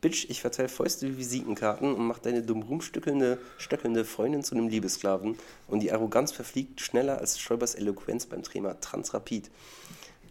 Bitch, 0.00 0.26
ich 0.28 0.40
verteile 0.40 0.68
Fäuste 0.68 1.08
wie 1.08 1.18
Visitenkarten 1.18 1.94
und 1.94 2.06
mach 2.06 2.18
deine 2.18 2.42
dumm 2.42 2.62
rumstückelnde, 2.62 3.38
stöckelnde 3.58 4.04
Freundin 4.04 4.42
zu 4.42 4.54
einem 4.54 4.68
Liebesklaven. 4.68 5.36
Und 5.68 5.80
die 5.80 5.92
Arroganz 5.92 6.32
verfliegt 6.32 6.80
schneller 6.80 7.18
als 7.18 7.38
Schäubers 7.38 7.74
Eloquenz 7.74 8.26
beim 8.26 8.42
Thema 8.42 8.78
Transrapid. 8.80 9.50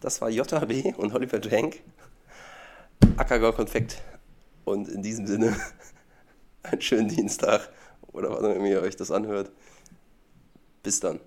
Das 0.00 0.20
war 0.20 0.30
JHB 0.30 0.96
und 0.98 1.14
Oliver 1.14 1.40
Drank. 1.40 1.80
Ackergau 3.16 3.52
Konfekt. 3.52 4.02
Und 4.64 4.88
in 4.88 5.02
diesem 5.02 5.26
Sinne 5.26 5.56
einen 6.62 6.80
schönen 6.80 7.08
Dienstag 7.08 7.70
oder 8.16 8.30
wann 8.30 8.52
immer 8.52 8.66
ihr 8.66 8.82
euch 8.82 8.96
das 8.96 9.10
anhört. 9.10 9.50
Bis 10.82 11.00
dann. 11.00 11.20